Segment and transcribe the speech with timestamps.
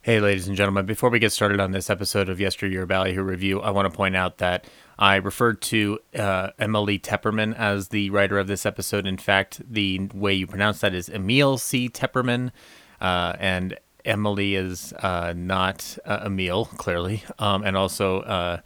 [0.00, 3.60] Hey, ladies and gentlemen, before we get started on this episode of Yesteryear Ballyhoo Review,
[3.60, 4.64] I want to point out that
[4.96, 9.08] I referred to uh, Emily Tepperman as the writer of this episode.
[9.08, 11.88] In fact, the way you pronounce that is Emil C.
[11.88, 12.52] Tepperman,
[13.00, 18.60] uh, and Emily is uh, not uh, Emil, clearly, um, and also uh,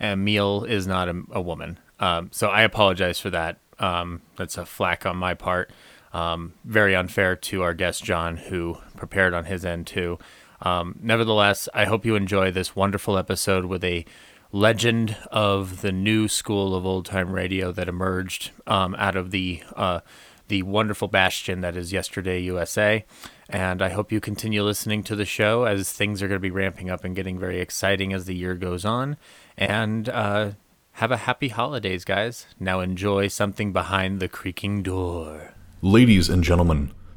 [0.00, 1.80] Emil is not a, a woman.
[1.98, 3.58] Um, so I apologize for that.
[3.80, 5.72] Um, that's a flack on my part.
[6.12, 10.18] Um, very unfair to our guest, John, who prepared on his end, too.
[10.62, 14.04] Um, nevertheless, I hope you enjoy this wonderful episode with a
[14.52, 19.62] legend of the new school of old time radio that emerged um, out of the
[19.74, 20.00] uh,
[20.48, 23.04] the wonderful bastion that is Yesterday USA.
[23.48, 26.50] And I hope you continue listening to the show as things are going to be
[26.50, 29.16] ramping up and getting very exciting as the year goes on.
[29.56, 30.52] And uh,
[30.92, 32.46] have a happy holidays, guys.
[32.58, 35.52] Now enjoy something behind the creaking door.
[35.82, 36.92] Ladies and gentlemen,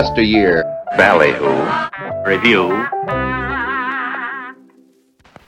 [0.00, 0.64] Yesteryear.
[0.96, 1.60] Ballyhoo.
[2.24, 2.99] Review.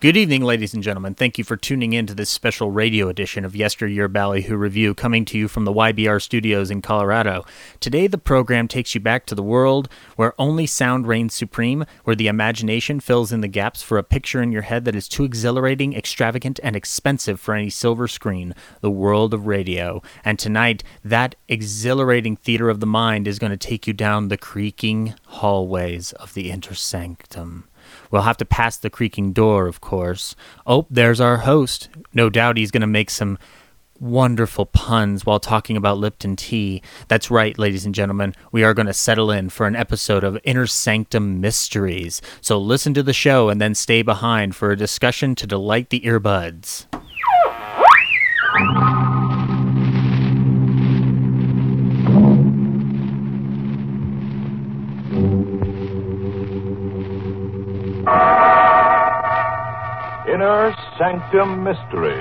[0.02, 1.14] Good evening, ladies and gentlemen.
[1.14, 5.24] Thank you for tuning in to this special radio edition of Yesteryear Ballyhoo Review, coming
[5.26, 7.44] to you from the YBR studios in Colorado.
[7.78, 12.16] Today, the program takes you back to the world where only sound reigns supreme, where
[12.16, 15.22] the imagination fills in the gaps for a picture in your head that is too
[15.22, 20.02] exhilarating, extravagant, and expensive for any silver screen the world of radio.
[20.24, 24.36] And tonight, that exhilarating theater of the mind is going to take you down the
[24.36, 27.68] creaking hallways of the inner sanctum.
[28.12, 30.36] We'll have to pass the creaking door, of course.
[30.66, 31.88] Oh, there's our host.
[32.14, 33.38] No doubt he's going to make some
[33.98, 36.82] wonderful puns while talking about Lipton tea.
[37.08, 38.34] That's right, ladies and gentlemen.
[38.50, 42.20] We are going to settle in for an episode of Inner Sanctum Mysteries.
[42.40, 46.00] So listen to the show and then stay behind for a discussion to delight the
[46.00, 46.86] earbuds.
[60.42, 62.18] Inner Sanctum Mysteries.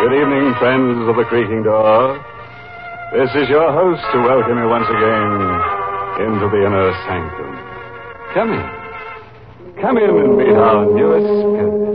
[0.00, 2.18] Good evening, friends of the creaking door.
[3.14, 7.54] This is your host to welcome you once again into the inner sanctum.
[8.34, 9.80] Come in.
[9.80, 11.89] Come in and meet our newest spirit.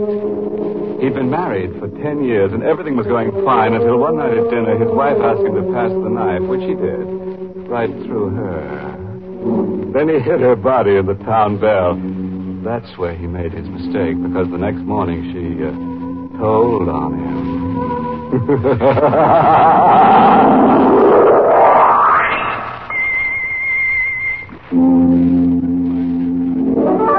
[1.00, 4.48] He'd been married for ten years, and everything was going fine until one night at
[4.48, 9.92] dinner, his wife asked him to pass the knife, which he did, right through her.
[9.92, 12.00] Then he hit her body in the town bell.
[12.64, 15.72] That's where he made his mistake, because the next morning she uh,
[16.40, 17.36] told on him.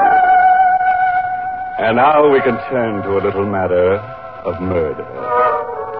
[1.88, 3.96] And now we can turn to a little matter
[4.44, 5.08] of murder.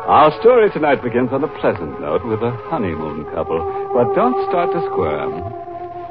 [0.04, 3.56] Our story tonight begins on a pleasant note with a honeymoon couple.
[3.94, 5.40] But don't start to squirm.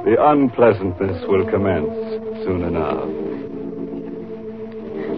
[0.03, 1.93] The unpleasantness will commence
[2.43, 3.05] soon enough.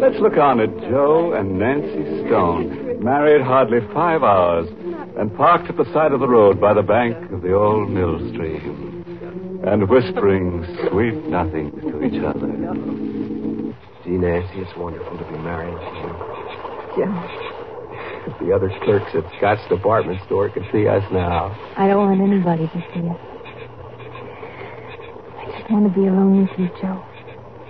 [0.02, 4.68] Let's look on at Joe and Nancy Stone, married hardly five hours,
[5.18, 8.20] and parked at the side of the road by the bank of the old mill
[8.34, 13.09] stream, and whispering sweet nothings to each other.
[14.10, 15.78] Gee, Nancy, it's wonderful to be married.
[15.78, 18.26] to Yeah.
[18.26, 21.56] If the other clerks at Scott's department store could see us now.
[21.78, 23.22] I don't want anybody to see us.
[25.38, 27.06] I just want to be alone with you, Joe,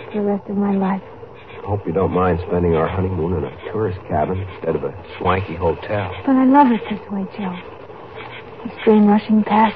[0.05, 1.03] for the rest of my life.
[1.03, 4.95] I Hope you don't mind spending our honeymoon in a tourist cabin instead of a
[5.17, 6.15] swanky hotel.
[6.25, 7.59] But I love it this way, Joe.
[8.63, 9.75] The stream rushing past,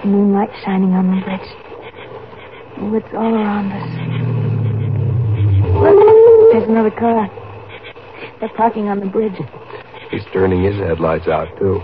[0.00, 2.78] the moonlight shining on the bridge.
[2.78, 4.33] The woods all around us.
[5.74, 7.28] Look, there's another car.
[8.40, 9.34] They're parking on the bridge.
[10.10, 11.80] He's turning his headlights out, too.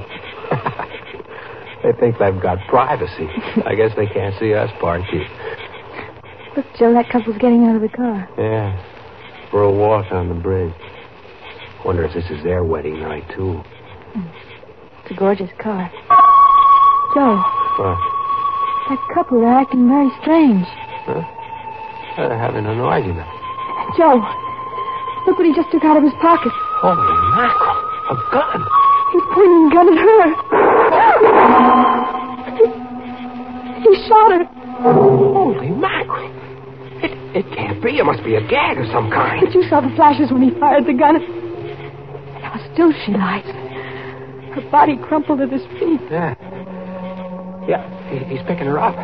[1.82, 3.26] they think they've got privacy.
[3.66, 5.24] I guess they can't see us, Parky.
[6.56, 8.28] Look, Joe, that couple's getting out of the car.
[8.38, 8.76] Yeah.
[9.50, 10.74] For a walk on the bridge.
[11.84, 13.54] Wonder if this is their wedding night, too.
[14.14, 14.26] Hmm.
[15.02, 15.90] It's a gorgeous car.
[17.14, 17.42] Joe,
[17.78, 17.98] What?
[18.90, 20.66] that couple, they're acting very strange.
[21.06, 21.22] Huh?
[22.16, 23.26] They're having an argument.
[23.96, 24.22] Joe,
[25.26, 26.52] look what he just took out of his pocket.
[26.78, 26.96] Holy
[27.34, 27.76] mackerel.
[28.10, 28.60] A gun.
[29.12, 30.26] He's pointing a gun at her.
[32.54, 32.64] he,
[33.82, 34.44] he shot her.
[34.82, 36.30] Holy mackerel.
[37.02, 37.98] It, it can't be.
[37.98, 39.40] It must be a gag of some kind.
[39.44, 41.16] But you saw the flashes when he fired the gun.
[41.16, 43.44] And how still she lies.
[44.54, 46.00] Her body crumpled at his feet.
[46.10, 46.34] Yeah.
[47.68, 48.96] Yeah, he, he's picking her up.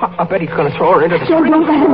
[0.00, 1.92] I, bet he's going to throw her into the don't let him.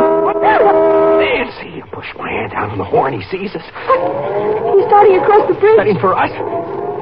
[1.18, 3.12] Nancy, you push my hand down on the horn.
[3.16, 3.64] He sees us.
[3.64, 5.76] He's starting across the bridge.
[5.82, 6.30] Setting for us.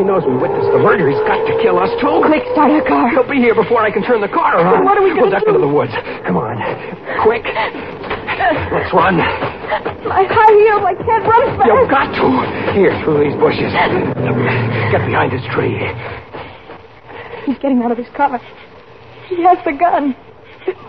[0.01, 1.09] He knows we witnessed the murder.
[1.09, 2.21] He's got to kill us, too.
[2.27, 3.09] Quick, start our car.
[3.15, 4.85] He'll be here before I can turn the car around.
[4.85, 5.57] What are we We'll gonna duck do?
[5.57, 5.93] into the woods.
[6.27, 6.59] Come on.
[7.25, 7.45] Quick.
[7.47, 9.17] Let's run.
[9.17, 11.71] My high heels, I can't run fast.
[11.71, 12.27] You've got to.
[12.77, 13.73] Here, through these bushes.
[14.93, 15.81] Get behind this tree.
[17.49, 18.37] He's getting out of his car.
[19.29, 20.15] He has the gun.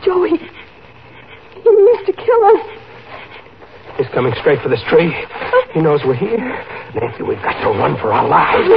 [0.03, 2.65] Joey, he means to kill us.
[3.97, 5.11] He's coming straight for this tree.
[5.73, 6.37] He knows we're here.
[6.95, 8.67] Nancy, we've got to run for our lives.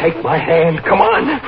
[0.00, 0.80] Take my hand.
[0.84, 1.40] Come on.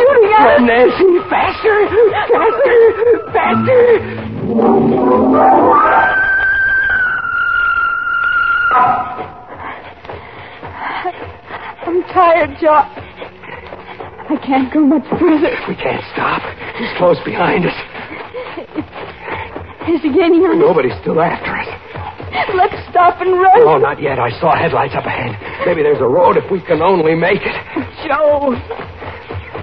[0.00, 1.18] Shooting at Run, Nancy.
[1.28, 1.88] Faster.
[2.30, 2.78] Faster.
[3.32, 5.10] Faster.
[11.86, 12.84] I'm tired, Joe.
[14.30, 15.50] I can't go much further.
[15.66, 16.38] We can't stop.
[16.78, 17.74] He's close behind us.
[19.90, 20.54] Is he gaining on?
[20.62, 21.66] Nobody's still after us.
[22.54, 23.66] Let's stop and run.
[23.66, 24.22] Oh, not yet.
[24.22, 25.34] I saw headlights up ahead.
[25.66, 27.56] Maybe there's a road if we can only make it.
[28.06, 28.54] Joe.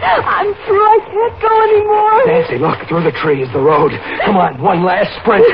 [0.03, 0.83] I'm through.
[0.83, 2.27] I can't go anymore.
[2.27, 2.83] Nancy, look.
[2.91, 3.95] Through the trees, the road.
[4.25, 4.59] Come on.
[4.59, 5.47] One last sprint.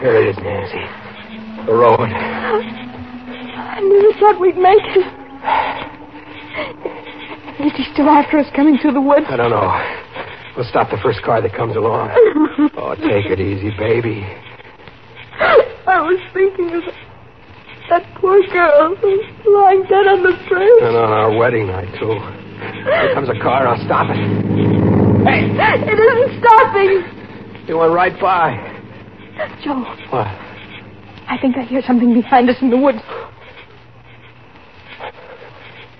[0.00, 0.97] Here it is, Nancy.
[1.68, 2.00] The road.
[2.00, 5.04] I never thought we'd make it.
[7.66, 9.26] Is he still after us coming through the woods?
[9.28, 9.68] I don't know.
[10.56, 12.08] We'll stop the first car that comes along.
[12.78, 14.22] Oh, take it easy, baby.
[15.86, 16.82] I was thinking of
[17.90, 20.82] that poor girl who's lying dead on the bridge.
[20.82, 22.14] And on our wedding night, too.
[22.16, 23.66] Here comes a car.
[23.66, 24.16] I'll stop it.
[25.26, 27.02] Hey, It isn't stopping.
[27.68, 28.56] you went right by.
[29.62, 30.47] Joe, What?
[31.28, 32.98] I think I hear something behind us in the woods.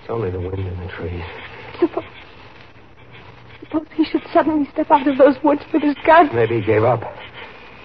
[0.01, 1.23] It's only the wind in the trees.
[1.79, 2.03] Suppose,
[3.63, 6.33] suppose he should suddenly step out of those woods with his gun.
[6.33, 7.03] Maybe he gave up.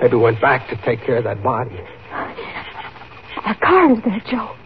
[0.00, 1.78] Maybe went back to take care of that body.
[3.44, 4.56] Our car is there, Joe.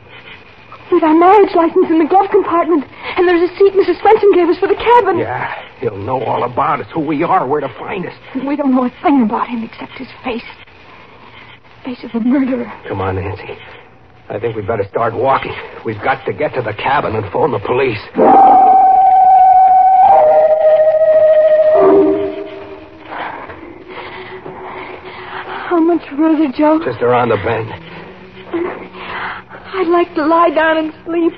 [0.92, 2.84] With our marriage license in the glove compartment.
[3.16, 4.00] And there's a seat Mrs.
[4.00, 5.18] Swenson gave us for the cabin.
[5.18, 8.14] Yeah, he'll know all about us, who we are, where to find us.
[8.46, 10.46] We don't know a thing about him except his face.
[11.84, 12.70] Face of a murderer.
[12.88, 13.56] Come on, Nancy.
[14.28, 15.54] I think we'd better start walking.
[15.84, 17.98] We've got to get to the cabin and phone the police.
[25.68, 26.80] How much further, Joe?
[26.84, 27.70] Just around the bend.
[29.74, 31.32] I'd like to lie down and sleep.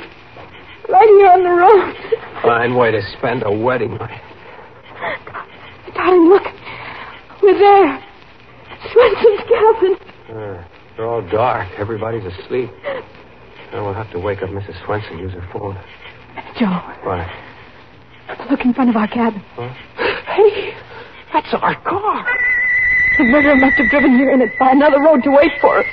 [0.89, 1.95] Right here on the road.
[2.43, 4.21] Fine way to spend a wedding night.
[5.95, 6.43] Darling, look.
[7.43, 8.05] We're there.
[8.93, 9.97] Swenson's cabin.
[10.31, 10.63] Uh,
[10.97, 11.69] they're all dark.
[11.79, 12.71] Everybody's asleep.
[13.73, 14.85] Now we'll have to wake up Mrs.
[14.85, 15.77] Swenson, use her phone.
[16.59, 16.67] Joe,
[17.05, 17.27] What?
[18.51, 19.41] look in front of our cabin.
[20.27, 20.73] Hey,
[21.33, 22.27] that's our car.
[23.19, 25.87] The murderer must have driven here in it by another road to wait for us.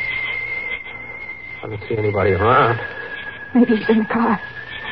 [1.64, 2.80] I don't see anybody around.
[3.56, 4.40] Maybe he's in the car.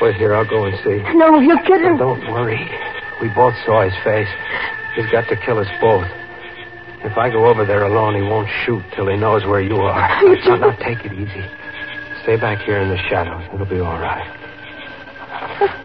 [0.02, 0.98] Wait here, I'll go and see.
[1.16, 1.98] No, you'll get him.
[1.98, 2.60] Don't worry.
[3.22, 4.28] We both saw his face.
[4.96, 6.08] He's got to kill us both.
[7.06, 10.24] If I go over there alone, he won't shoot till he knows where you are.
[10.26, 11.46] You Now, now, take it easy.
[12.24, 13.44] Stay back here in the shadows.
[13.54, 14.26] It'll be all right.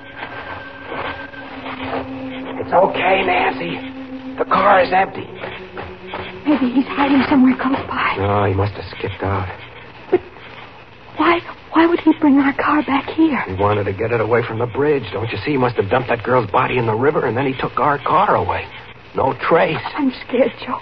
[2.60, 4.38] It's okay, Nancy.
[4.38, 5.26] The car is empty.
[6.46, 8.14] Maybe he's hiding somewhere close by.
[8.16, 9.48] No, he must have skipped out.
[10.10, 10.20] But
[11.16, 11.40] why?
[11.72, 13.42] Why would he bring our car back here?
[13.42, 15.02] He wanted to get it away from the bridge.
[15.12, 15.52] Don't you see?
[15.52, 17.98] He must have dumped that girl's body in the river, and then he took our
[17.98, 18.64] car away.
[19.16, 19.76] No trace.
[19.96, 20.78] I'm scared, Joe.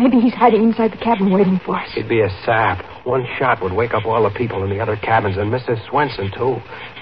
[0.00, 1.90] Maybe he's hiding inside the cabin waiting for us.
[1.94, 2.82] He'd be a sap.
[3.06, 5.76] One shot would wake up all the people in the other cabins, and Mrs.
[5.90, 6.56] Swenson, too.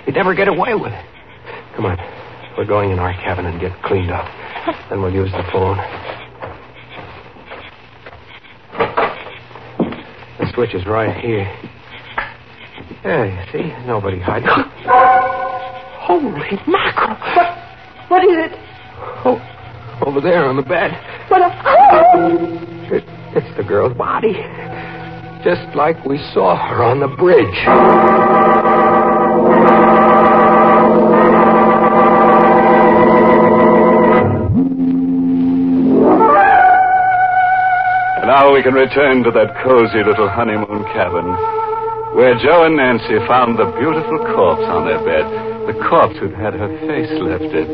[0.05, 1.05] He'd never get away with it.
[1.77, 1.97] Come on.
[2.59, 4.27] We're going in our cabin and get cleaned up.
[4.91, 5.77] Then we'll use the phone.
[10.41, 11.45] The switch is right here.
[13.05, 13.87] Yeah, you see?
[13.87, 14.49] Nobody hiding.
[16.03, 17.15] Holy mackerel!
[17.37, 17.59] What,
[18.09, 18.59] What is it?
[19.25, 19.39] Oh,
[20.07, 20.93] over there on the bed.
[21.29, 21.51] What a...
[22.95, 23.05] It,
[23.37, 24.35] it's the girl's body.
[25.45, 27.47] Just like we saw her on the bridge.
[38.19, 41.59] And now we can return to that cozy little honeymoon cabin
[42.17, 45.58] where Joe and Nancy found the beautiful corpse on their bed.
[45.69, 47.69] The corpse who'd had her face lifted.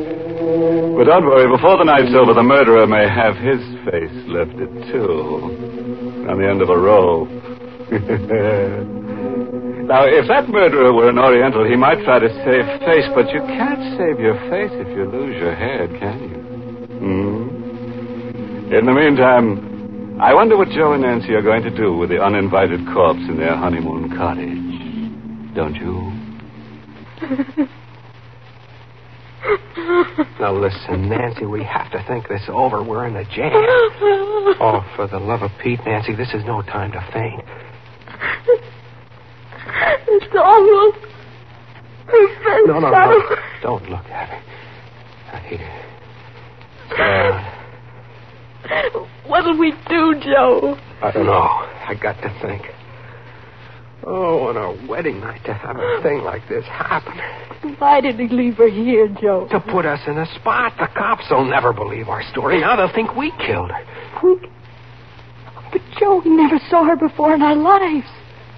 [0.98, 6.26] But don't worry, before the night's over, the murderer may have his face lifted, too.
[6.26, 7.30] On the end of a rope.
[9.86, 13.38] now, if that murderer were an Oriental, he might try to save face, but you
[13.46, 16.34] can't save your face if you lose your head, can you?
[16.98, 18.74] Hmm?
[18.74, 22.18] In the meantime, I wonder what Joe and Nancy are going to do with the
[22.18, 25.54] uninvited corpse in their honeymoon cottage.
[25.54, 26.10] Don't you?
[30.40, 32.82] Now listen, Nancy, we have to think this over.
[32.82, 33.52] We're in a jam.
[34.60, 37.42] Oh, for the love of Pete, Nancy, this is no time to faint.
[40.06, 40.98] It's almost...
[42.08, 43.36] It's No, no, no.
[43.62, 44.44] Don't look at
[45.46, 45.58] here.
[46.90, 47.54] Sit down.
[49.26, 50.76] What'll we do, Joe?
[51.02, 51.32] I don't know.
[51.32, 52.62] I got to think.
[54.06, 57.18] Oh, on our wedding night to have a thing like this happen.
[57.78, 59.48] Why did he leave her here, Joe?
[59.50, 60.74] To put us in a spot.
[60.78, 62.60] The cops will never believe our story.
[62.60, 63.84] Now they'll think we killed her.
[64.22, 64.36] We...
[65.72, 68.06] But, Joe, we never saw her before in our lives.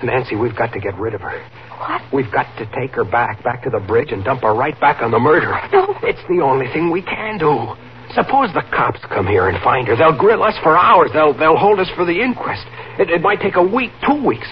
[0.03, 1.41] Nancy, we've got to get rid of her.
[1.79, 2.03] What?
[2.13, 5.03] We've got to take her back, back to the bridge, and dump her right back
[5.03, 5.61] on the murderer.
[5.73, 5.95] No.
[6.03, 7.75] It's the only thing we can do.
[8.15, 9.97] Suppose the cops come here and find her.
[9.97, 11.11] They'll grill us for hours.
[11.13, 12.65] They'll they'll hold us for the inquest.
[12.99, 14.47] It, it might take a week, two weeks.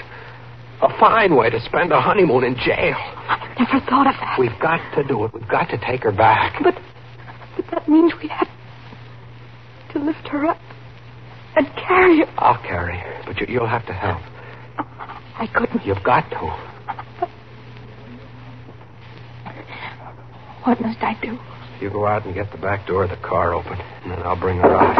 [0.84, 2.94] A fine way to spend a honeymoon in jail.
[2.94, 4.36] I never thought of that.
[4.38, 5.32] We've got to do it.
[5.32, 6.62] We've got to take her back.
[6.62, 6.74] But,
[7.56, 8.48] but that means we have
[9.94, 10.60] to lift her up
[11.56, 12.30] and carry her.
[12.36, 14.20] I'll carry her, but you, you'll have to help.
[15.38, 15.86] I couldn't.
[15.86, 16.36] You've got to.
[20.64, 21.38] What must I do?
[21.80, 24.38] You go out and get the back door of the car open, and then I'll
[24.38, 24.96] bring her out.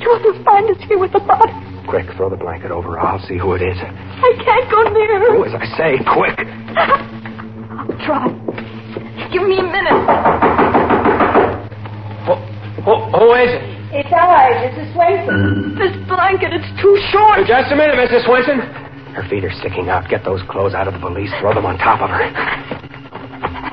[0.00, 1.69] Joe, they'll find us here with the body.
[1.90, 2.94] Quick, throw the blanket over.
[2.94, 3.00] her.
[3.02, 3.74] I'll see who it is.
[3.82, 5.34] I can't go near her.
[5.34, 6.38] Do as I say, quick.
[6.38, 8.30] I'll try.
[9.34, 9.98] Give me a minute.
[12.30, 12.34] Who,
[12.86, 13.62] who, who is it?
[13.90, 14.94] It's I, Mrs.
[14.94, 15.74] Swainson.
[15.82, 17.42] This blanket, it's too short.
[17.50, 18.22] Just a minute, Mrs.
[18.22, 18.62] Swenson.
[19.18, 20.06] Her feet are sticking out.
[20.08, 21.34] Get those clothes out of the valise.
[21.42, 22.22] Throw them on top of her.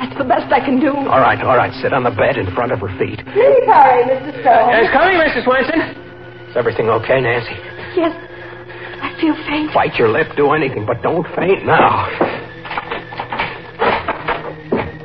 [0.02, 0.90] That's the best I can do.
[0.90, 1.70] All right, all right.
[1.86, 3.22] Sit on the bed in front of her feet.
[3.30, 4.34] Please hurry, Mr.
[4.42, 4.74] Stone.
[4.74, 5.46] It's coming, Mrs.
[5.46, 5.80] Swenson.
[6.50, 7.54] Is everything okay, Nancy?
[7.96, 8.14] Yes.
[9.02, 9.74] I feel faint.
[9.74, 12.08] Bite your lip, do anything, but don't faint now.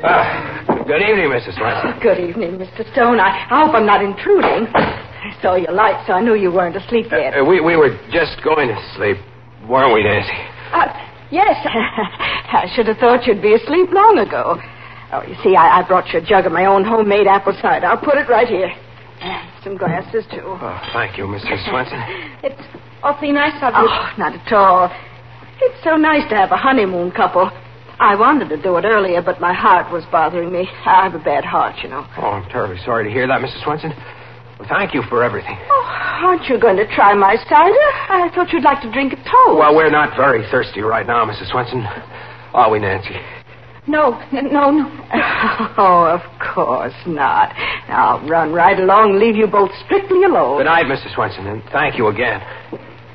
[0.05, 1.55] Ah, good evening, Mrs.
[1.57, 2.01] Swinson.
[2.01, 2.83] Good evening, Mr.
[2.91, 3.19] Stone.
[3.19, 4.67] I, I hope I'm not intruding.
[4.75, 7.39] I saw your light, so I knew you weren't asleep yet.
[7.39, 9.17] Uh, we, we were just going to sleep,
[9.69, 10.33] weren't we, Nancy?
[10.73, 10.91] Uh,
[11.31, 11.55] yes.
[11.65, 14.59] I should have thought you'd be asleep long ago.
[15.13, 17.85] Oh, you see, I, I brought you a jug of my own homemade apple cider.
[17.85, 18.69] I'll put it right here.
[19.23, 20.43] And Some glasses, too.
[20.43, 21.63] Oh, thank you, Mrs.
[21.69, 21.99] Swenson.
[22.43, 22.61] It's
[23.01, 23.87] awfully nice of you.
[23.87, 24.91] Oh, not at all.
[25.61, 27.49] It's so nice to have a honeymoon couple.
[27.99, 30.67] I wanted to do it earlier, but my heart was bothering me.
[30.85, 32.05] I have a bad heart, you know.
[32.17, 33.63] Oh, I'm terribly sorry to hear that, Mrs.
[33.63, 33.91] Swenson.
[34.59, 35.55] Well, thank you for everything.
[35.69, 35.85] Oh,
[36.25, 37.87] aren't you going to try my cider?
[38.09, 39.57] I thought you'd like to drink a toast.
[39.59, 41.49] Well, we're not very thirsty right now, Mrs.
[41.51, 41.85] Swenson.
[42.53, 43.15] Are we, Nancy?
[43.87, 44.85] No, n- no, no.
[45.77, 46.21] Oh, of
[46.53, 47.51] course not.
[47.89, 50.59] I'll run right along, and leave you both strictly alone.
[50.59, 51.13] Good night, Mr.
[51.13, 52.41] Swenson, and thank you again.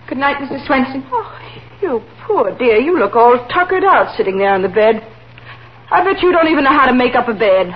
[0.09, 0.67] Good night, Mrs.
[0.67, 1.07] Swenson.
[1.11, 1.39] Oh,
[1.81, 2.77] you poor dear.
[2.79, 5.01] You look all tuckered out sitting there on the bed.
[5.91, 7.73] I bet you don't even know how to make up a bed.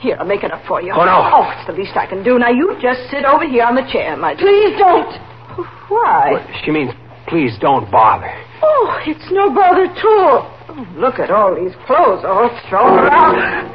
[0.00, 0.92] Here, I'll make it up for you.
[0.92, 1.24] Oh, no.
[1.32, 2.38] Oh, it's the least I can do.
[2.38, 4.44] Now, you just sit over here on the chair, my dear.
[4.44, 5.12] Please don't.
[5.88, 6.32] Why?
[6.36, 6.92] Well, she means,
[7.28, 8.28] please don't bother.
[8.62, 10.52] Oh, it's no bother at all.
[10.68, 13.70] Oh, look at all these clothes all thrown around.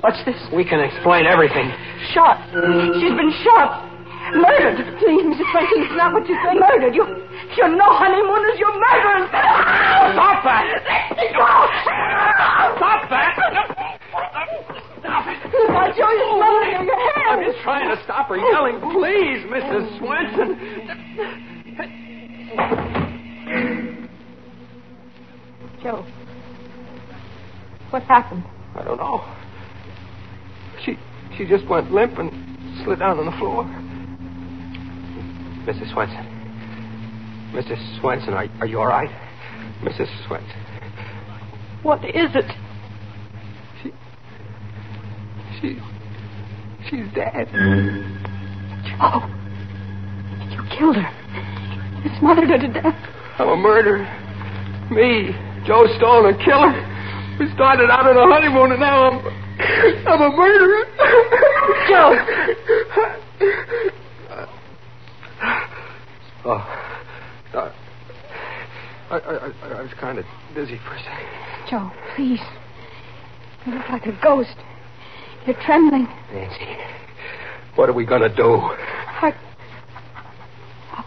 [0.00, 0.38] What's this?
[0.54, 1.74] We can explain everything.
[2.14, 2.38] Shot.
[3.02, 3.82] She's been shot.
[4.30, 4.78] Murdered.
[5.02, 5.50] Please, Mrs.
[5.50, 6.54] Franklin, it's not what you say.
[6.54, 6.94] Murdered.
[6.94, 7.02] You,
[7.56, 8.58] you're no honeymooners.
[8.62, 9.26] You're murderers.
[10.14, 10.64] Stop that!
[12.78, 13.34] Stop that!
[15.50, 16.98] Look, I'll show you smoking in your
[17.28, 18.80] I'm just trying to stop her yelling.
[18.94, 19.98] Please, Mrs.
[19.98, 20.48] Swenson.
[25.82, 26.04] Joe.
[27.90, 28.44] What happened?
[28.74, 29.24] I don't know.
[30.84, 30.96] She
[31.36, 32.30] she just went limp and
[32.84, 33.64] slid down on the floor.
[35.66, 35.92] Mrs.
[35.92, 36.24] Swenson.
[37.52, 38.00] Mrs.
[38.00, 39.10] Swenson, are, are you all right?
[39.82, 40.08] Mrs.
[40.26, 40.60] Swenson.
[41.82, 42.50] What is it?
[43.82, 43.92] She.
[45.60, 45.78] She.
[46.90, 47.48] She's dead.
[48.84, 49.28] Joe.
[50.50, 52.02] You killed her.
[52.04, 52.94] You smothered her to death.
[53.38, 54.06] I'm a murderer.
[54.90, 55.34] Me,
[55.68, 56.72] Joe Stone, a killer.
[57.38, 59.20] We started out on a honeymoon and now I'm.
[60.08, 60.84] I'm a murderer.
[61.88, 62.16] Joe.
[66.44, 66.50] Oh.
[67.52, 67.72] Uh,
[69.10, 71.26] I, I, I, was kind of dizzy for a second.
[71.68, 72.40] Joe, please.
[73.66, 74.56] You look like a ghost.
[75.46, 76.08] You're trembling.
[76.32, 76.78] Nancy,
[77.74, 78.44] what are we going to do?
[78.44, 79.34] Are,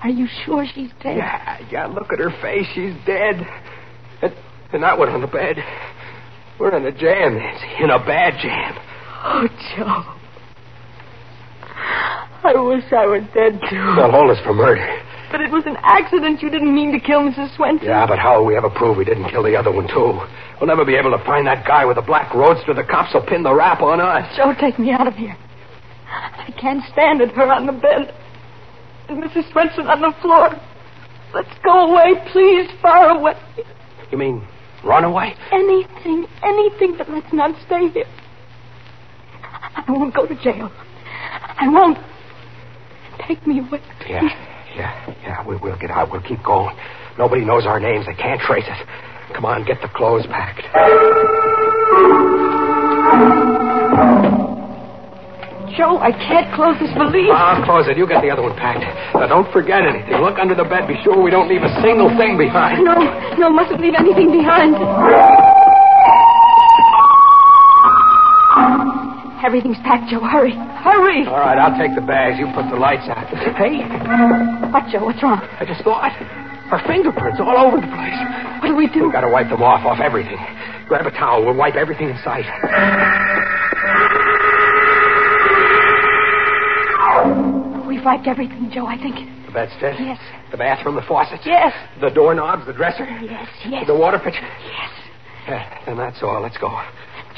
[0.04, 1.18] are you sure she's dead?
[1.18, 2.68] Yeah, yeah, look at her face.
[2.76, 3.44] She's dead.
[4.22, 4.36] And,
[4.74, 5.58] and that one on the bed.
[6.60, 7.84] We're in a jam, Nancy.
[7.84, 8.78] In a bad jam.
[9.24, 10.18] Oh, Joe.
[12.44, 13.94] I wish I were dead, too.
[13.96, 14.86] They'll hold us for murder.
[15.32, 16.42] But it was an accident.
[16.42, 17.56] You didn't mean to kill Mrs.
[17.56, 17.88] Swenson.
[17.88, 20.20] Yeah, but how will we ever prove we didn't kill the other one, too?
[20.60, 22.74] We'll never be able to find that guy with the black roadster.
[22.74, 24.26] The cops will pin the rap on us.
[24.36, 25.38] Joe, take me out of here.
[26.12, 27.32] I can't stand it.
[27.32, 28.14] Her on the bed.
[29.10, 29.52] And Mrs.
[29.52, 30.50] Swenson on the floor.
[31.34, 32.70] Let's go away, please.
[32.82, 33.34] Far away.
[34.12, 34.46] You mean
[34.84, 35.36] run away?
[35.52, 38.06] Anything, anything, but let's not stay here.
[39.76, 40.72] I won't go to jail.
[40.74, 41.98] I won't.
[43.28, 43.82] Take me away.
[44.08, 44.24] Yeah,
[44.76, 45.48] yeah, yeah.
[45.48, 46.12] We, we'll get out.
[46.12, 46.76] We'll keep going.
[47.18, 48.06] Nobody knows our names.
[48.06, 48.80] They can't trace us.
[49.34, 50.66] Come on, get the clothes packed.
[55.78, 57.32] Joe, I can't close this valise.
[57.32, 57.98] I'll close it.
[57.98, 58.84] You get the other one packed.
[59.16, 60.20] Now, don't forget anything.
[60.20, 60.88] Look under the bed.
[60.88, 62.84] Be sure we don't leave a single thing behind.
[62.84, 62.96] No,
[63.40, 64.76] no, mustn't leave anything behind.
[69.44, 70.22] Everything's packed, Joe.
[70.22, 70.54] Hurry.
[70.54, 71.26] Hurry.
[71.26, 72.38] All right, I'll take the bags.
[72.38, 73.26] You put the lights out.
[73.58, 73.82] Hey,
[74.70, 75.06] What, Joe?
[75.06, 75.42] What's wrong?
[75.60, 76.14] I just thought.
[76.72, 78.20] Our fingerprints all over the place.
[78.62, 79.04] What do we do?
[79.10, 80.38] We've got to wipe them off, off everything.
[80.88, 81.44] Grab a towel.
[81.44, 82.46] We'll wipe everything in sight.
[87.88, 89.16] We've wiped everything, Joe, I think.
[89.46, 89.96] The bedstead?
[90.00, 90.20] Yes.
[90.52, 91.44] The bathroom, the faucets?
[91.46, 91.74] Yes.
[92.00, 93.06] The doorknobs, the dresser?
[93.22, 93.86] Yes, yes.
[93.88, 94.42] The water pitcher?
[94.42, 94.90] Yes.
[95.48, 96.42] Yeah, and that's all.
[96.42, 96.70] Let's go.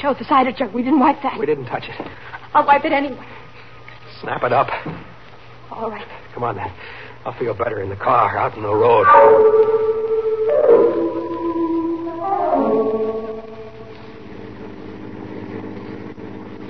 [0.00, 0.72] Joe, the cider jug.
[0.74, 1.38] We didn't wipe that.
[1.38, 2.08] We didn't touch it.
[2.52, 3.26] I'll wipe it anyway.
[4.20, 4.68] Snap it up.
[5.70, 6.06] All right.
[6.34, 6.70] Come on, then.
[7.24, 9.06] I'll feel better in the car, out on the road.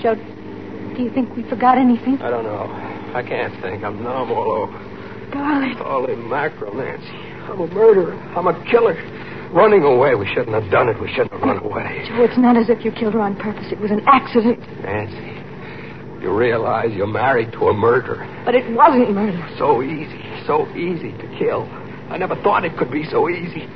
[0.00, 0.14] Joe,
[0.96, 2.18] do you think we forgot anything?
[2.22, 2.93] I don't know.
[3.14, 3.84] I can't think.
[3.84, 4.34] I'm numb oh.
[4.34, 5.30] all over.
[5.30, 5.76] Darling.
[5.78, 7.06] Holy mackerel, Nancy.
[7.46, 8.14] I'm a murderer.
[8.34, 8.94] I'm a killer.
[9.52, 10.16] Running away.
[10.16, 11.00] We shouldn't have done it.
[11.00, 12.06] We shouldn't have run away.
[12.08, 13.70] Joe, it's not as if you killed her on purpose.
[13.70, 14.58] It was an accident.
[14.82, 15.30] Nancy,
[16.20, 18.26] you realize you're married to a murderer.
[18.44, 19.38] But it wasn't murder.
[19.58, 21.70] So easy, so easy to kill.
[22.10, 23.68] I never thought it could be so easy.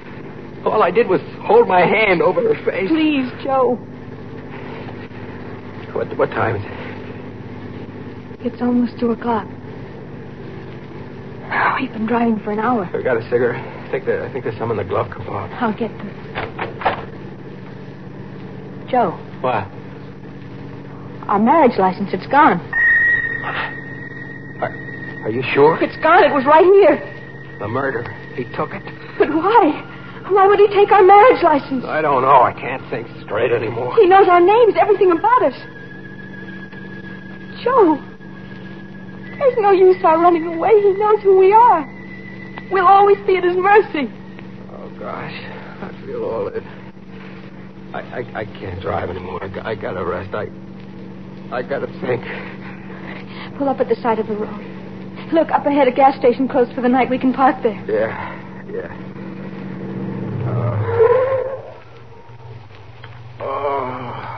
[0.65, 2.89] All I did was hold my hand over her face.
[2.89, 3.77] Please, Joe.
[5.95, 6.78] What, what time is it?
[8.41, 9.47] It's almost two o'clock.
[11.51, 12.85] Oh, we've been driving for an hour.
[12.93, 13.65] I got a cigarette.
[13.65, 15.61] I think, there, I think there's some in the glove compartment.
[15.63, 16.11] I'll get them.
[18.91, 19.67] Joe, What?
[21.29, 22.59] our marriage license, it's gone.
[24.65, 24.73] Are,
[25.25, 25.77] are you sure?
[25.83, 26.25] It's gone.
[26.25, 26.97] It was right here.
[27.59, 28.03] The murder.
[28.35, 28.83] He took it.
[29.19, 29.85] But why?
[30.31, 31.85] Why would he take our marriage license?
[31.85, 32.41] I don't know.
[32.41, 33.95] I can't think straight anymore.
[33.97, 35.55] He knows our names, everything about us.
[37.65, 38.01] Joe,
[39.39, 40.71] there's no use our running away.
[40.81, 41.87] He knows who we are.
[42.71, 44.11] We'll always be at his mercy.
[44.71, 45.33] Oh, gosh.
[45.81, 46.63] I feel all it.
[47.95, 49.43] I, I, I can't drive anymore.
[49.43, 50.35] I, I gotta rest.
[50.35, 50.49] I,
[51.51, 52.25] I gotta think.
[53.57, 54.61] Pull up at the side of the road.
[55.33, 57.11] Look, up ahead, a gas station closed for the night.
[57.11, 57.85] We can park there.
[57.87, 58.35] Yeah,
[58.71, 58.89] yeah.
[63.41, 63.45] Oh.
[63.45, 64.29] oh.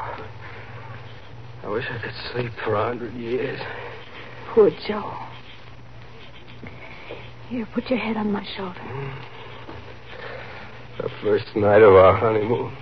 [1.64, 3.60] I wish I could sleep for a hundred years.
[4.54, 5.12] Poor Joe.
[7.48, 8.80] Here, put your head on my shoulder.
[10.98, 12.76] The first night of our honeymoon.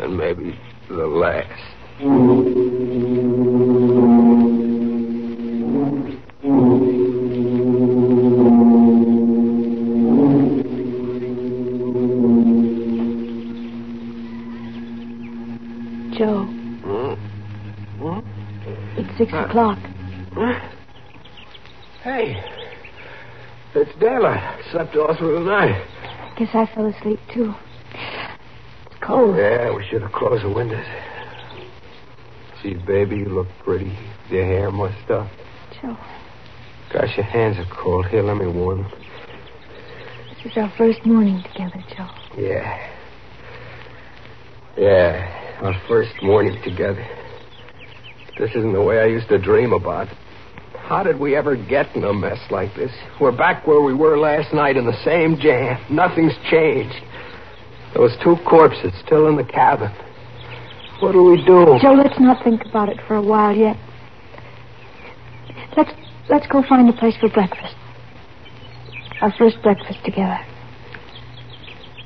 [0.00, 1.46] And maybe the last.
[19.50, 19.78] O'clock.
[20.32, 20.70] Huh?
[22.02, 22.42] Hey.
[23.74, 24.38] It's daylight.
[24.38, 26.36] I slept all through the night.
[26.38, 27.54] Guess I fell asleep, too.
[27.92, 29.36] It's cold.
[29.36, 30.86] Yeah, we should have closed the windows.
[32.62, 33.96] Gee, baby, you look pretty.
[34.28, 35.28] Your hair mussed up.
[35.80, 35.96] Joe,
[36.92, 38.06] Gosh, your hands are cold.
[38.06, 38.92] Here, let me warm them.
[40.42, 42.08] This is our first morning together, Joe.
[42.36, 42.90] Yeah.
[44.76, 47.06] Yeah, our first morning together.
[48.40, 50.08] This isn't the way I used to dream about.
[50.78, 52.90] How did we ever get in a mess like this?
[53.20, 55.78] We're back where we were last night in the same jam.
[55.90, 57.04] Nothing's changed.
[57.94, 59.92] Those two corpses still in the cabin.
[61.00, 61.78] What do we do?
[61.82, 63.76] Joe, let's not think about it for a while yet.
[65.76, 65.90] Let's
[66.30, 67.76] let's go find a place for breakfast.
[69.20, 70.40] Our first breakfast together.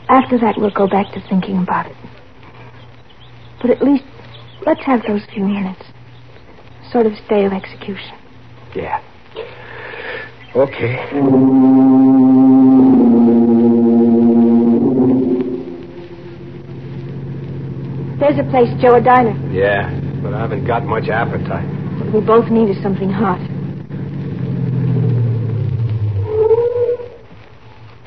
[0.09, 1.97] After that, we'll go back to thinking about it.
[3.62, 4.05] But at least,
[4.66, 5.93] let's have those few minutes.
[6.90, 8.18] Sort of stay of execution.
[8.75, 9.03] Yeah.
[10.55, 10.94] Okay.
[18.20, 19.35] There's a place, Joe, a diner.
[19.53, 19.90] Yeah,
[20.23, 21.66] but I haven't got much appetite.
[21.99, 23.38] What we both need is something hot.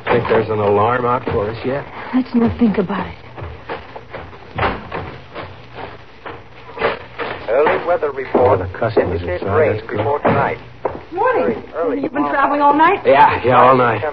[0.06, 1.86] Think there's an alarm out for us yet?
[2.16, 3.28] Let's not think about it.
[7.50, 8.62] Early weather report.
[8.62, 9.58] Oh, the customers indicates inside.
[9.58, 9.98] rain That's good.
[9.98, 10.62] before tonight.
[11.12, 11.58] Morning.
[11.74, 13.02] Early You've been traveling all night?
[13.06, 14.06] Yeah, yeah, all night.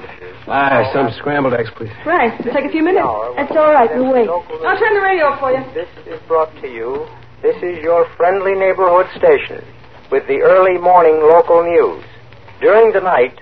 [0.49, 1.93] Ah, some scrambled eggs, please.
[2.07, 2.33] Right.
[2.41, 3.05] It'll take a few minutes.
[3.37, 3.91] That's all right.
[3.93, 4.29] We'll wait.
[4.29, 5.61] I'll turn the radio off for you.
[5.77, 7.05] This is brought to you.
[7.43, 9.61] This is your friendly neighborhood station
[10.11, 12.05] with the early morning local news.
[12.61, 13.37] During the night,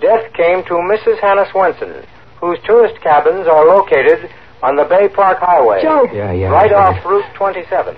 [0.00, 1.20] death came to Mrs.
[1.20, 2.06] Hannah Swenson,
[2.40, 4.30] whose tourist cabins are located
[4.62, 5.82] on the Bay Park Highway.
[5.82, 6.08] Joe.
[6.12, 6.48] Yeah, yeah.
[6.48, 7.96] right I off Route 27.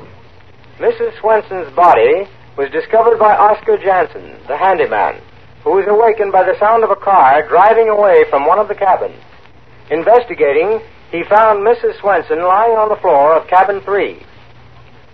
[0.79, 1.19] Mrs.
[1.21, 5.21] Swenson's body was discovered by Oscar Jansen, the handyman,
[5.63, 8.75] who was awakened by the sound of a car driving away from one of the
[8.75, 9.19] cabins.
[9.91, 11.99] Investigating, he found Mrs.
[12.01, 14.19] Swenson lying on the floor of cabin three.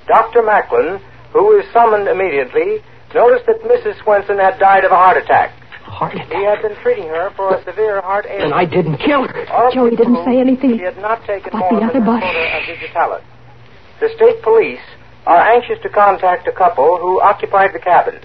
[0.09, 0.43] Dr.
[0.43, 1.01] Macklin,
[1.33, 2.81] who was summoned immediately,
[3.15, 4.01] noticed that Mrs.
[4.03, 5.51] Swenson had died of a heart attack.
[5.85, 6.33] Heart attack?
[6.33, 8.55] He had been treating her for a severe heart And ailment.
[8.55, 9.45] I didn't kill her.
[9.53, 12.65] All Joe, he didn't say anything He had not taken about more the than other
[12.65, 13.25] digitalis.
[14.01, 14.81] The state police
[15.27, 18.19] are anxious to contact a couple who occupied the cabin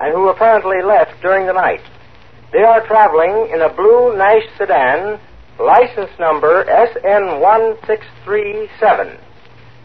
[0.00, 1.80] and who apparently left during the night.
[2.52, 5.20] They are traveling in a blue Nash sedan,
[5.58, 9.18] license number SN1637.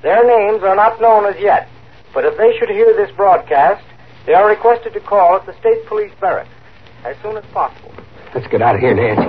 [0.01, 1.67] Their names are not known as yet,
[2.13, 3.83] but if they should hear this broadcast,
[4.25, 6.49] they are requested to call at the state police barracks
[7.05, 7.91] as soon as possible.
[8.33, 9.21] Let's get out of here, Nancy.
[9.21, 9.27] Say,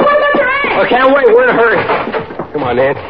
[0.00, 0.72] what about your aunt?
[0.80, 1.26] I can't wait.
[1.28, 1.76] We're in a hurry.
[2.52, 3.00] Come on, Nancy.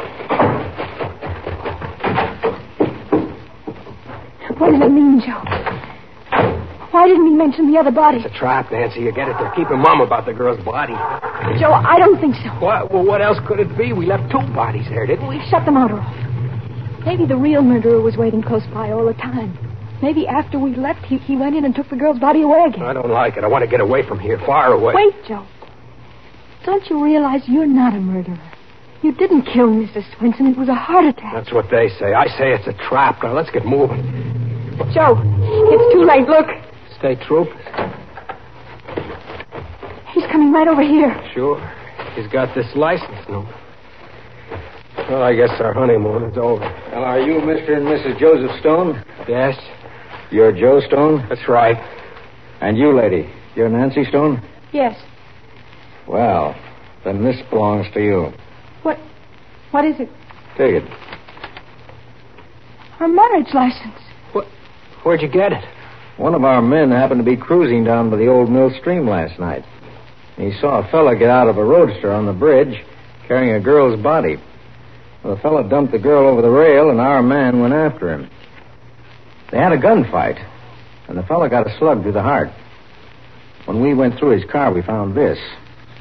[4.62, 5.42] What does it mean, Joe?
[6.94, 8.18] Why didn't he mention the other body?
[8.18, 9.01] It's a trap, Nancy.
[9.01, 9.35] You get it?
[9.40, 10.94] They're keeping mum about the girl's body.
[11.59, 12.46] Joe, I don't think so.
[12.62, 12.92] What?
[12.92, 13.92] Well, what else could it be?
[13.92, 15.38] We left two bodies there, didn't we?
[15.38, 16.14] We shut the motor off.
[17.05, 19.59] Maybe the real murderer was waiting close by all the time.
[20.01, 22.85] Maybe after we left, he, he went in and took the girl's body away again.
[22.85, 23.42] I don't like it.
[23.42, 24.94] I want to get away from here, far away.
[24.94, 25.44] Wait, Joe.
[26.64, 28.38] Don't you realize you're not a murderer?
[29.03, 30.07] You didn't kill Mrs.
[30.16, 30.46] Swenson.
[30.46, 31.35] It was a heart attack.
[31.35, 32.14] That's what they say.
[32.14, 33.18] I say it's a trap.
[33.25, 34.21] Now let's get moving.
[34.92, 36.29] Joe, it's too late.
[36.29, 36.47] Look.
[36.99, 37.57] State troopers.
[40.12, 41.14] He's coming right over here.
[41.35, 41.59] Sure.
[42.14, 43.53] He's got this license number.
[45.09, 46.61] Well, I guess our honeymoon is over.
[46.92, 47.77] Well, are you Mr.
[47.77, 48.18] and Mrs.
[48.18, 49.03] Joseph Stone?
[49.29, 49.55] Yes,
[50.31, 51.27] You're Joe Stone?
[51.29, 51.77] that's right.
[52.61, 54.42] And you, lady, you're Nancy Stone?
[54.73, 54.97] Yes.
[56.07, 56.55] Well,
[57.05, 58.33] then this belongs to you.
[58.83, 58.99] What?
[59.71, 60.09] What is it?
[60.57, 60.85] Take it.
[63.01, 63.99] Our marriage license.
[65.03, 65.65] Where'd you get it?
[66.17, 69.38] One of our men happened to be cruising down by the old mill stream last
[69.38, 69.65] night.
[70.37, 72.85] He saw a fellow get out of a roadster on the bridge
[73.27, 74.37] carrying a girl's body.
[75.23, 78.29] Well, the fellow dumped the girl over the rail, and our man went after him.
[79.51, 80.45] They had a gunfight,
[81.09, 82.49] and the fellow got a slug through the heart.
[83.67, 85.38] When we went through his car, we found this.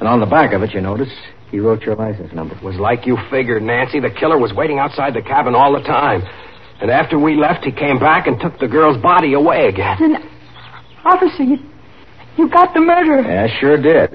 [0.00, 1.12] And on the back of it, you notice,
[1.50, 2.56] he wrote your license number.
[2.56, 4.00] It was like you figured, Nancy.
[4.00, 6.22] The killer was waiting outside the cabin all the time.
[6.82, 9.96] And after we left, he came back and took the girl's body away again.
[10.00, 10.16] Then,
[11.04, 11.58] officer, you,
[12.36, 13.22] you got the murderer.
[13.22, 14.10] Yeah, sure did.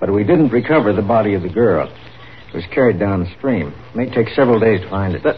[0.00, 1.86] But we didn't recover the body of the girl.
[2.48, 3.72] It was carried down the stream.
[3.94, 5.22] May take several days to find it.
[5.22, 5.36] But,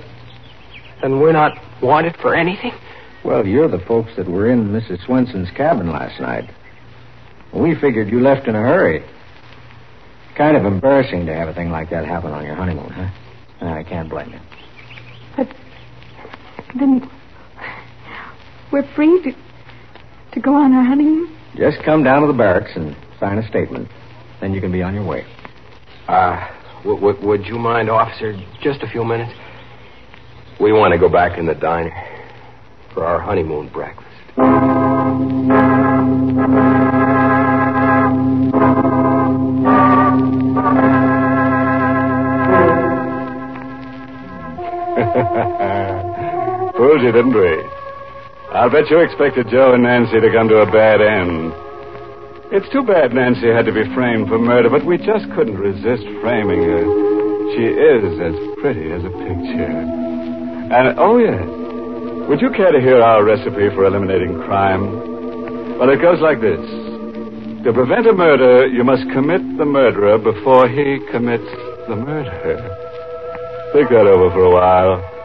[1.02, 2.72] then we're not wanted for anything?
[3.26, 5.04] Well, you're the folks that were in Mrs.
[5.04, 6.50] Swenson's cabin last night.
[7.54, 9.04] We figured you left in a hurry.
[10.34, 13.66] Kind of embarrassing to have a thing like that happen on your honeymoon, huh?
[13.66, 15.44] I can't blame you.
[16.78, 17.08] Then,
[18.72, 19.32] we're free to,
[20.34, 21.36] to go on our honeymoon?
[21.56, 23.88] Just come down to the barracks and sign a statement.
[24.40, 25.26] Then you can be on your way.
[26.08, 26.48] Uh,
[26.84, 29.32] w- w- would you mind, officer, just a few minutes?
[30.60, 31.92] We want to go back in the diner
[32.94, 34.06] for our honeymoon breakfast.
[46.90, 47.54] Told you, didn't we?
[48.50, 51.54] I'll bet you expected Joe and Nancy to come to a bad end.
[52.50, 56.02] It's too bad Nancy had to be framed for murder, but we just couldn't resist
[56.18, 56.82] framing her.
[57.54, 59.70] She is as pretty as a picture.
[60.74, 61.46] And, oh, yes.
[62.26, 65.78] Would you care to hear our recipe for eliminating crime?
[65.78, 66.58] Well, it goes like this.
[67.62, 71.46] To prevent a murder, you must commit the murderer before he commits
[71.86, 72.66] the murder.
[73.78, 75.19] Think that over for a while,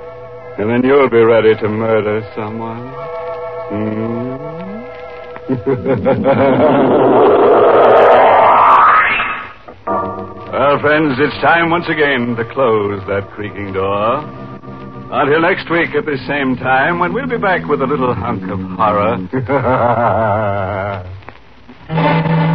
[0.58, 2.94] and then you'll be ready to murder someone.
[3.68, 4.36] Hmm?
[10.52, 14.24] well, friends, it's time once again to close that creaking door.
[15.12, 18.44] Until next week at the same time, when we'll be back with a little hunk
[18.50, 19.18] of horror.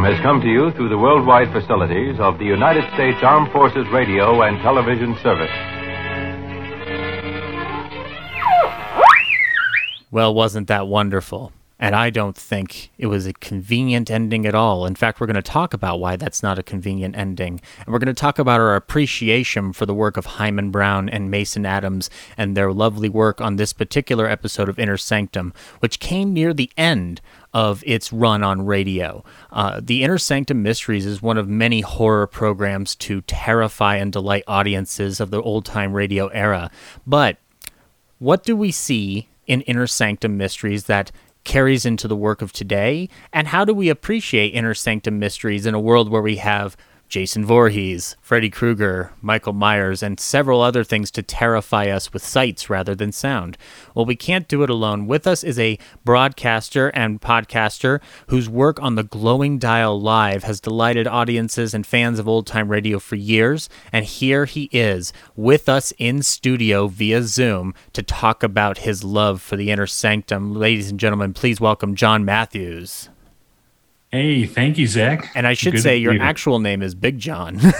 [0.08, 4.40] has come to you through the worldwide facilities of the United States Armed Forces Radio
[4.40, 5.50] and Television Service.
[10.10, 11.52] Well, wasn't that wonderful?
[11.78, 14.86] And I don't think it was a convenient ending at all.
[14.86, 17.60] In fact, we're going to talk about why that's not a convenient ending.
[17.84, 21.30] And we're going to talk about our appreciation for the work of Himan Brown and
[21.30, 26.32] Mason Adams and their lovely work on this particular episode of Inner Sanctum, which came
[26.32, 27.20] near the end
[27.54, 29.24] of its run on radio.
[29.50, 34.44] Uh, the Inner Sanctum Mysteries is one of many horror programs to terrify and delight
[34.46, 36.70] audiences of the old time radio era.
[37.06, 37.38] But
[38.18, 41.10] what do we see in Inner Sanctum Mysteries that
[41.44, 43.08] carries into the work of today?
[43.32, 46.76] And how do we appreciate Inner Sanctum Mysteries in a world where we have
[47.08, 52.68] Jason Voorhees, Freddy Krueger, Michael Myers, and several other things to terrify us with sights
[52.68, 53.56] rather than sound.
[53.94, 55.06] Well, we can't do it alone.
[55.06, 60.60] With us is a broadcaster and podcaster whose work on the Glowing Dial Live has
[60.60, 63.70] delighted audiences and fans of old time radio for years.
[63.90, 69.40] And here he is with us in studio via Zoom to talk about his love
[69.40, 70.54] for the inner sanctum.
[70.54, 73.08] Ladies and gentlemen, please welcome John Matthews.
[74.10, 75.30] Hey, thank you, Zach.
[75.34, 76.22] And I should Good say your here.
[76.22, 77.60] actual name is Big John.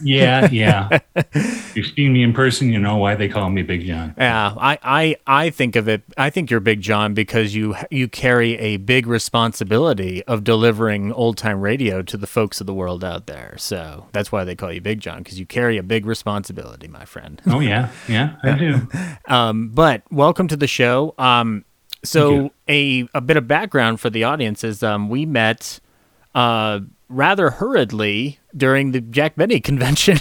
[0.00, 0.98] Yeah, yeah.
[1.74, 4.12] You've seen me in person, you know why they call me Big John.
[4.18, 6.02] Yeah, I, I, I think of it.
[6.18, 11.38] I think you're Big John because you you carry a big responsibility of delivering old
[11.38, 13.54] time radio to the folks of the world out there.
[13.56, 17.04] So that's why they call you Big John because you carry a big responsibility, my
[17.04, 17.40] friend.
[17.46, 18.88] Oh yeah, yeah, I do.
[19.26, 21.14] um, but welcome to the show.
[21.18, 21.64] Um,
[22.04, 25.80] so a a bit of background for the audience is um, we met
[26.34, 30.18] uh, rather hurriedly during the Jack Benny convention.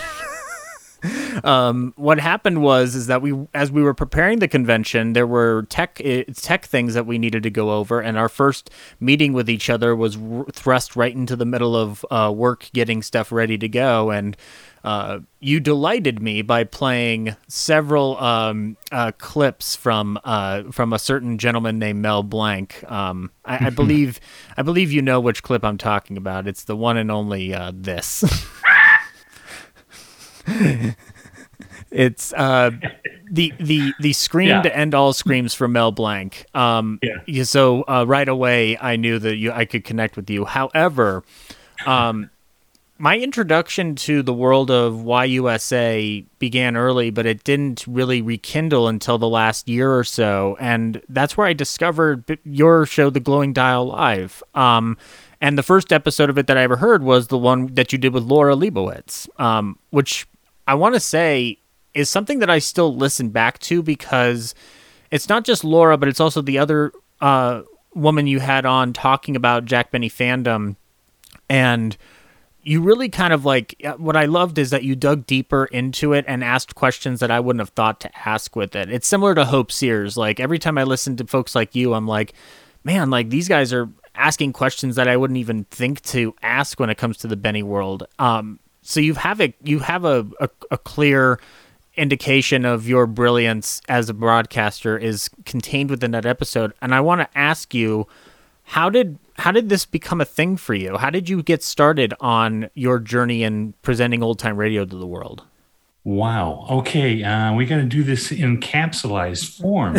[1.43, 5.65] Um, what happened was is that we, as we were preparing the convention, there were
[5.69, 9.49] tech eh, tech things that we needed to go over, and our first meeting with
[9.49, 13.57] each other was r- thrust right into the middle of uh, work, getting stuff ready
[13.57, 14.37] to go, and.
[14.85, 21.37] Uh, you delighted me by playing several um, uh, clips from uh, from a certain
[21.37, 22.83] gentleman named Mel Blanc.
[22.91, 24.19] Um, I, I believe
[24.57, 26.49] I believe you know which clip I'm talking about.
[26.49, 28.25] It's the one and only uh, this.
[31.91, 32.71] it's uh,
[33.31, 34.61] the the the scream Yeah.
[34.63, 36.45] to end all screams from Mel Blanc.
[36.53, 37.43] Um, Yeah.
[37.43, 40.45] So uh, right away, I knew that you I could connect with you.
[40.45, 41.23] However,
[41.85, 42.29] um,
[42.99, 49.17] my introduction to the world of YUSA began early, but it didn't really rekindle until
[49.17, 53.87] the last year or so, and that's where I discovered your show, The Glowing Dial
[53.87, 54.41] Live.
[54.55, 54.97] Um,
[55.41, 57.97] and the first episode of it that I ever heard was the one that you
[57.97, 60.25] did with Laura Leibowitz, um, which
[60.67, 61.59] I want to say
[61.93, 64.55] is something that I still listen back to because
[65.11, 67.61] it's not just Laura, but it's also the other uh,
[67.93, 70.75] woman you had on talking about Jack Benny fandom,
[71.49, 71.95] and
[72.63, 76.13] you really kind of like uh, what I loved is that you dug deeper into
[76.13, 78.89] it and asked questions that I wouldn't have thought to ask with it.
[78.89, 80.17] It's similar to Hope Sears.
[80.17, 82.33] Like every time I listen to folks like you, I'm like,
[82.83, 86.89] man, like these guys are asking questions that I wouldn't even think to ask when
[86.89, 88.07] it comes to the Benny world.
[88.17, 91.39] Um, so you have a you have a, a, a clear
[91.95, 96.73] indication of your brilliance as a broadcaster is contained within that episode.
[96.81, 98.07] And I want to ask you,
[98.63, 100.97] how did how did this become a thing for you?
[100.97, 105.07] How did you get started on your journey in presenting old time radio to the
[105.07, 105.43] world?
[106.05, 106.67] Wow.
[106.69, 109.95] Okay, uh, we got to do this in capsulized form.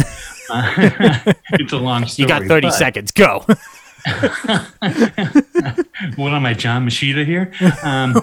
[0.50, 2.24] Uh, it's a long story.
[2.24, 3.10] You got 30 but- seconds.
[3.10, 3.46] Go.
[6.16, 7.52] what am I, John Moschitta here?
[7.82, 8.16] Um,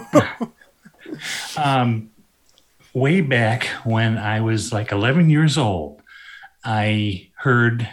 [1.62, 2.10] um,
[2.94, 6.00] way back when I was like 11 years old,
[6.64, 7.88] I heard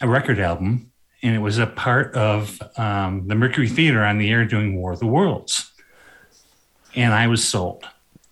[0.00, 4.30] a record album, and it was a part of um, the Mercury Theater on the
[4.30, 5.72] air doing War of the Worlds.
[6.94, 7.84] And I was sold.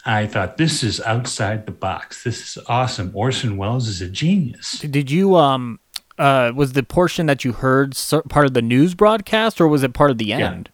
[0.04, 2.24] I thought, this is outside the box.
[2.24, 3.10] This is awesome.
[3.14, 4.78] Orson Welles is a genius.
[4.78, 5.80] Did you um
[6.18, 7.96] uh was the portion that you heard
[8.28, 10.68] part of the news broadcast or was it part of the end?
[10.68, 10.72] Yeah.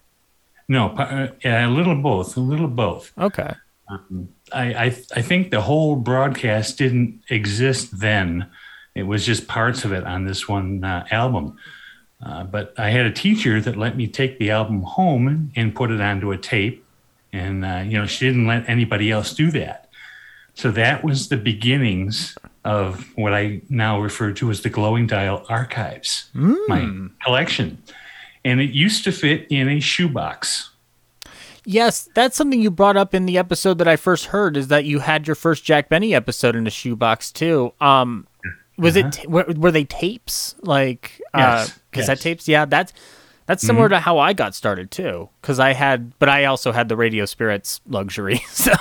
[0.67, 3.13] No, uh, yeah, a little both, a little both.
[3.17, 3.53] Okay.
[3.87, 8.49] Um, I, I I think the whole broadcast didn't exist then.
[8.95, 11.57] It was just parts of it on this one uh, album.
[12.25, 15.91] Uh, but I had a teacher that let me take the album home and put
[15.91, 16.83] it onto a tape,
[17.31, 19.89] and uh, you know she didn't let anybody else do that.
[20.55, 25.45] So that was the beginnings of what I now refer to as the Glowing Dial
[25.49, 27.77] Archives, my collection,
[28.43, 30.71] and it used to fit in a shoebox.
[31.67, 34.85] Yes, that's something you brought up in the episode that I first heard is that
[34.85, 37.73] you had your first Jack Benny episode in a shoebox too.
[37.81, 38.27] Um
[38.77, 42.23] was it ta- were, were they tapes like uh Yes, cassette yes.
[42.23, 42.47] tapes?
[42.47, 42.93] Yeah, that's
[43.47, 43.91] that's similar Mhm.
[43.91, 47.25] to how I got started too cuz I had but I also had the Radio
[47.25, 48.41] Spirits luxury.
[48.49, 48.73] So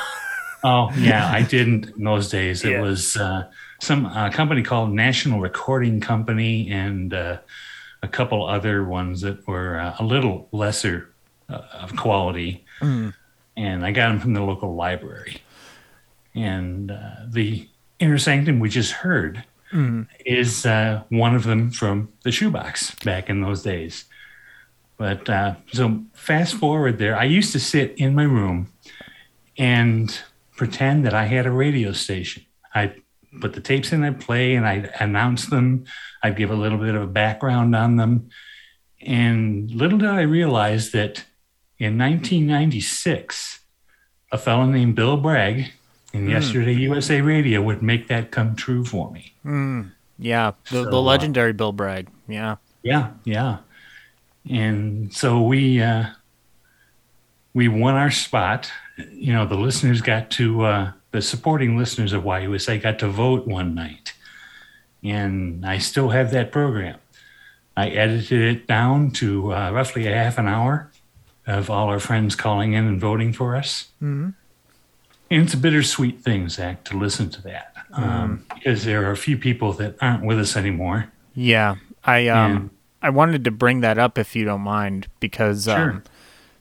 [0.62, 2.64] Oh yeah, I didn't in those days.
[2.64, 2.80] It Yeah.
[2.82, 3.44] was uh,
[3.80, 7.38] some uh, company called National Recording Company and uh,
[8.02, 11.10] a couple other ones that were uh, a little lesser
[11.48, 12.64] uh, of quality.
[12.80, 13.14] Mm.
[13.56, 15.42] And I got them from the local library.
[16.34, 20.06] And uh, the Inner Sanctum we just heard Mm.
[20.24, 24.04] is uh, one of them from the shoebox back in those days.
[24.96, 28.72] But uh, so fast forward there, I used to sit in my room
[29.58, 30.16] and
[30.56, 32.44] pretend that I had a radio station.
[32.72, 33.02] I'd
[33.40, 35.84] put the tapes in, I'd play, and I'd announce them.
[36.22, 38.28] I'd give a little bit of a background on them.
[39.00, 41.24] And little did I realize that
[41.78, 43.60] in 1996,
[44.32, 45.70] a fellow named Bill Bragg
[46.12, 46.30] in Hmm.
[46.30, 49.34] Yesterday USA Radio would make that come true for me.
[49.44, 52.08] Mm, yeah, the, So, the uh, legendary Bill Bragg.
[52.28, 52.56] Yeah.
[52.82, 53.58] Yeah, yeah.
[54.48, 56.06] And so we uh,
[57.54, 58.70] we won our spot.
[59.10, 63.46] You know, the listeners got to uh, the supporting listeners of YUSA got to vote
[63.46, 64.14] one night,
[65.04, 66.98] and I still have that program.
[67.76, 70.90] I edited it down to uh, roughly a half an hour
[71.46, 73.90] of all our friends calling in and voting for us.
[74.02, 74.30] Mm-hmm.
[75.30, 79.16] And it's a bittersweet thing, Zach, to listen to that um, because there are a
[79.16, 81.12] few people that aren't with us anymore.
[81.36, 82.72] Yeah, I um
[83.02, 86.02] I wanted to bring that up if you don't mind because um,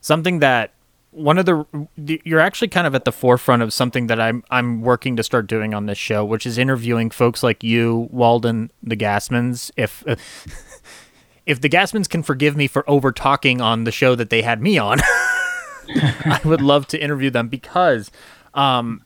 [0.01, 0.73] something that
[1.13, 4.81] one of the you're actually kind of at the forefront of something that I'm I'm
[4.81, 8.97] working to start doing on this show, which is interviewing folks like you, Walden, the
[8.97, 9.71] Gassmans.
[9.77, 10.03] If
[11.45, 14.61] if the Gassmans can forgive me for over talking on the show that they had
[14.61, 14.99] me on,
[15.89, 18.11] I would love to interview them because
[18.53, 19.03] um,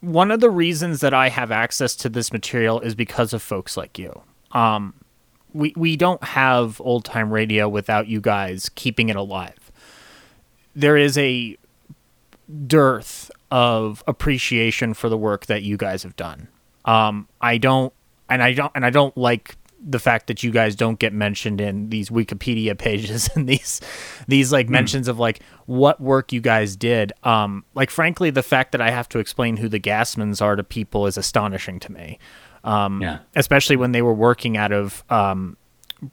[0.00, 3.76] one of the reasons that I have access to this material is because of folks
[3.76, 4.22] like you.
[4.52, 4.94] Um,
[5.52, 9.59] we we don't have old time radio without you guys keeping it alive.
[10.80, 11.56] There is a
[12.66, 16.48] dearth of appreciation for the work that you guys have done.
[16.84, 17.92] Um, I don't,
[18.28, 21.58] and I don't, and I don't like the fact that you guys don't get mentioned
[21.60, 23.80] in these Wikipedia pages and these
[24.28, 24.72] these like Hmm.
[24.72, 27.12] mentions of like what work you guys did.
[27.24, 30.62] Um, like frankly, the fact that I have to explain who the Gassmans are to
[30.64, 32.18] people is astonishing to me.
[32.62, 33.18] Um, Yeah.
[33.36, 35.56] especially when they were working out of um,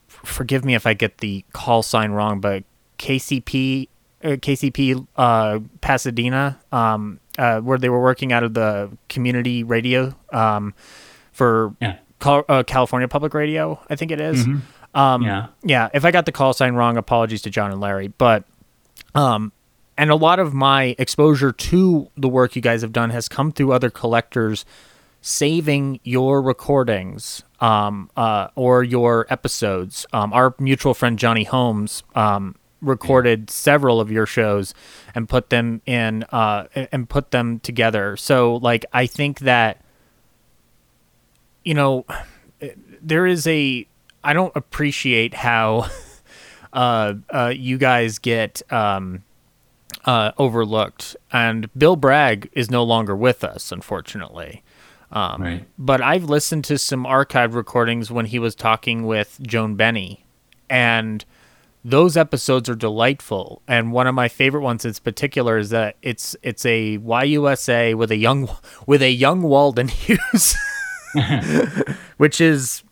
[0.08, 2.64] forgive me if I get the call sign wrong, but
[2.98, 3.88] KCP,
[4.22, 10.74] KCP uh, Pasadena, um, uh, where they were working out of the community radio um,
[11.32, 11.74] for
[12.20, 14.44] Cal- uh, California Public Radio, I think it is.
[14.46, 14.60] Mhm.
[14.94, 15.46] Um, Yeah.
[15.62, 15.88] yeah.
[15.94, 18.44] If I got the call sign wrong, apologies to John and Larry, but
[19.14, 19.52] um,
[19.96, 23.52] and a lot of my exposure to the work you guys have done has come
[23.52, 24.64] through other collectors
[25.20, 30.06] saving your recordings um, uh, or your episodes.
[30.12, 34.74] Um, our mutual friend Johnny Holmes um, recorded several of your shows
[35.14, 38.16] and put them in uh, and put them together.
[38.16, 39.82] So, like, I think that
[41.64, 42.04] you know
[43.02, 43.86] there is a
[44.24, 45.88] I don't appreciate how
[46.72, 49.22] uh, uh, you guys get um,
[50.04, 51.16] uh, overlooked.
[51.32, 54.62] And Bill Bragg is no longer with us, unfortunately.
[55.10, 55.64] Um, Right.
[55.78, 60.24] But I've listened to some archived recordings when he was talking with Joan Benny,
[60.68, 61.24] and
[61.88, 63.62] those episodes are delightful.
[63.66, 68.10] And one of my favorite ones in particular is that it's it's a YUSA with
[68.10, 68.48] a young
[68.86, 70.56] with a young Walden Hughes,
[72.16, 72.82] which is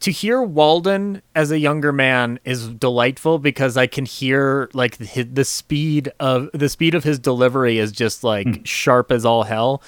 [0.00, 5.22] to hear Walden as a younger man is delightful because I can hear like the,
[5.24, 9.82] the speed of the speed of his delivery is just like sharp as all hell.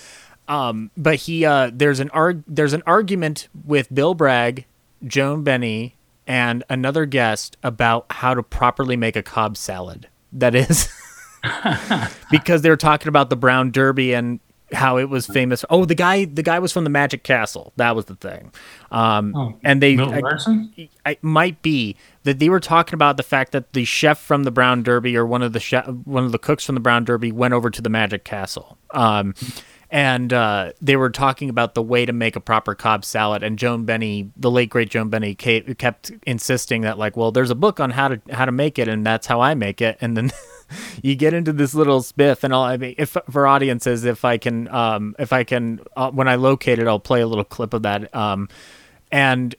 [0.49, 4.65] Um, but he uh, there's an arg- there's an argument with Bill Bragg,
[5.05, 5.97] Joan Benny,
[6.33, 10.09] and another guest about how to properly make a Cobb salad.
[10.33, 10.89] That is
[12.31, 14.41] because they were talking about the Brown Derby and
[14.73, 15.63] how it was famous.
[15.69, 17.75] Oh, the guy the guy was from the Magic Castle.
[17.77, 18.51] That was the thing.
[18.91, 20.21] Um, Oh, and they I-
[21.05, 24.51] I might be that they were talking about the fact that the chef from the
[24.51, 27.31] Brown Derby or one of the chef, one of the cooks from the Brown Derby
[27.33, 28.79] went over to the Magic Castle.
[28.93, 29.35] Um,
[29.93, 33.43] and uh, they were talking about the way to make a proper Cobb salad.
[33.43, 37.55] And Joan Benny, the late great Joan Benny, kept insisting that like, well, there's a
[37.55, 39.99] book on how to how to make it, and that's how I make it.
[40.01, 40.33] And then
[41.03, 42.65] you get into this little spiff, and all.
[42.65, 46.37] I mean, if for audiences, if I can, um, if I can, uh, when I
[46.37, 48.15] locate it, I'll play a little clip of that.
[48.17, 48.49] Um,
[49.11, 49.55] and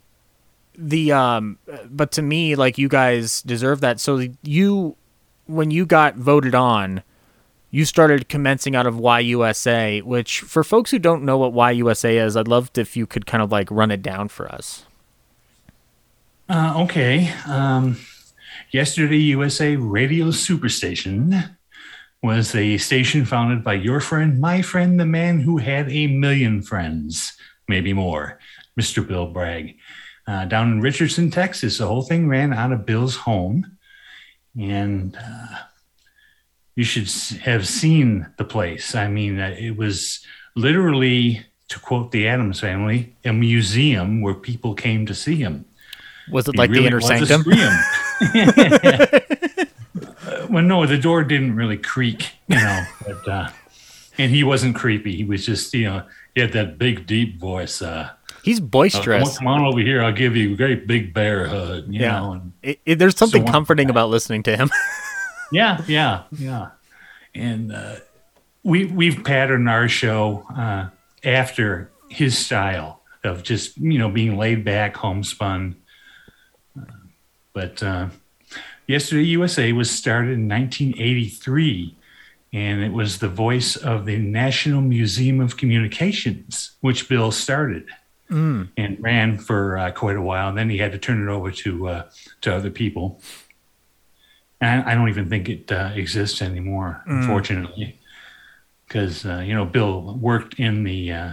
[0.75, 4.95] the um but to me like you guys deserve that so you
[5.45, 7.03] when you got voted on
[7.73, 12.37] you started commencing out of YUSA which for folks who don't know what YUSA is
[12.37, 14.85] I'd love if you could kind of like run it down for us
[16.49, 17.31] Uh, okay.
[17.47, 17.97] Um,
[18.71, 21.55] yesterday, USA Radio Superstation
[22.21, 26.61] was a station founded by your friend, my friend, the man who had a million
[26.61, 27.33] friends,
[27.67, 28.39] maybe more,
[28.79, 29.05] Mr.
[29.07, 29.75] Bill Bragg.
[30.27, 33.77] Uh, down in Richardson, Texas, the whole thing ran out of Bill's home.
[34.59, 35.57] And uh,
[36.75, 37.09] you should
[37.41, 38.95] have seen the place.
[38.95, 44.73] I mean, uh, it was literally, to quote the Addams family, a museum where people
[44.73, 45.65] came to see him.
[46.31, 47.43] was it He like really the inner sanctum.
[50.25, 53.49] Uh, well, no, the door didn't really creak, you know, but, uh,
[54.17, 55.15] and he wasn't creepy.
[55.15, 56.03] He was just, you know,
[56.33, 57.81] he had that big, deep voice.
[57.81, 58.09] Uh,
[58.43, 60.01] he's uh, boisterous come, on, come on over here.
[60.01, 61.85] I'll give you a great big bear hug.
[61.87, 64.69] You yeah know, and it, it- there's something So comforting about listening to him
[65.53, 66.69] yeah, yeah, yeah.
[67.35, 67.95] And uh,
[68.63, 70.89] we we've patterned our show uh,
[71.23, 75.75] after his style of just you know being laid back, homespun.
[76.77, 76.85] Uh,
[77.53, 78.07] but uh,
[78.87, 81.95] yesterday, USA was started in 1983,
[82.53, 87.87] and it was the voice of the National Museum of Communications, which Bill started
[88.29, 88.67] mm.
[88.77, 90.49] and ran for uh, quite a while.
[90.49, 92.09] And then he had to turn it over to uh,
[92.41, 93.21] to other people.
[94.63, 97.19] And I, I don't even think it uh, exists anymore, Mm.
[97.21, 97.99] unfortunately,
[98.87, 101.31] because uh, you know Bill worked in the uh,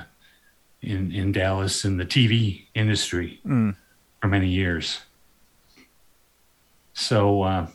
[0.82, 3.76] in in Dallas in the TV industry Mm.
[4.20, 5.00] for many years.
[6.92, 7.66] So uh,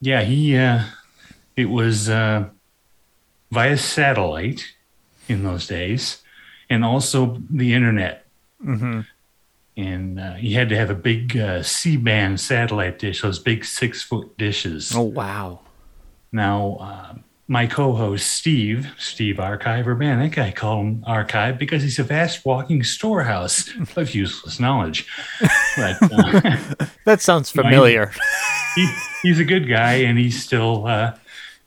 [0.00, 0.84] yeah, he uh,
[1.56, 2.48] it was uh,
[3.50, 4.62] via satellite
[5.28, 6.22] in those days,
[6.70, 8.24] and also the internet.
[8.64, 9.00] mm-hmm.
[9.76, 14.38] And uh, he had to have a big uh, C-band satellite dish, those big six-foot
[14.38, 14.92] dishes.
[14.94, 15.60] oh wow
[16.32, 17.14] Now, uh,
[17.48, 22.82] my co-host Steve, Steve Archive Urbanic, I call him Archive because he's a vast walking
[22.82, 25.06] storehouse of useless knowledge.
[25.76, 28.12] But uh, that sounds No, he- familiar
[28.74, 31.14] he, he's a good guy, and he's still uh,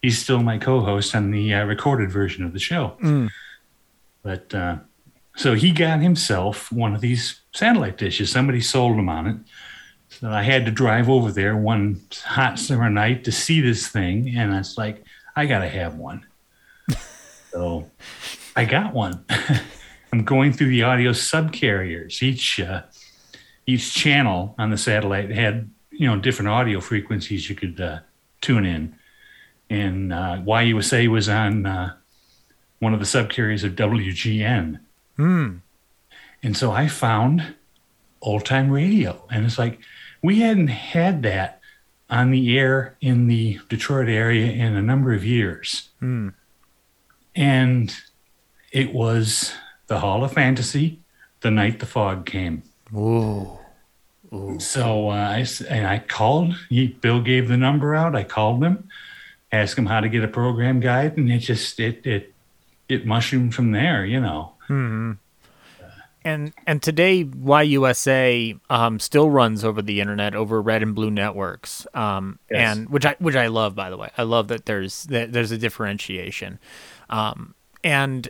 [0.01, 2.97] he's still my co-host on the uh, recorded version of the show.
[3.03, 3.29] Mm.
[4.21, 4.77] But uh,
[5.35, 8.31] so he got himself one of these satellite dishes.
[8.31, 9.37] Somebody sold them on it.
[10.09, 14.35] So I had to drive over there one hot summer night to see this thing,
[14.35, 15.03] and I was like,
[15.35, 16.25] I gotta have one.
[17.51, 17.89] so
[18.55, 19.23] I got one.
[20.11, 22.23] I'm going through the audio subcarriers.
[22.23, 22.83] Each uh,
[23.67, 27.99] each channel on the satellite had you know different audio frequencies you could uh,
[28.41, 28.95] tune in,
[29.69, 31.93] and uh, YUSA was on uh,
[32.79, 34.79] one of the subcarriers of WGN.
[35.17, 35.57] Hmm.
[36.41, 37.55] And so I found
[38.21, 39.25] old time radio.
[39.31, 39.79] And it's like,
[40.21, 41.61] we hadn't had that
[42.09, 45.89] on the air in the Detroit area in a number of years.
[45.99, 46.29] Hmm.
[47.35, 47.95] And
[48.71, 49.53] it was
[49.87, 51.01] the Hall of Fantasy,
[51.41, 52.63] the night the fog came.
[54.31, 54.59] Ooh.
[54.59, 56.55] So uh, I and I called.
[56.69, 58.15] He, Bill gave the number out.
[58.15, 58.87] I called him,
[59.51, 62.33] asked him how to get a program guide, and it just it it
[62.87, 64.05] it mushroomed from there.
[64.05, 64.53] You know.
[64.67, 65.13] Hmm.
[66.23, 71.87] And and today YUSA um, still runs over the internet over red and blue networks,
[71.93, 72.77] um, Yes.
[72.77, 74.09] and which I which I love by the way.
[74.17, 76.59] I love that there's that there's a differentiation,
[77.09, 78.29] um, and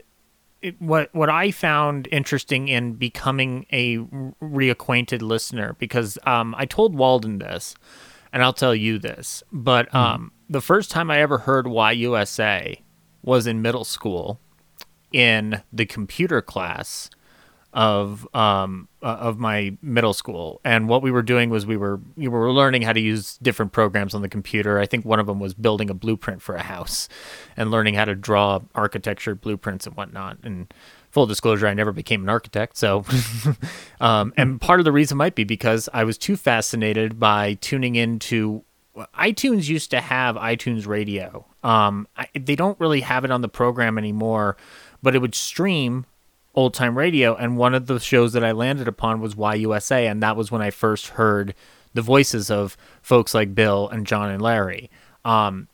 [0.62, 6.96] it, what what I found interesting in becoming a reacquainted listener because um, I told
[6.96, 7.76] Walden this,
[8.32, 12.82] and I'll tell you this, but um, the first time I ever heard YUSA
[13.24, 14.40] was in middle school
[15.12, 17.10] in the computer class
[17.74, 20.60] of um uh, of my middle school.
[20.64, 23.72] And what we were doing was we were we were learning how to use different
[23.72, 24.80] programs on the computer.
[24.80, 27.08] I think one of them was building a blueprint for a house
[27.56, 30.38] and learning how to draw architecture blueprints and whatnot.
[30.44, 30.74] And
[31.12, 33.04] full disclosure i never became an architect so
[34.00, 37.96] um and part of the reason might be because i was too fascinated by tuning
[37.96, 38.64] into
[39.16, 41.46] iTunes used to have iTunes Radio.
[41.64, 44.58] Um, I, they don't really have it on the program anymore,
[45.02, 46.06] but it would stream
[46.60, 47.36] old time radio.
[47.36, 50.62] And one of the shows that I landed upon was YUSA, and that was when
[50.62, 51.56] I first heard
[51.94, 54.90] the voices of folks like Bill and John and Larry.
[55.26, 55.68] Um,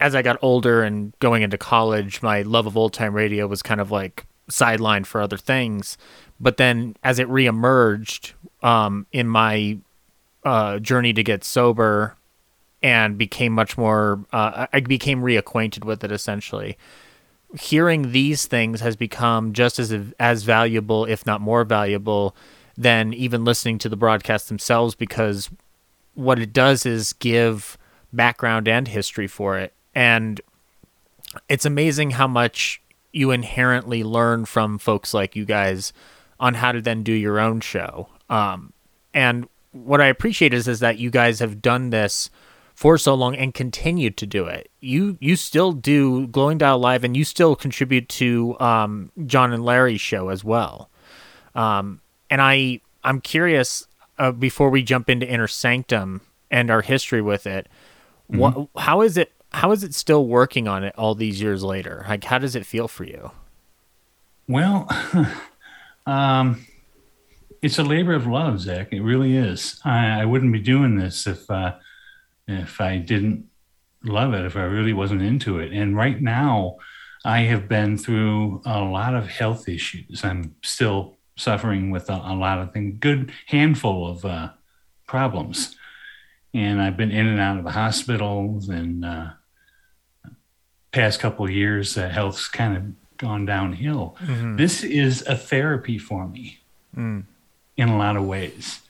[0.00, 3.62] as I got older and going into college, my love of old time radio was
[3.62, 5.96] kind of like sidelined for other things.
[6.40, 9.78] But then as it reemerged um, in my
[10.44, 12.16] uh, journey to get sober
[12.82, 16.76] and became much more, uh, I became reacquainted with it essentially.
[17.58, 22.36] Hearing these things has become just as as valuable, if not more valuable,
[22.76, 25.50] than even listening to the broadcast themselves because
[26.14, 27.78] what it does is give
[28.12, 29.72] background and history for it.
[29.94, 30.40] And
[31.48, 32.80] it's amazing how much
[33.12, 35.92] you inherently learn from folks like you guys
[36.38, 38.08] on how to then do your own show.
[38.28, 38.72] Um,
[39.14, 42.30] and what I appreciate is is that you guys have done this
[42.78, 44.70] for so long and continue to do it.
[44.78, 49.64] You you still do Glowing Dial Live and you still contribute to um, John and
[49.64, 50.88] Larry's show as well.
[51.56, 52.00] Um,
[52.30, 53.88] and I I'm curious
[54.20, 56.20] uh, before we jump into Inner Sanctum
[56.52, 57.66] and our history with it.
[58.28, 62.06] What how is it how is it still working on it all these years later?
[62.08, 63.32] Like how does it feel for you?
[64.46, 64.88] Well,
[66.06, 66.64] um,
[67.60, 68.92] it's a labor of love, Zach.
[68.92, 69.80] It really is.
[69.84, 71.74] I, I wouldn't be doing this if uh,
[72.48, 73.44] if I didn't
[74.02, 75.72] love it, if I really wasn't into it.
[75.72, 76.76] And right now,
[77.24, 80.24] I have been through a lot of health issues.
[80.24, 84.50] I'm still suffering with a, a lot of things, good handful of uh,
[85.06, 85.76] problems.
[86.54, 89.30] And I've been in and out of the hospitals and uh,
[90.92, 94.16] past couple of years, uh, health's kind of gone downhill.
[94.20, 94.56] Mhm.
[94.56, 96.60] This is a therapy for me
[96.96, 97.24] Mm.
[97.76, 98.80] in a lot of ways.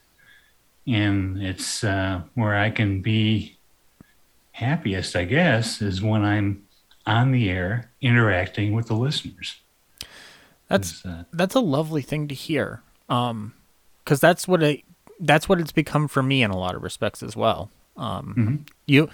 [0.88, 3.56] And it's uh, where I can be
[4.52, 6.62] happiest, I guess, is when I'm
[7.06, 9.56] on the air interacting with the listeners.
[10.68, 12.82] That's that's a lovely thing to hear.
[13.08, 13.54] Um,
[14.04, 14.80] because that's what it
[15.20, 17.70] that's what it's become for me in a lot of respects as well.
[17.96, 18.68] Um, Mhm.
[18.86, 19.08] you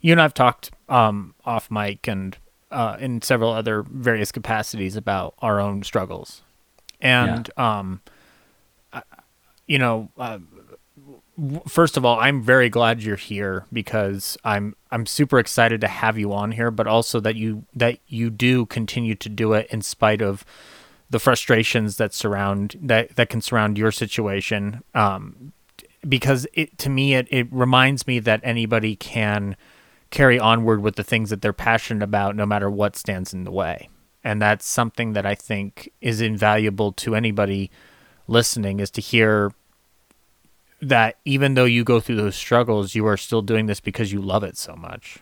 [0.00, 2.36] you and I've talked um off mic and
[2.70, 6.42] uh in several other various capacities about our own struggles,
[7.00, 8.00] and um,
[8.92, 9.02] I-
[9.66, 10.10] you know.
[10.16, 10.38] Uh,
[11.68, 16.18] First of all, I'm very glad you're here because I'm I'm super excited to have
[16.18, 19.82] you on here, but also that you that you do continue to do it in
[19.82, 20.46] spite of
[21.10, 24.82] the frustrations that surround that that can surround your situation.
[24.94, 25.52] Um
[26.08, 29.56] because it to me it, it reminds me that anybody can
[30.10, 33.50] carry onward with the things that they're passionate about no matter what stands in the
[33.52, 33.90] way.
[34.24, 37.70] And that's something that i think is invaluable to anybody
[38.26, 39.52] listening is to hear
[40.80, 44.20] that even though you go through those struggles you are still doing this because you
[44.20, 45.20] love it so much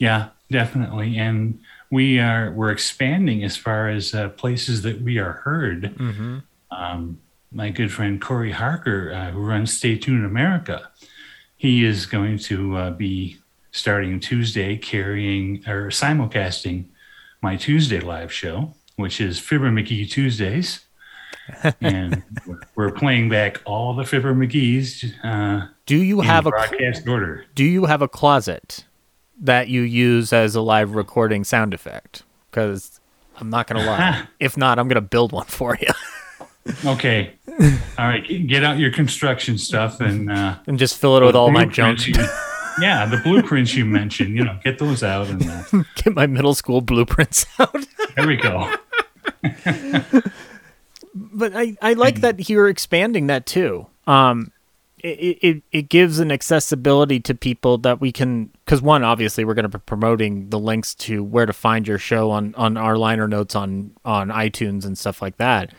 [0.00, 1.18] Yeah, definitely.
[1.18, 5.94] And we are we're expanding as far as uh, places that we are heard.
[5.94, 6.38] mm-hmm.
[6.70, 7.20] um,
[7.52, 10.90] my good friend Corey Harker, uh, who runs Stay Tuned America,
[11.56, 13.38] he is going to uh, be
[13.72, 16.86] starting Tuesday carrying or simulcasting
[17.42, 20.86] my Tuesday live show, which is Fibber McGee Tuesdays.
[21.80, 25.04] And we're- we're playing back all the Fibber McGee's.
[25.24, 27.44] Uh, do you have a broadcast order?
[27.54, 28.84] do you have a closet
[29.40, 32.22] that you use as a live recording sound effect?
[32.50, 33.00] Because
[33.38, 34.24] I'm not gonna lie.
[34.40, 35.88] if not, I'm gonna build one for you
[36.84, 37.32] Okay.
[37.98, 38.22] All right.
[38.46, 42.06] Get out your construction stuff and uh, and just fill it with all my junk.
[42.06, 42.14] you-
[42.80, 44.36] yeah, the blueprints you mentioned.
[44.36, 45.62] You know, get those out and uh,
[45.96, 47.74] Get my middle school blueprints out.
[48.14, 48.72] there we go.
[51.14, 53.86] But I, I like that you're expanding that too.
[54.06, 54.52] Um,
[54.98, 59.54] it, it, it gives an accessibility to people that we can, because one, obviously, we're
[59.54, 62.98] going to be promoting the links to where to find your show on, on our
[62.98, 65.72] liner notes on, on iTunes and stuff like that.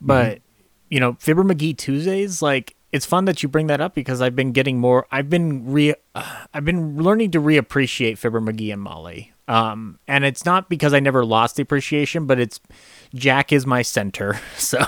[0.00, 0.42] but
[0.90, 4.36] you know, Fibber McGee Tuesdays, like it's fun that you bring that up because I've
[4.36, 5.06] been getting more.
[5.10, 9.32] I've been re, uh, I've been learning to reappreciate Fibber McGee and Molly.
[9.48, 12.60] Um, and it's not because I never lost the appreciation, but it's
[13.14, 14.40] Jack is my center.
[14.58, 14.78] So,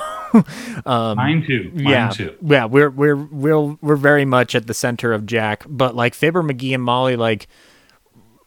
[0.86, 1.70] um, Mine too.
[1.74, 2.34] Mine yeah, too.
[2.42, 5.64] yeah, we're we're we're we're very much at the center of Jack.
[5.68, 7.46] But like Fibber McGee and Molly, like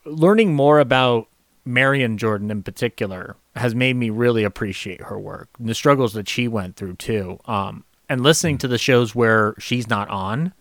[0.05, 1.27] learning more about
[1.65, 6.27] Marion Jordan in particular has made me really appreciate her work, and the struggles that
[6.29, 7.39] she went through too.
[7.45, 10.53] Um, and listening to the shows where she's not on,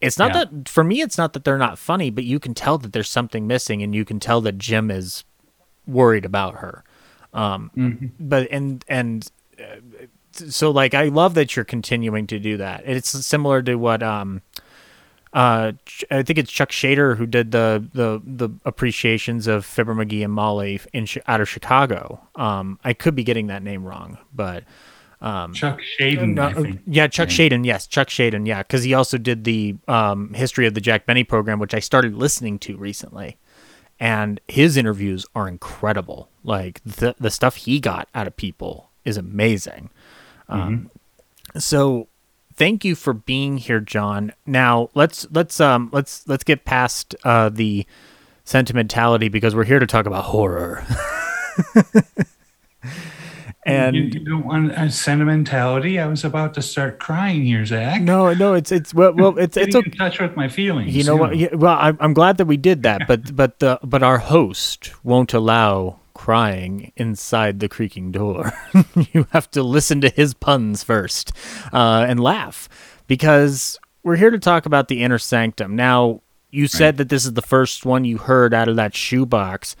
[0.00, 0.44] it's not Yeah.
[0.44, 1.00] that for me.
[1.00, 3.94] It's not that they're not funny, but you can tell that there's something missing, and
[3.94, 5.24] you can tell that Jim is
[5.86, 6.84] worried about her.
[7.34, 8.10] Um, Mhm.
[8.18, 9.28] but and and
[9.60, 9.76] uh,
[10.32, 12.82] so like I love that you're continuing to do that.
[12.86, 14.42] It's similar to what um
[15.32, 15.72] uh
[16.10, 20.32] I think it's Chuck Shader who did the the the appreciations of Fibber McGee and
[20.32, 22.20] Molly in out of Chicago.
[22.36, 24.64] Um I could be getting that name wrong, but
[25.20, 26.80] um Chuck Shaden, I think.
[26.86, 30.74] yeah, Chuck Shaden, yes, Chuck Shaden, yeah, cuz he also did the um history of
[30.74, 33.36] the Jack Benny program which I started listening to recently.
[34.04, 36.28] And his interviews are incredible.
[36.42, 39.88] Like the the stuff he got out of people is amazing.
[40.46, 40.90] Um,
[41.56, 42.08] so
[42.54, 44.34] thank you for being here, John.
[44.44, 47.86] Now let's let's um let's let's get past uh the
[48.44, 50.84] sentimentality because we're here to talk about horror.
[53.66, 55.98] and you, you don't want a sentimentality.
[55.98, 58.02] I was about to start crying here, Zach.
[58.02, 59.90] no, no, it's it's well, well it's it's okay.
[59.90, 60.94] in touch with my feelings.
[60.94, 61.36] You know what?
[61.36, 64.92] Yeah, well, I'm I'm glad that we did that, but but the but our host
[65.04, 68.52] won't allow crying inside the creaking door.
[69.12, 71.32] you have to listen to his puns first
[71.72, 72.68] uh, and laugh
[73.06, 75.74] because we're here to talk about the inner sanctum.
[75.74, 79.74] Now, you said that this is the first one you heard out of that shoebox.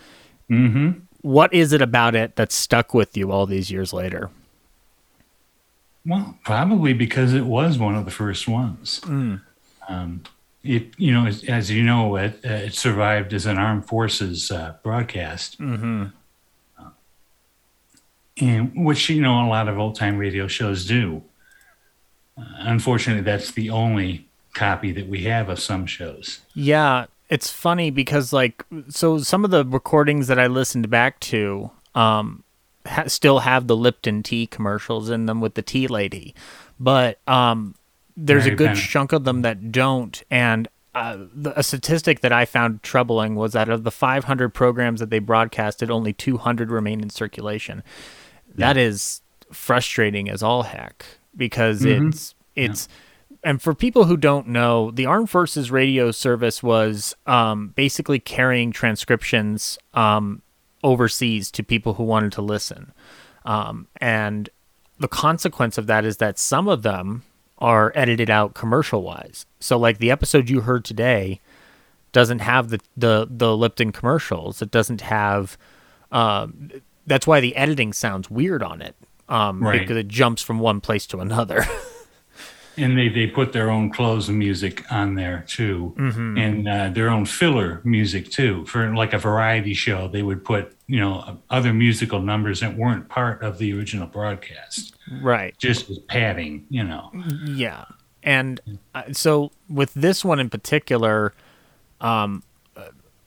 [0.50, 1.03] Mm-hmm.
[1.24, 4.28] What is it about it that stuck with you all these years later?
[6.04, 9.00] Well, probably because it was one of the first ones.
[9.04, 9.40] Mm.
[9.88, 10.22] Um,
[10.62, 14.50] it, you know, as, as you know, it, uh, it survived as an armed forces
[14.50, 16.04] uh, broadcast, Mm-hmm.
[18.40, 21.22] and which you know a lot of old time radio shows do.
[22.36, 26.40] Uh, unfortunately, that's the only copy that we have of some shows.
[26.52, 31.70] Yeah, it's funny because like so some of the recordings that I listened back to
[31.94, 32.44] um
[32.86, 36.34] ha- still have the Lipton tea commercials in them with the tea lady.
[36.78, 37.74] But um
[38.16, 42.44] there's a good chunk of them that don't and uh, the, a statistic that I
[42.44, 47.10] found troubling was that of the 500 programs that they broadcasted, only 200 remain in
[47.10, 47.82] circulation.
[48.54, 49.20] That is
[49.50, 51.04] frustrating as all heck
[51.36, 52.08] because Mhm.
[52.10, 52.88] it's it's
[53.44, 58.72] and for people who don't know, the Armed Forces Radio Service was um, basically carrying
[58.72, 60.40] transcriptions um,
[60.82, 62.92] overseas to people who wanted to listen.
[63.44, 64.48] Um, and
[64.98, 67.22] the consequence of that is that some of them
[67.58, 69.44] are edited out commercial wise.
[69.60, 71.40] So, like the episode you heard today
[72.12, 74.62] doesn't have the, the, the Lipton commercials.
[74.62, 75.58] It doesn't have.
[76.10, 76.70] Um,
[77.06, 78.94] that's why the editing sounds weird on it.
[79.28, 79.80] Um, Right.
[79.80, 81.66] Because it jumps from one place to another.
[82.76, 86.38] And they, they put their own clothes music on there too, Mhm.
[86.38, 88.64] and uh, their own filler music too.
[88.66, 93.08] For like a variety show, they would put you know other musical numbers that weren't
[93.08, 95.56] part of the original broadcast, right.
[95.58, 96.66] just as padding.
[96.68, 97.10] You know,
[97.46, 97.84] Yeah.
[98.22, 98.60] And
[98.94, 101.34] uh, so with this one in particular,
[102.00, 102.42] um,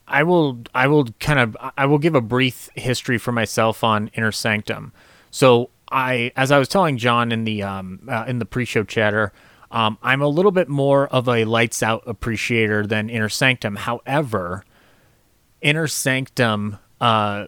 [0.08, 4.10] I will I will kind of I will give a brief history for myself on
[4.16, 4.94] Inner Sanctum.
[5.32, 9.32] So I, as I was telling John in the um, uh, in the pre-show chatter,
[9.72, 13.76] um, I'm a little bit more of a lights out appreciator than Inner Sanctum.
[13.76, 14.64] However,
[15.62, 17.48] Inner Sanctum uh,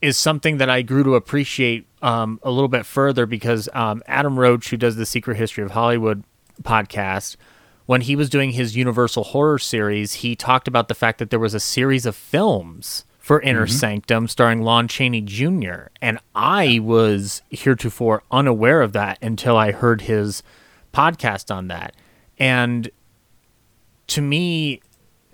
[0.00, 4.38] is something that I grew to appreciate um, a little bit further because um, Adam
[4.38, 6.24] Roche, who does the Secret History of Hollywood
[6.62, 7.36] podcast,
[7.86, 11.38] when he was doing his Universal Horror series, he talked about the fact that there
[11.38, 13.70] was a series of films for Inner Mhm.
[13.70, 15.88] Sanctum starring Lon Chaney Jr.
[16.00, 20.42] And I was heretofore unaware of that until I heard his
[20.94, 21.94] podcast on that.
[22.38, 22.90] And
[24.06, 24.80] to me,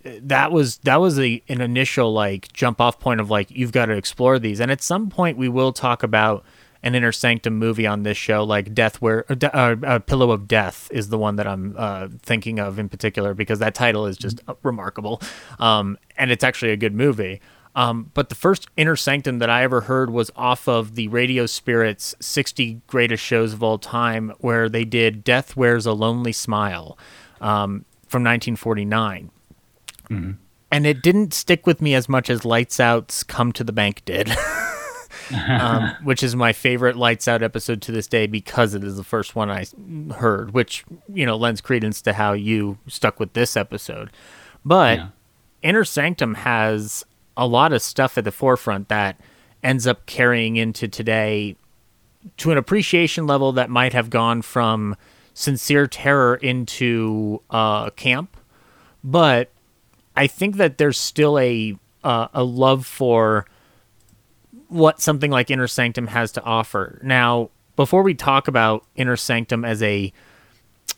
[0.04, 3.86] that was that was a, an initial like jump off point of like you've got
[3.86, 6.44] to explore these and at some point we will talk about
[6.82, 10.46] an inner sanctum movie on this show like death where uh, uh, uh, pillow of
[10.46, 14.18] death is the one that i'm uh, thinking of in particular because that title is
[14.18, 15.22] just uh, remarkable
[15.58, 17.40] um, and it's actually a good movie
[17.76, 21.46] um, but the first inner sanctum that i ever heard was off of the radio
[21.46, 26.98] spirits 60 greatest shows of all time where they did death wears a lonely smile
[27.40, 29.30] um, from 1949
[30.70, 34.04] and it didn't stick with me as much as Lights Out's Come to the Bank
[34.04, 34.34] did.
[35.32, 39.04] um, which is my favorite Lights Out episode to this day because it is the
[39.04, 39.66] first one I
[40.14, 44.10] heard, which you know lends credence to how you stuck with this episode.
[44.64, 45.08] But Yeah.
[45.62, 47.04] Inner Sanctum has
[47.36, 49.18] a lot of stuff at the forefront that
[49.62, 51.56] ends up carrying into today
[52.36, 54.96] to an appreciation level that might have gone from
[55.34, 58.36] sincere terror into uh, camp,
[59.02, 59.50] but
[60.16, 63.46] I think that there's still a uh, a love for
[64.68, 67.00] what something like Inner Sanctum has to offer.
[67.02, 70.12] Now, before we talk about Inner Sanctum as a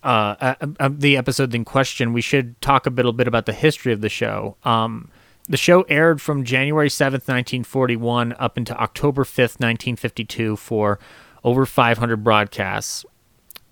[0.03, 0.55] uh,
[0.91, 4.09] the episode in question, we should talk a little bit about the history of the
[4.09, 4.57] show.
[4.65, 5.11] Um,
[5.49, 10.99] the show aired from January 7th, 1941 up into October 5th, 1952 for
[11.45, 13.05] over 500 broadcasts.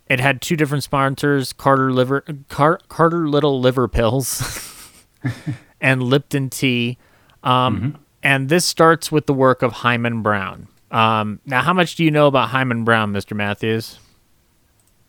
[0.09, 5.03] It had two different sponsors, Carter Liver Car- Carter Little Liver Pills
[5.81, 6.99] and Lipton Tea.
[7.43, 10.69] Um, And this starts with the work of Himan Brown.
[10.91, 13.37] Um, now, how much do you know about Himan Brown, Mr.
[13.37, 13.99] Matthews?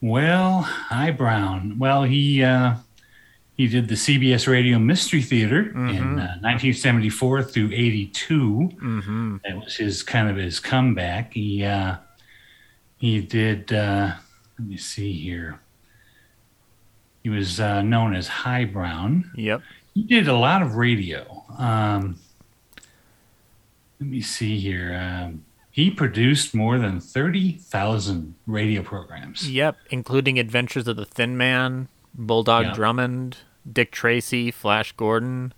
[0.02, 1.78] Well, hi Brown.
[1.80, 2.76] Well, he uh,
[3.58, 8.40] he did the CBS Radio Mystery Theater in uh, 1974 through 82.
[8.82, 9.38] Mm-hmm.
[9.46, 11.34] That was his kind of his comeback.
[11.34, 11.96] He uh,
[12.98, 13.72] he did.
[13.72, 14.16] Uh,
[14.60, 15.60] let me see here.
[17.24, 19.32] He was uh, known as Hi Brown.
[19.36, 19.62] Yep.
[19.94, 21.44] He did a lot of radio.
[21.58, 22.20] Um,
[24.00, 24.94] let me see here.
[24.94, 29.50] Um, he produced more than 30,000 radio programs.
[29.50, 31.88] Yep, including Adventures of the Thin Man,
[32.18, 32.74] Bulldog Yeah.
[32.74, 33.38] Drummond,
[33.72, 35.54] Dick Tracy, Flash Gordon.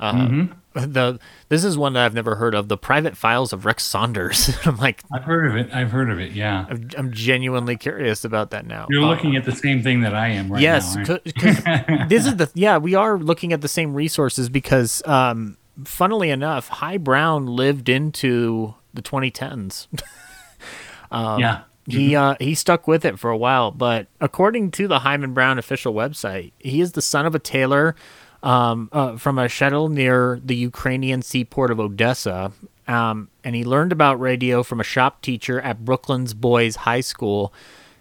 [0.00, 0.52] Uh, Mhm.
[0.74, 2.66] The this is one that I've never heard of.
[2.66, 4.58] The Private Files of Rex Saunders.
[4.66, 5.72] I'm like, I've heard of it.
[5.72, 6.32] I've heard of it.
[6.32, 6.66] Yeah.
[6.68, 8.86] I'm, I'm genuinely curious about that now.
[8.90, 11.04] You're Uh, looking at the same thing that I am right yes, now.
[11.10, 11.62] aren't because
[12.08, 16.66] this is the yeah we are looking at the same resources because um, funnily enough,
[16.68, 19.86] Hi Brown lived into the 2010s.
[21.12, 21.60] um, Yeah.
[21.86, 25.58] He uh, he stuck with it for a while, but according to the Himan Brown
[25.58, 27.94] official website, he is the son of a tailor
[28.42, 32.52] um, uh, from a shtetl near the Ukrainian seaport of Odessa,
[32.88, 37.52] um, and he learned about radio from a shop teacher at Brooklyn's Boys High School.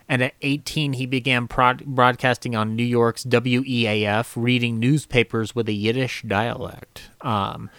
[0.09, 5.73] And at 18, he began prod- broadcasting on New York's WEAF, reading newspapers with a
[5.73, 7.09] Yiddish dialect.
[7.21, 7.69] Um,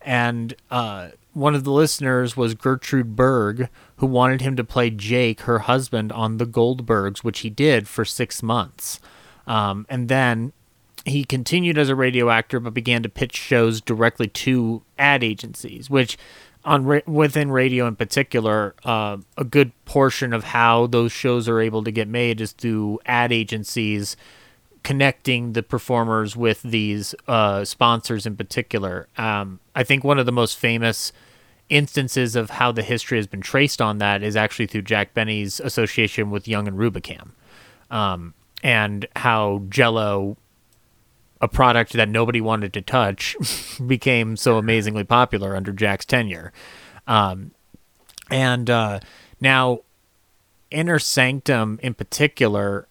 [0.00, 5.42] and uh, one of the listeners was Gertrude Berg, who wanted him to play Jake,
[5.42, 9.00] her husband, on The Goldbergs, which he did for six months.
[9.46, 10.52] Um, and then
[11.04, 15.90] he continued as a radio actor, but began to pitch shows directly to ad agencies,
[15.90, 16.16] which
[16.64, 21.60] on ra- within radio in particular, uh, a good portion of how those shows are
[21.60, 24.16] able to get made is through ad agencies
[24.82, 29.08] connecting the performers with these uh, sponsors in particular.
[29.16, 31.12] Um, I think one of the most famous
[31.68, 35.60] instances of how the history has been traced on that is actually through Jack Benny's
[35.60, 37.30] association with Young and Rubicam,
[37.90, 40.36] um, and how Jello,
[41.40, 43.36] a product that nobody wanted to touch,
[43.86, 46.52] became so amazingly popular under Jack's tenure.
[47.06, 47.52] Um,
[48.30, 49.00] and uh,
[49.40, 49.80] now,
[50.70, 52.86] Inner Sanctum in particular,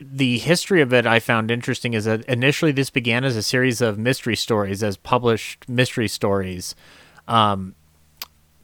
[0.00, 3.80] the history of it I found interesting is that initially this began as a series
[3.80, 6.74] of mystery stories, as published mystery stories,
[7.26, 7.74] um,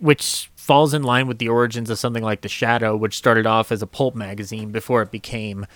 [0.01, 3.70] which falls in line with the origins of something like The Shadow, which started off
[3.72, 5.66] as a pulp magazine before it became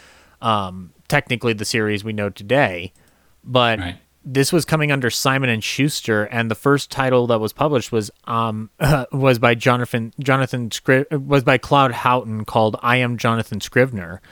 [0.41, 2.93] um, technically the series we know today.
[3.43, 3.79] But
[4.25, 8.11] this was coming under Simon and Schuster, and the first title that was published was
[8.25, 8.71] um
[9.13, 14.23] was by Jonathan Jonathan Scri- was by Claude Houghton called "I Am Jonathan Scrivener,"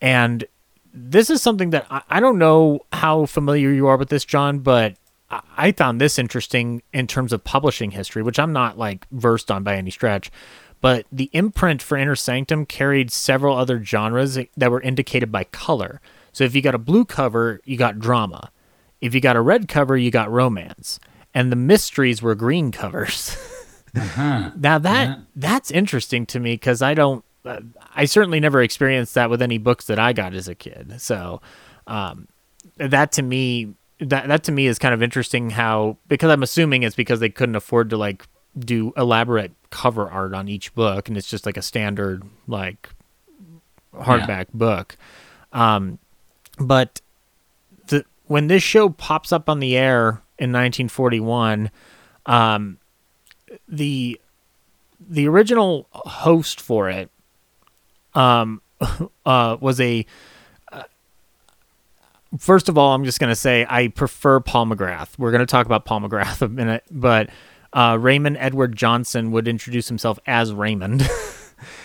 [0.00, 0.44] and
[0.92, 4.58] this is something that I, I don't know how familiar you are with this, John,
[4.58, 4.96] but
[5.30, 9.62] I, found this interesting in terms of publishing history, which I'm not like versed on
[9.62, 10.30] by any stretch.
[10.80, 16.00] But the imprint for Inner Sanctum carried several other genres that were indicated by color.
[16.32, 18.50] So if you got a blue cover, you got drama.
[19.00, 20.98] If you got a red cover, you got romance.
[21.34, 23.36] And the mysteries were green covers.
[23.92, 24.52] Uh-huh.
[24.56, 27.58] Now that that's interesting to me because I don't, uh,
[27.92, 31.00] I certainly never experienced that with any books that I got as a kid.
[31.00, 31.40] So
[31.88, 32.28] um,
[32.76, 35.50] that to me, that that to me is kind of interesting.
[35.50, 38.26] How because I'm assuming it's because they couldn't afford to like
[38.58, 42.88] do elaborate cover art on each book, and it's just like a standard like
[43.94, 44.96] hardback book.
[45.52, 45.98] Um,
[46.58, 47.00] but
[47.88, 51.70] the when this show pops up on the air in 1941,
[52.26, 52.78] um,
[53.68, 54.20] the
[55.08, 57.10] the original host for it
[58.14, 58.62] um,
[59.26, 60.06] uh, was a.
[62.32, 65.18] Uh, first of all, I'm just going to say I prefer Paul McGrath.
[65.18, 67.30] We're going to talk about Paul McGrath a minute, but
[67.72, 71.08] uh, Raymond Edward Johnson would introduce himself as Raymond.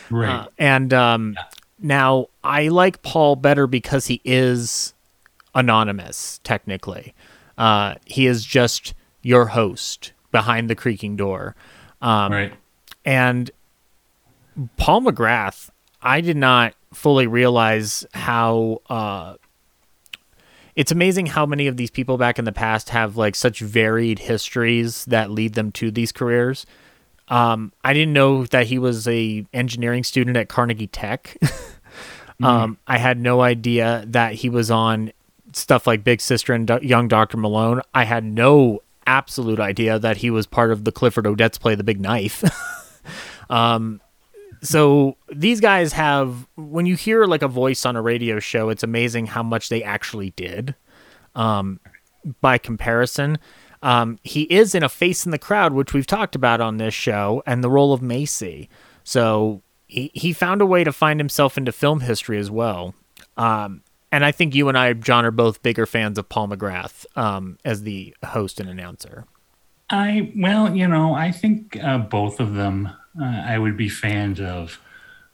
[0.10, 0.30] Right.
[0.30, 1.36] Uh, and um,
[1.80, 4.94] now I like Paul better because he is
[5.54, 7.14] anonymous, technically.
[7.58, 11.56] Uh, he is just your host behind the creaking door.
[12.02, 12.54] Um, right.
[13.04, 13.52] And
[14.78, 15.70] Paul McGrath,
[16.02, 18.82] I did not fully realize how.
[20.76, 24.20] It's amazing how many of these people back in the past have like such varied
[24.20, 26.66] histories that lead them to these careers.
[27.28, 31.38] Um, I didn't know that he was a engineering student at Carnegie Tech.
[32.44, 35.12] um, I had no idea that he was on
[35.54, 37.82] stuff like Big Sister and Do- Young Doctor Malone.
[37.94, 41.84] I had no absolute idea that he was part of the Clifford Odets play The
[41.84, 42.44] Big Knife.
[43.50, 44.02] um,
[44.62, 48.84] so these guys have when you hear like a voice on a radio show, it's
[48.84, 50.76] amazing how much they actually did.
[51.36, 51.80] Um,
[52.42, 53.38] by comparison,
[53.84, 56.94] um, he is in a face in the crowd, which we've talked about on this
[56.94, 58.70] show, and the role of Macy.
[59.04, 62.96] So he, he found a way to find himself into film history as well.
[63.38, 63.82] Um,
[64.12, 67.58] and I think you and I, John, are both bigger fans of Paul McGrath um,
[67.66, 69.26] as the host and announcer.
[69.90, 72.90] I well, you know, I think uh, both of them
[73.22, 74.80] uh, I would be fans of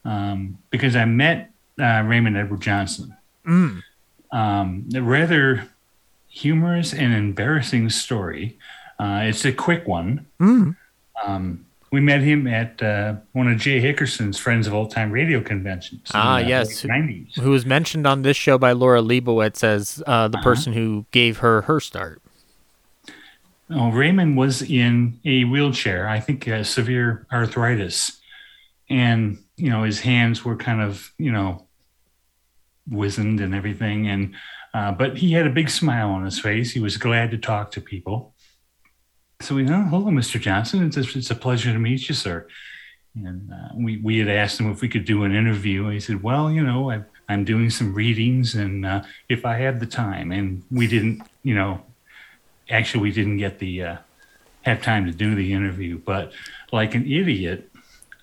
[0.04, 3.16] um, because I met uh, Raymond Edward Johnson.
[3.46, 3.82] Mm.
[4.32, 5.68] Um, a rather
[6.28, 8.58] humorous and embarrassing story.
[8.98, 10.26] Uh, it's a quick one.
[10.40, 10.76] Mm.
[11.24, 15.42] Um, we met him at uh, one of Jay Hickerson's Friends of Old Time Radio
[15.42, 16.10] conventions.
[16.14, 16.84] in Ah, yes.
[16.84, 17.38] late 90s.
[17.40, 20.42] Who was mentioned on this show by Laura Leibowitz as uh, the Uh-huh.
[20.44, 22.21] person who gave her her start.
[23.70, 28.20] Oh, Raymond was in a wheelchair, I think uh, severe arthritis.
[28.90, 31.66] And, you know, his hands were kind of, you know,
[32.90, 34.08] wizened and everything.
[34.08, 34.34] And,
[34.74, 36.72] uh, but he had a big smile on his face.
[36.72, 38.34] He was glad to talk to people.
[39.40, 40.40] So we, oh, hello, Mr.
[40.40, 40.84] Johnson.
[40.84, 42.46] It's a, it's a pleasure to meet you, sir.
[43.14, 45.84] And uh, we, we had asked him if we could do an interview.
[45.84, 49.56] And he said, well, you know, I, I'm doing some readings and uh, if I
[49.56, 50.32] had the time.
[50.32, 51.82] And we didn't, you know,
[52.72, 53.96] actually we didn't get the uh,
[54.62, 56.32] have time to do the interview but
[56.72, 57.70] like an idiot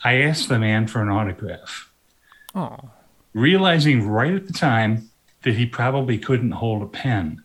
[0.03, 1.91] i asked the man for an autograph.
[2.55, 2.89] Oh.
[3.33, 5.09] realizing right at the time
[5.43, 7.43] that he probably couldn't hold a pen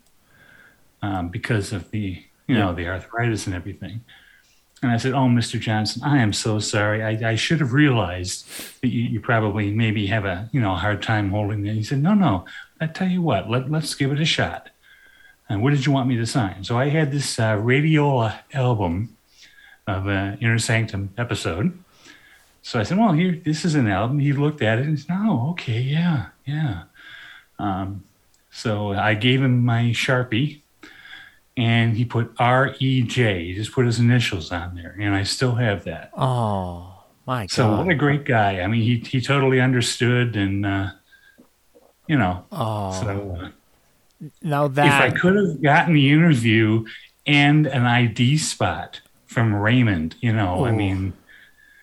[1.01, 4.03] um, because of the you know the arthritis and everything.
[4.81, 7.03] And i said oh mr johnson i am so sorry.
[7.03, 8.47] I, I should have realized
[8.81, 11.73] that you, you probably maybe have a you know a hard time holding it.
[11.73, 12.45] He said no no.
[12.81, 14.69] I tell you what let, let's give it a shot
[15.49, 16.63] and what did you want me to sign?
[16.63, 19.15] So I had this uh, radiola album
[19.87, 21.77] of an Inner Sanctum episode.
[22.63, 24.17] So I said, well, here, this is an album.
[24.19, 26.83] He looked at it and said, oh, okay, yeah, yeah.
[27.59, 28.03] Um,
[28.51, 30.61] so I gave him my Sharpie
[31.55, 33.45] and he put R-E-J.
[33.45, 34.95] He just put his initials on there.
[34.99, 36.09] And I still have that.
[36.17, 37.85] Oh, my So God.
[37.85, 38.61] what a great guy.
[38.61, 40.89] I mean, he, he totally understood and, uh,
[42.07, 42.91] you know, Oh.
[42.99, 43.37] so...
[43.41, 43.49] Uh,
[44.41, 46.85] now if I could have gotten the interview
[47.25, 51.13] and an ID spot from Raymond, you know, I mean,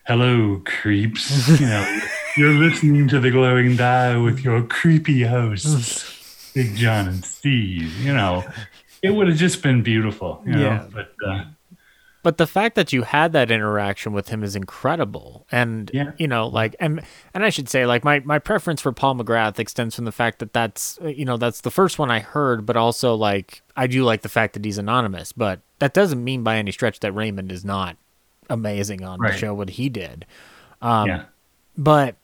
[0.06, 1.60] hello, creeps.
[1.60, 2.00] you know,
[2.36, 7.94] you're listening to the glowing dial with your creepy hosts, Big John and Steve.
[7.98, 8.44] You know,
[9.02, 10.42] it would have just been beautiful.
[10.46, 10.60] You know?
[10.60, 10.86] Yeah.
[10.92, 11.44] but uh,
[12.22, 15.46] but the fact that you had that interaction with him is incredible.
[15.50, 16.12] And Yeah.
[16.18, 17.02] you know like and
[17.34, 20.38] and i should say like my my preference for paul mcgrath extends from the fact
[20.38, 23.86] that that's uh, you know that's the first one i heard but also like i
[23.86, 27.12] do like the fact that he's anonymous but that doesn't mean by any stretch that
[27.12, 27.96] raymond is not
[28.48, 30.24] amazing on the show what he did.
[30.80, 31.24] Um yeah,
[31.76, 32.16] but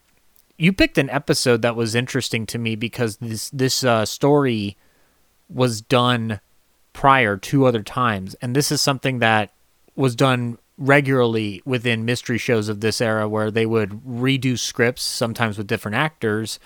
[0.59, 4.77] you picked an episode that was interesting to me because this this uh, story
[5.49, 6.41] was done
[6.93, 9.53] prior two other times, and this is something that
[9.99, 15.59] was done regularly within mystery shows of this era, where they would redo scripts sometimes
[15.59, 16.61] with different actors,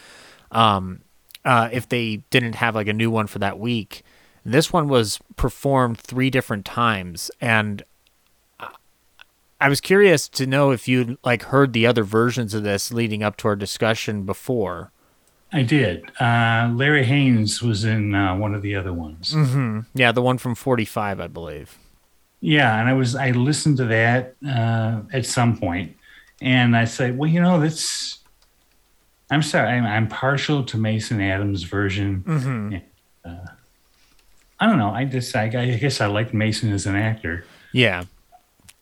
[0.50, 1.00] um,
[1.44, 4.02] uh, if they didn't have like a new one for that week.
[4.44, 7.82] This one was performed three different times, and
[9.60, 13.22] I was curious to know if you'd like heard the other versions of this leading
[13.22, 14.90] up to our discussion before.
[15.52, 16.04] I did.
[16.20, 19.32] Uh, Larry Haines was in uh, one of the other ones.
[19.34, 19.80] Mm-hmm.
[19.94, 21.78] Yeah, the one from 45, I believe.
[22.42, 25.96] Yeah, and I was I listened to that uh, at some point,
[26.40, 28.18] and I said, well, you know, that's.
[29.30, 32.22] I'm sorry, I'm, I'm partial to Mason Adams' version.
[32.26, 32.76] Mm-hmm.
[33.24, 33.46] Uh,
[34.60, 34.90] I don't know.
[34.90, 37.44] I just I, I guess I liked Mason as an actor.
[37.72, 38.04] Yeah.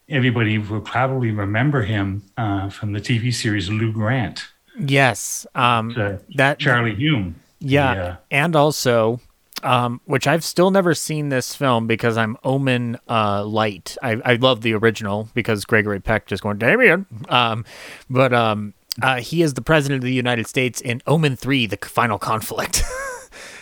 [0.08, 4.48] Everybody will probably remember him uh, from the TV series Lou Grant.
[4.76, 5.46] Yes.
[5.54, 5.94] Um,
[6.34, 7.36] that Charlie Hume.
[7.60, 9.20] Yeah, The, uh, and also
[9.62, 13.96] um, which I've still never seen this film because I'm Omen uh, light.
[14.02, 17.64] I, I love the original because Gregory Peck just going Damien, um,
[18.08, 21.76] but um, uh, he is the president of the United States in Omen Three: The
[21.76, 22.82] Final Conflict.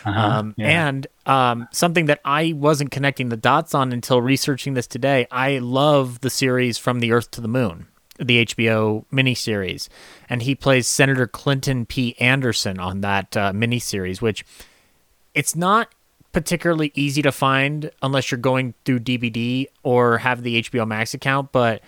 [0.05, 0.89] Uh-huh, um, yeah.
[0.89, 5.27] And um, something that I wasn't connecting the dots on until researching this today.
[5.31, 7.89] I love the series From the Earth to the Moon,
[8.19, 9.89] the HBO miniseries,
[10.29, 12.17] and he plays Senator Clinton P.
[12.19, 14.45] Anderson on that uh, miniseries, which
[15.39, 15.89] it's not
[16.33, 21.53] particularly easy to find unless you're going through DVD or have the HBO Max account,
[21.53, 21.81] but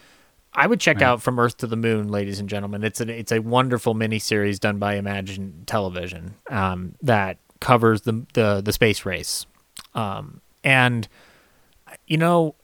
[0.55, 1.05] I would check Right.
[1.07, 2.83] out From Earth to the Moon, ladies and gentlemen.
[2.85, 8.61] It's a it's a wonderful miniseries done by Imagine Television um, that covers the the
[8.61, 9.47] the space race,
[9.95, 11.07] um, and
[12.07, 12.55] you know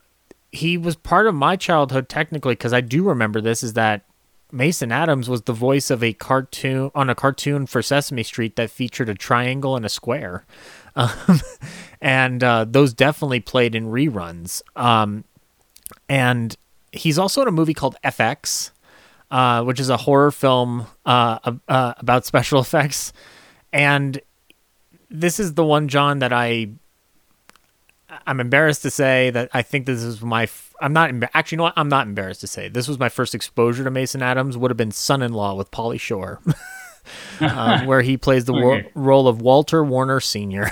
[0.52, 4.02] he was part of my childhood technically because I do remember this is that
[4.52, 8.70] Mason Adams was the voice of a cartoon on a cartoon for Sesame Street that
[8.70, 10.44] featured a triangle and a square,
[10.96, 11.40] um,
[12.00, 14.62] and uh, those definitely played in reruns.
[14.76, 15.24] Um,
[16.08, 16.56] and
[16.92, 18.70] he's also in a movie called FX,
[19.30, 21.38] uh, which is a horror film uh,
[21.68, 23.12] uh, about special effects.
[23.72, 24.20] And
[25.10, 26.70] this is the one, John, that I
[28.26, 30.44] I'm embarrassed to say that I think this is my.
[30.44, 31.56] F- I'm not emba- actually.
[31.56, 31.74] You know what?
[31.76, 34.56] I'm not embarrassed to say this was my first exposure to Mason Adams.
[34.58, 36.40] Would have been Son-in-Law with Pauly Shore,
[37.40, 40.70] uh, where he plays the wo- role of Walter Warner Sr.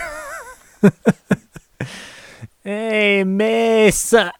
[2.64, 4.30] hey, Mason.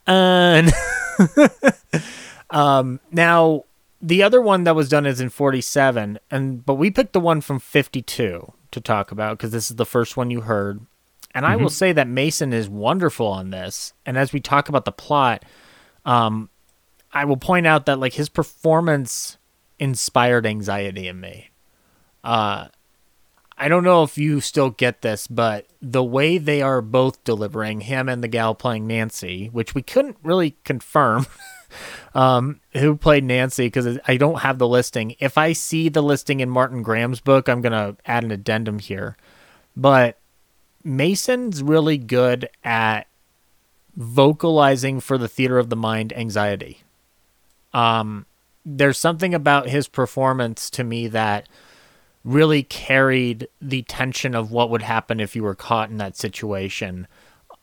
[2.51, 3.65] um, now
[4.03, 7.41] the other one that was done is in 47, and but we picked the one
[7.41, 10.81] from 52 to talk about because this is the first one you heard.
[11.35, 11.73] And I will Mhm.
[11.73, 13.93] say that Mason is wonderful on this.
[14.07, 15.45] And as we talk about the plot,
[16.05, 16.49] um,
[17.13, 19.37] I will point out that like his performance
[19.79, 21.51] inspired anxiety in me.
[22.23, 22.69] Uh,
[23.57, 27.83] I don't know if you still get this, but the way they are both delivering
[27.83, 31.27] him and the gal playing Nancy, which we couldn't really confirm
[32.15, 35.15] um, who played Nancy because I don't have the listing.
[35.21, 39.17] If I see the listing in Martin Grams's book, I'm gonna add an addendum here.
[39.77, 40.19] But
[40.85, 43.07] Mason's really good at
[43.97, 46.83] vocalizing for the theater of the mind anxiety.
[47.73, 48.27] Um,
[48.65, 51.49] there's something about his performance to me that
[52.25, 57.07] really carried the tension of what would happen if you were caught in that situation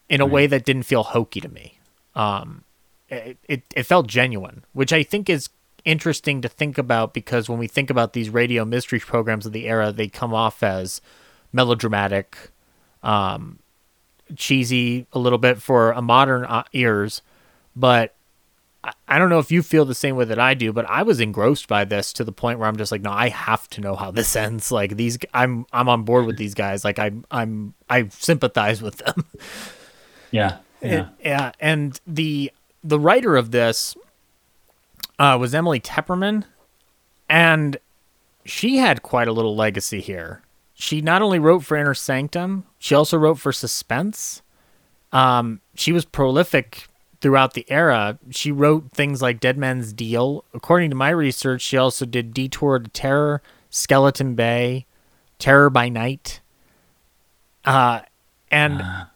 [0.07, 1.79] in a way that didn't feel hokey to me.
[2.15, 2.63] Um,
[3.09, 5.49] it, it, it felt genuine, which I think is
[5.83, 9.67] interesting to think about because when we think about these radio mystery programs of the
[9.67, 11.01] era, they come off as
[11.51, 12.50] melodramatic,
[13.03, 13.59] um,
[14.35, 17.21] cheesy a little bit for a modern uh, ears,
[17.75, 18.13] but
[18.83, 21.03] I- I don't know if you feel the same way that I do, but I
[21.03, 23.81] was engrossed by this to the point where I'm just like, no, I have to
[23.81, 24.71] know how this ends.
[24.81, 26.83] Like these, I'm I'm on board with these guys.
[26.83, 29.25] Like I'm I'm I sympathize with them.
[30.31, 30.59] Yeah.
[30.81, 30.89] Yeah.
[30.89, 32.51] And, yeah, and the
[32.83, 33.95] the writer of this
[35.19, 36.45] uh, was Emily Tepperman,
[37.29, 37.75] and
[38.45, 40.41] she had quite a little legacy here.
[40.81, 44.41] She not only wrote for Inner Sanctum, she also wrote for Suspense.
[45.11, 46.87] Um, she was prolific
[47.21, 48.17] throughout the era.
[48.31, 50.43] She wrote things like Dead Man's Deal.
[50.55, 54.87] According to my research, she also did Detour to Terror, Skeleton Bay,
[55.37, 56.41] Terror by Night.
[57.63, 58.01] Uh,
[58.49, 59.11] and a-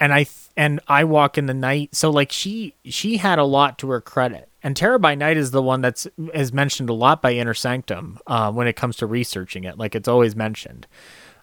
[0.00, 1.96] and I th- and I walk in the night.
[1.96, 4.47] So like she she had a lot to her credit.
[4.62, 8.18] And Terror by Night is the one that's is mentioned a lot by Inner Sanctum
[8.26, 9.78] uh, when it comes to researching it.
[9.78, 10.86] Like it's always mentioned.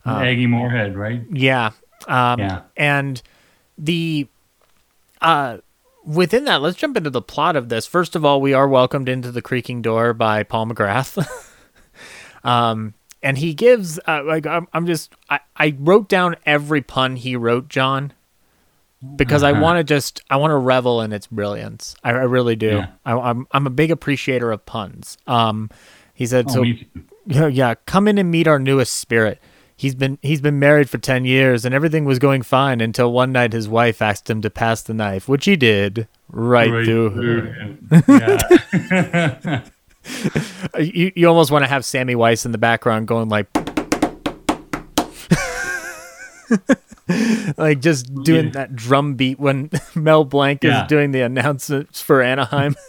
[0.04, 1.22] Um, Aggie Moorehead, right?
[1.32, 1.72] yeah.
[2.08, 2.62] Um, Yeah.
[2.76, 3.22] And
[3.78, 4.28] the
[5.22, 5.58] uh,
[6.06, 7.88] within that, let's jump into the plot of this.
[7.88, 11.26] First of all, we are welcomed into the creaking door by Paul McGrath.
[12.44, 12.94] um,
[13.24, 17.36] and he gives uh, like I'm, I'm just I, I wrote down every pun he
[17.36, 18.14] wrote, John,
[19.16, 19.62] because I Uh-huh.
[19.62, 21.96] want to just I want to revel in its brilliance.
[22.04, 22.68] I, I really do.
[22.68, 22.88] Yeah.
[23.06, 25.18] I, I'm I'm a big appreciator of puns.
[25.28, 25.70] Um,
[26.14, 26.64] he said Oh, so.
[27.28, 27.74] Yeah, yeah.
[27.88, 29.40] Come in and meet our newest spirit.
[29.76, 33.32] He's been he's been married for ten years, and everything was going fine until one
[33.32, 37.10] night his wife asked him to pass the knife, which he did right, Right through
[37.10, 37.42] her.
[39.52, 39.64] him.
[40.80, 43.48] you you almost want to have Sammy Weiss in the background going like,
[47.58, 48.52] like just doing Yeah.
[48.52, 50.84] that drum beat when Mel Blanc Yeah.
[50.84, 52.76] is doing the announcements for Anaheim.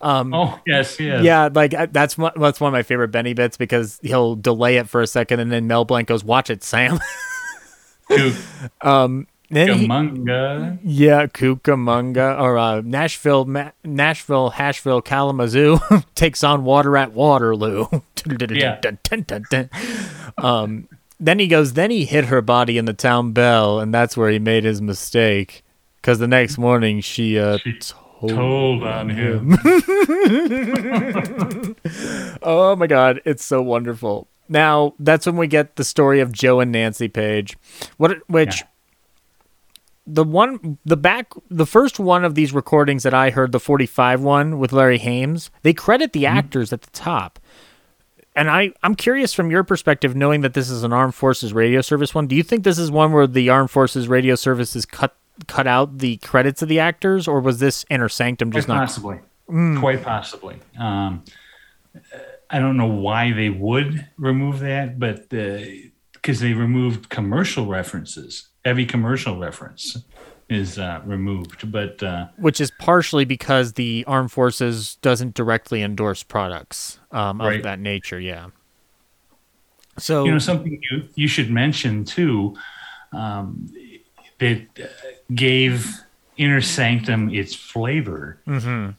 [0.00, 1.22] Um, Oh, yes, yes.
[1.24, 4.76] Yeah, like I- that's one, that's one of my favorite Benny bits because he'll delay
[4.76, 6.98] it for a second and then Mel Blanc goes, "Watch it, Sam."
[8.82, 9.86] um, then he-
[10.82, 15.78] yeah, Cucamonga or uh, Nashville, Ma- Nashville, Hashville, Kalamazoo
[16.14, 17.86] takes on Water at Waterloo.
[18.50, 18.80] Yeah.
[20.38, 20.88] um,
[21.18, 24.30] then he goes, then he hit her body in the town bell, and that's where
[24.30, 25.62] he made his mistake.
[25.96, 27.58] Because the next morning she, uh,
[28.20, 29.58] told, told on him.
[32.42, 34.28] oh my god, it's so wonderful.
[34.48, 37.56] Now that's when we get the story of Joe and Nancy Page.
[37.96, 38.62] What which
[40.06, 44.20] the one the back the first one of these recordings that I heard, the 45
[44.20, 47.38] one with Larry Haines, they credit the actors at the top.
[48.36, 51.80] And I, I'm curious from your perspective, knowing that this is an armed forces radio
[51.80, 55.16] service one, do you think this is one where the armed forces radio services cut
[55.46, 58.86] cut out the credits of the actors, or was this inner sanctum just Quite not
[58.86, 59.20] possibly.
[59.50, 59.80] Mm.
[59.80, 60.58] Quite possibly.
[60.78, 61.24] Um,
[62.48, 65.28] I don't know why they would remove that, but
[66.12, 69.98] because they removed commercial references, every commercial reference
[70.48, 71.70] is uh, removed.
[71.70, 77.46] But uh, which is partially because the armed forces doesn't directly endorse products um, of
[77.48, 77.62] Right.
[77.62, 78.20] that nature.
[78.20, 78.48] Yeah.
[79.98, 82.54] So you know something you you should mention too
[83.12, 83.70] um,
[84.38, 84.86] that uh,
[85.34, 85.86] gave
[86.36, 88.94] Inner Sanctum its flavor, Mhm.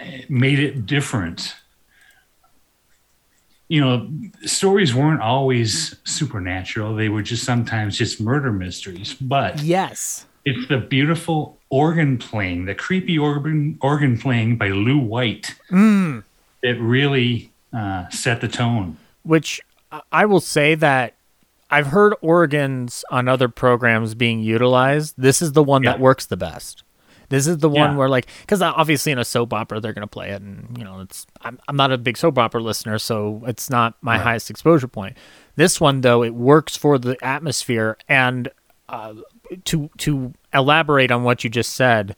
[0.00, 1.54] It made it different.
[3.68, 4.10] You know,
[4.44, 9.14] stories weren't always supernatural; they were just sometimes just murder mysteries.
[9.14, 15.54] But yes, it's the beautiful organ playing, the creepy organ organ playing by Lew White
[15.70, 16.24] Mm.
[16.62, 18.96] that really uh, set the tone.
[19.22, 21.14] which I- I will say that
[21.70, 25.14] I've heard organs on other programs being utilized.
[25.16, 26.82] This is the one that works the best.
[27.30, 27.96] This is the one Yeah.
[27.96, 31.00] where like because obviously in a soap opera they're gonna play it, and you know
[31.00, 34.22] it's I'm I'm not a big soap opera listener, so it's not my Right.
[34.22, 35.16] highest exposure point.
[35.56, 38.50] This one though it works for the atmosphere and
[38.90, 39.14] uh,
[39.64, 42.16] to to elaborate on what you just said.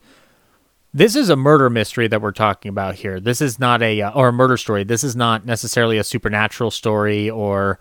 [0.93, 3.19] This is a murder mystery that we're talking about here.
[3.19, 4.85] This is not a uh, or a murder story.
[4.85, 7.79] This is not necessarily a supernatural story or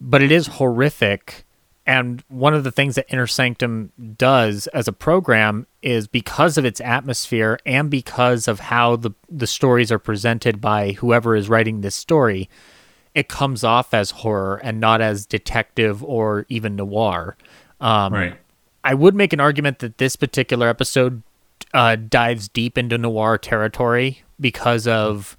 [0.00, 1.44] but it is horrific.
[1.86, 6.64] And one of the things that Inner Sanctum does as a program is because of
[6.64, 11.80] its atmosphere and because of how the the stories are presented by whoever is writing
[11.80, 12.48] this story,
[13.14, 17.36] it comes off as horror and not as detective or even noir.
[17.80, 18.39] Um, Right.
[18.84, 21.22] I would make an argument that this particular episode
[21.74, 25.36] uh, dives deep into noir territory because of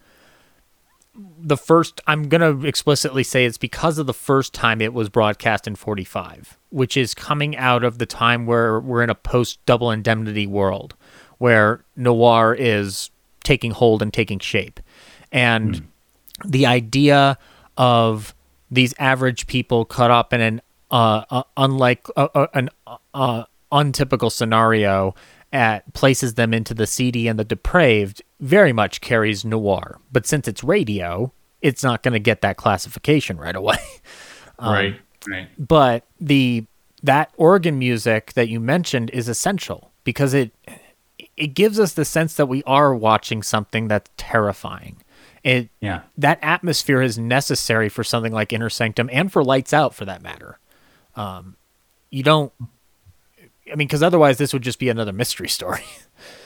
[1.15, 1.99] the first.
[2.07, 6.57] I'm gonna explicitly say it's because of the first time it was broadcast in 45,
[6.69, 10.95] which is coming out of the time where we're in a post double indemnity world,
[11.37, 13.09] where noir is
[13.43, 14.79] taking hold and taking shape,
[15.31, 15.87] and
[16.45, 17.37] the idea
[17.77, 18.35] of
[18.69, 20.61] these average people caught up in an
[20.91, 22.69] uh, uh, unlike uh, uh, an
[23.13, 25.15] uh, untypical scenario
[25.53, 30.47] at places them into the seedy and the depraved very much carries noir but since
[30.47, 31.31] it's radio
[31.61, 33.77] it's not going to get that classification right away
[34.59, 34.95] Um, right.
[35.27, 35.47] Right.
[35.57, 36.65] but the
[37.01, 40.51] that organ music that you mentioned is essential because it
[41.35, 44.97] it gives us the sense that we are watching something that's terrifying.
[45.43, 46.01] It Yeah.
[46.19, 50.21] that atmosphere is necessary for something like Inner Sanctum and for Lights Out for that
[50.21, 50.59] matter.
[51.15, 51.55] Um,
[52.09, 52.51] you don't.
[53.71, 55.83] I mean, because otherwise this would just be another mystery story.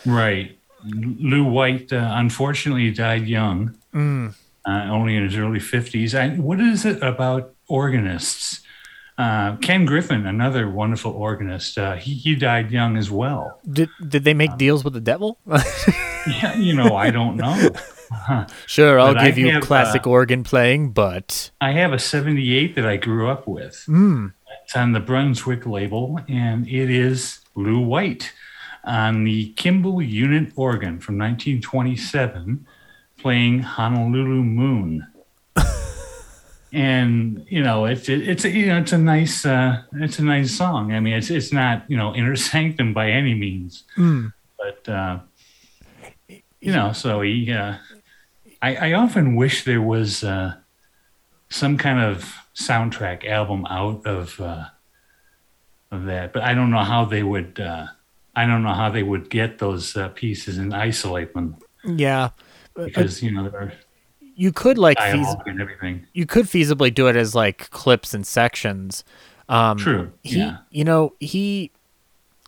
[0.05, 0.57] Right.
[0.85, 4.35] Lew White uh, unfortunately died young, Mm.
[4.65, 6.13] uh, only in his early 50s.
[6.17, 8.61] I, what is it about organists?
[9.17, 13.59] Uh, Ken Griffin, another wonderful organist, uh, he, he died young as well.
[13.69, 15.39] Did did they make deals with the devil?
[16.27, 17.69] Yeah, you know, I don't know.
[18.65, 21.99] sure, I'll But I give you have, classic uh, organ playing, but I have a
[21.99, 23.83] 78 that I grew up with.
[23.87, 24.33] Mm.
[24.63, 28.33] It's on the Brunswick label, and it is Lew White
[28.83, 32.65] on the Kimball Unit organ from 1927,
[33.19, 35.07] playing Honolulu Moon.
[36.73, 40.23] and you know, it's it, it's a, you know it's a nice uh, it's a
[40.23, 40.91] nice song.
[40.93, 44.33] I mean, it's it's not you know inner sanctum by any means, Mm.
[44.57, 45.19] but uh,
[46.59, 47.51] you know, so he.
[47.51, 47.75] Uh,
[48.61, 50.55] I, I often wish there was uh,
[51.49, 54.65] some kind of soundtrack album out of uh,
[55.91, 57.59] of that, but I don't know how they would.
[57.59, 57.87] Uh,
[58.35, 61.55] I don't know how they would get those uh, pieces and isolate them
[61.85, 62.29] yeah,
[62.75, 63.73] because you know there are
[64.35, 66.05] you could like dialogue feas- and everything.
[66.13, 69.03] you could feasibly do it as like clips and sections.
[69.47, 70.57] Um, True, He, yeah.
[70.71, 71.71] you know, he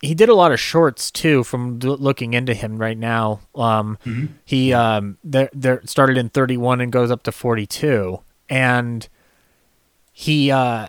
[0.01, 1.43] he did a lot of shorts too.
[1.43, 4.29] From d- looking into him right now, um, Mhm.
[4.43, 8.19] he um, there there started in thirty one and goes up to forty two,
[8.49, 9.07] and
[10.19, 10.87] he uh,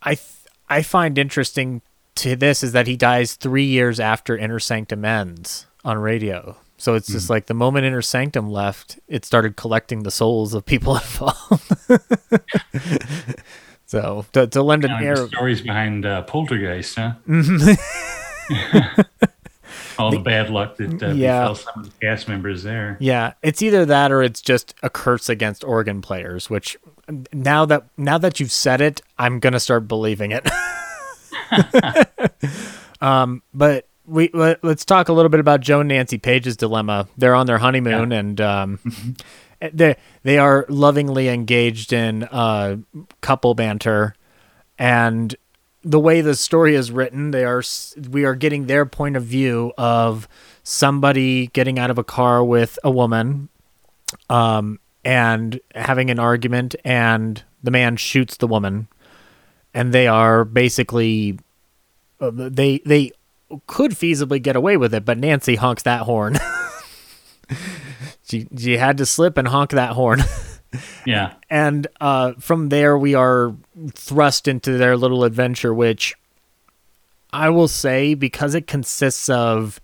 [0.00, 0.20] I th-
[0.68, 1.82] I find interesting
[2.14, 6.56] to this is that he dies three years after Inner Sanctum ends on radio.
[6.76, 10.64] So it's just like the moment Inner Sanctum left, it started collecting the souls of
[10.64, 11.72] people involved.
[13.86, 17.12] So to, to lend an air, the stories behind uh, Poltergeist, huh?
[19.98, 21.40] All the bad luck that uh, Yeah.
[21.40, 22.96] befell some of the cast members there.
[23.00, 26.50] Yeah, it's either that or it's just a curse against organ players.
[26.50, 26.76] Which
[27.32, 30.48] now that now that you've said it, I'm gonna start believing it.
[33.00, 37.08] um, but we let, us talk a little bit about Joe and Nancy Page's dilemma.
[37.16, 38.78] They're on their honeymoon, and um,
[39.72, 42.76] they they are lovingly engaged in uh,
[43.20, 44.14] couple banter,
[44.78, 45.34] and
[45.84, 47.62] the way the story is written, they are
[48.10, 50.26] we are getting their point of view of
[50.62, 53.48] somebody getting out of a car with a woman,
[54.30, 58.88] um, and having an argument, and the man shoots the woman,
[59.74, 61.38] and they are basically
[62.20, 63.12] uh, they they
[63.66, 66.38] could feasibly get away with it, but Nancy honks that horn.
[68.24, 70.22] she she had to slip and honk that horn.
[71.06, 71.34] Yeah.
[71.50, 73.54] and uh, from there we are
[73.92, 76.14] thrust into their little adventure, which
[77.32, 79.80] I will say because it consists of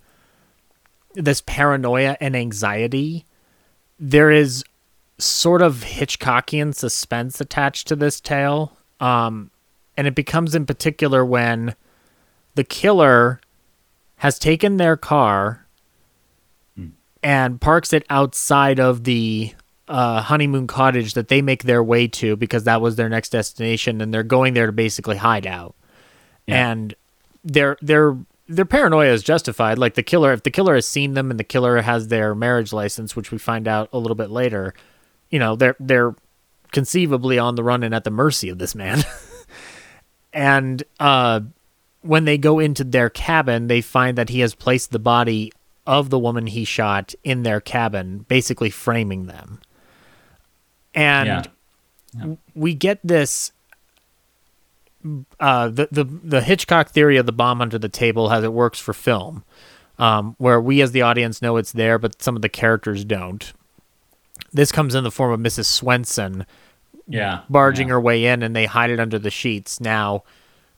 [1.14, 3.24] this paranoia and anxiety,
[3.98, 4.64] there is
[5.18, 8.76] sort of Hitchcockian suspense attached to this tale.
[9.00, 9.50] Um,
[9.96, 11.74] and it becomes in particular when
[12.54, 13.40] the killer
[14.16, 15.66] has taken their car
[17.22, 19.52] and parks it outside of the
[19.90, 24.00] uh, honeymoon cottage that they make their way to because that was their next destination,
[24.00, 25.74] and they're going there to basically hide out.
[26.46, 26.94] And
[27.44, 28.16] their their
[28.48, 29.78] their paranoia is justified.
[29.78, 32.72] Like the killer, if the killer has seen them and the killer has their marriage
[32.72, 34.74] license, which we find out a little bit later,
[35.28, 36.14] you know they're they're
[36.72, 39.02] conceivably on the run and at the mercy of this man.
[40.32, 41.40] and uh,
[42.02, 45.52] when they go into their cabin, they find that he has placed the body
[45.86, 49.60] of the woman he shot in their cabin, basically framing them.
[50.94, 51.48] And
[52.14, 52.34] Yeah.
[52.54, 53.52] we get this
[55.38, 58.78] uh, the, the the Hitchcock theory of the bomb under the table has it works
[58.78, 59.44] for film,
[59.98, 63.52] um, where we as the audience know it's there, but some of the characters don't.
[64.52, 65.66] This comes in the form of Mrs.
[65.66, 66.44] Swenson
[67.08, 67.42] Yeah.
[67.48, 69.80] barging her way in, and they hide it under the sheets.
[69.80, 70.22] Now,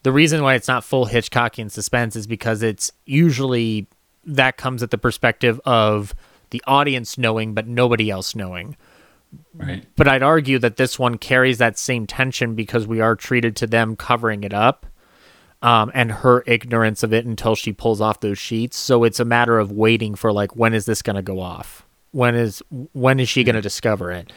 [0.04, 3.86] the reason why it's not full Hitchcockian suspense is because it's usually
[4.24, 6.14] that comes at the perspective of
[6.50, 8.76] the audience knowing, but nobody else knowing.
[9.54, 9.84] Right.
[9.96, 13.66] But I'd argue that this one carries that same tension because we are treated to
[13.66, 14.86] them covering it up
[15.62, 18.76] um, and her ignorance of it until she pulls off those sheets.
[18.76, 21.86] So it's a matter of waiting for like when is this going to go off?
[22.10, 24.32] When is when is she going to discover it?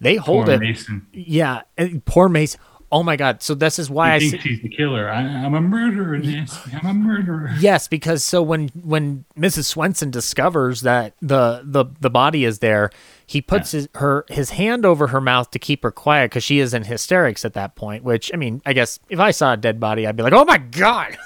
[0.00, 0.60] They hold Poor it.
[0.60, 1.06] Mason.
[1.12, 1.62] Yeah,
[2.04, 2.60] poor Mason.
[2.90, 3.42] Oh my God!
[3.42, 5.10] So this is why I He say, thinks he's the killer.
[5.10, 6.70] I, I'm a murderer, Nancy.
[6.72, 7.50] I'm a murderer.
[7.58, 9.64] Yes, because so when when Mrs.
[9.64, 12.90] Swenson discovers that the the the body is there,
[13.28, 16.60] he puts his her his hand over her mouth to keep her quiet because she
[16.60, 18.02] is in hysterics at that point.
[18.02, 20.46] Which I mean, I guess if I saw a dead body, I'd be like, "Oh
[20.46, 21.18] my god!"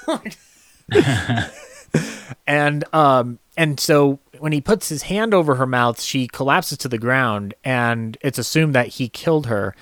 [2.45, 6.89] and um and so when he puts his hand over her mouth, she collapses to
[6.89, 9.73] the ground, and it's assumed that he killed her.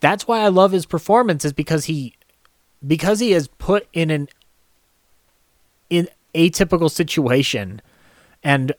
[0.00, 2.14] That's why I love his performance, is because he
[2.84, 4.28] because he is put in an
[5.88, 7.80] in atypical situation
[8.42, 8.72] and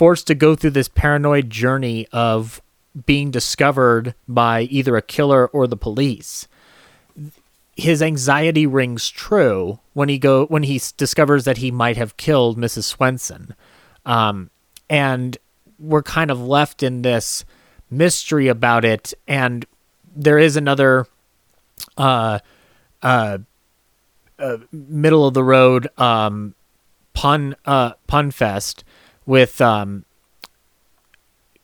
[0.00, 2.62] forced to go through this paranoid journey of
[3.04, 6.48] being discovered by either a killer or the police
[7.76, 12.56] his anxiety rings true when he go when he discovers that he might have killed
[12.56, 12.84] Mrs.
[12.84, 13.54] Swenson
[14.06, 14.48] um,
[14.88, 15.36] and
[15.78, 17.44] we're kind of left in this
[17.90, 19.66] mystery about it and
[20.16, 21.06] there is another
[21.98, 22.38] uh
[23.02, 23.36] uh,
[24.38, 26.54] uh middle of the road um
[27.12, 28.82] pun uh pun fest
[29.30, 30.04] with um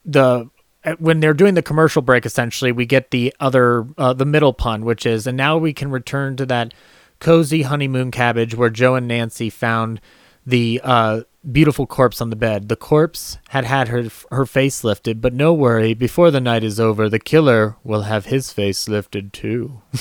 [0.05, 0.49] the
[0.85, 4.53] uh, when they're doing the commercial break essentially we get the other uh, the middle
[4.53, 6.73] pun which is and now we can return to that
[7.19, 10.01] cozy honeymoon cabbage where joe and nancy found
[10.47, 15.21] the uh beautiful corpse on the bed the corpse had had her her face lifted
[15.21, 19.33] but no worry before the night is over the killer will have his face lifted
[19.33, 19.83] too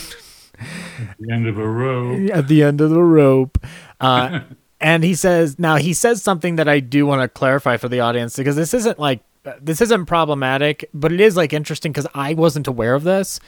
[0.58, 2.16] At The end of a row.
[2.32, 3.58] at the end of the rope.
[4.00, 4.40] Uh,
[4.86, 8.02] and he says, now he says something that I do want to clarify for the
[8.02, 9.22] audience because this isn't like,
[9.60, 13.40] this isn't problematic, but it is like interesting because I wasn't aware of this.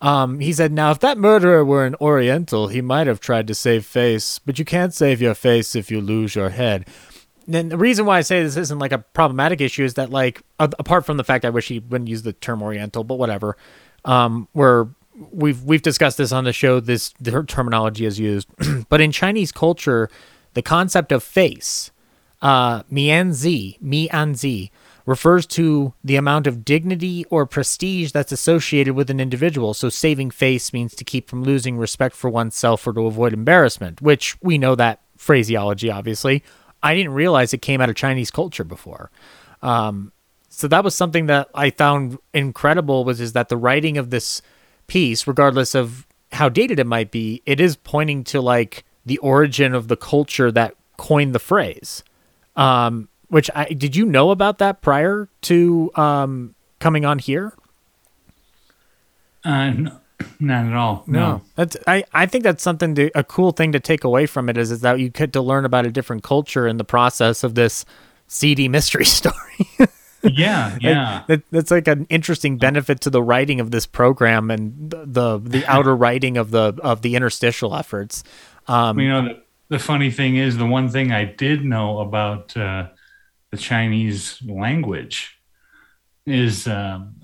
[0.00, 3.54] Um, he said, now if that murderer were an Oriental, he might have tried to
[3.54, 6.88] save face, but you can't save your face if you lose your head.
[7.46, 10.40] Then the reason why I say this isn't like a problematic issue is that like
[10.58, 13.58] a- apart from the fact I wish he wouldn't use the term Oriental, but whatever.
[14.06, 14.88] Um, where
[15.30, 16.80] we've we've discussed this on the show.
[16.80, 18.48] This the terminology is used,
[18.88, 20.08] but in Chinese culture,
[20.56, 21.90] the concept of face,
[22.40, 24.70] uh, mianzi, mianzi,
[25.04, 29.74] refers to the amount of dignity or prestige that's associated with an individual.
[29.74, 34.00] So saving face means to keep from losing respect for oneself or to avoid embarrassment,
[34.00, 36.42] which we know that phraseology, obviously.
[36.82, 39.10] I didn't realize it came out of Chinese culture before.
[39.60, 40.10] Um,
[40.48, 44.40] so that was something that I found incredible was is that the writing of this
[44.86, 49.74] piece, regardless of how dated it might be, it is pointing to like the origin
[49.74, 52.02] of the culture that coined the phrase.
[52.56, 57.54] Um, which I did you know about that prior to um, coming on here?
[59.44, 60.00] Uh, no,
[60.40, 61.04] not at all.
[61.06, 61.42] No.
[61.54, 64.56] That's I, I think that's something to, a cool thing to take away from it
[64.56, 67.54] is is that you get to learn about a different culture in the process of
[67.54, 67.84] this
[68.26, 69.34] seedy mystery story.
[70.22, 71.22] yeah, yeah.
[71.26, 75.38] That, that's like an interesting benefit to the writing of this program and the the,
[75.38, 78.24] the outer writing of the of the interstitial efforts.
[78.68, 82.56] Um, you know, the, the funny thing is, the one thing I did know about
[82.56, 82.88] uh,
[83.50, 85.38] the Chinese language
[86.26, 87.14] is um,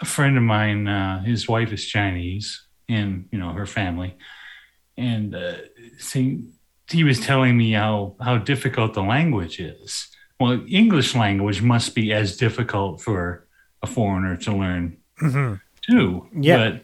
[0.00, 0.86] a friend of mine.
[0.86, 4.16] Uh, his wife is Chinese, and you know her family,
[4.96, 5.54] and uh,
[5.98, 6.44] see,
[6.90, 10.08] he was telling me how how difficult the language is.
[10.38, 13.46] Well, English language must be as difficult for
[13.82, 15.60] a foreigner to learn Mhm.
[15.82, 16.28] too.
[16.38, 16.56] Yeah.
[16.56, 16.82] But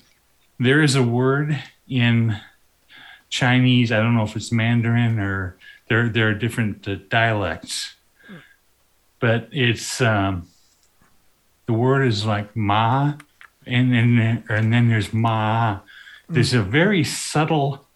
[0.58, 1.58] there is a word
[1.88, 2.36] in
[3.30, 3.92] Chinese.
[3.92, 5.56] I don't know if it's Mandarin or
[5.88, 6.08] there.
[6.08, 7.94] There are different uh, dialects,
[9.20, 10.48] but it's um,
[11.66, 13.14] the word is like ma,
[13.64, 15.80] and then and then there's ma.
[16.28, 17.86] There's a very subtle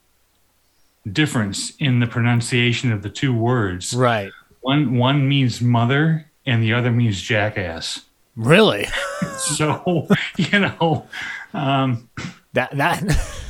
[1.10, 3.92] difference in the pronunciation of the two words.
[3.92, 4.32] Right.
[4.60, 8.02] One one means mother, and the other means jackass.
[8.36, 8.86] Really?
[9.38, 11.06] so you know,
[11.52, 12.08] um,
[12.52, 13.40] that that.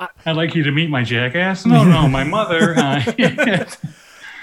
[0.26, 1.66] I'd like you to meet my jackass.
[1.66, 2.74] No, no, my mother.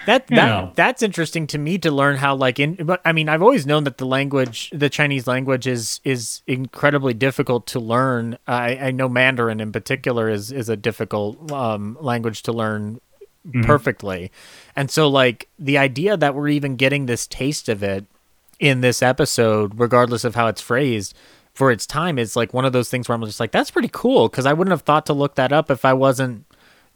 [0.05, 0.71] That You that know.
[0.73, 3.83] that's interesting to me to learn how like in but I mean I've always known
[3.83, 8.37] that the language the Chinese language is is incredibly difficult to learn.
[8.47, 13.01] I, I know Mandarin in particular is is a difficult um, language to learn
[13.45, 13.65] Mhm.
[13.65, 14.31] perfectly,
[14.77, 18.03] and so like the idea that we're even getting this taste of it
[18.59, 21.13] in this episode, regardless of how it's phrased
[21.57, 23.89] for its time, is like one of those things where I'm just like that's pretty
[23.91, 26.45] cool because I wouldn't have thought to look that up if I wasn't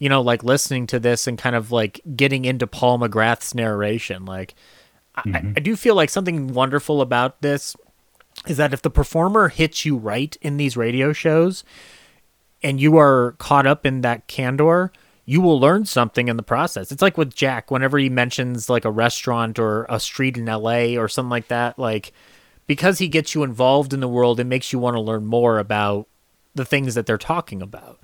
[0.01, 4.25] you know, like listening to this and kind of like getting into Paul McGrath's narration.
[4.25, 4.55] Like,
[5.13, 5.53] I, I mm-hmm.
[5.63, 7.75] do feel like something wonderful about this
[8.47, 11.63] is that if the performer hits you right in these radio shows
[12.63, 14.91] and you are caught up in that candor,
[15.25, 16.91] you will learn something in the process.
[16.91, 20.99] It's like with Jack, whenever he mentions like a restaurant or a street in LA
[20.99, 22.11] or something like that, like
[22.67, 25.59] because he gets you involved in the world, it makes you want to learn more
[25.59, 26.07] about
[26.55, 27.99] the things that they're talking about.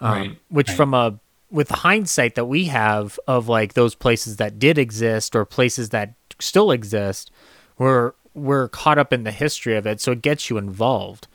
[0.00, 0.76] Um, Right, Which, right.
[0.76, 1.18] from a
[1.50, 6.14] with hindsight that we have of like those places that did exist or places that
[6.40, 7.30] still exist,
[7.78, 11.26] we're we're caught up in the history of it, so it gets you involved.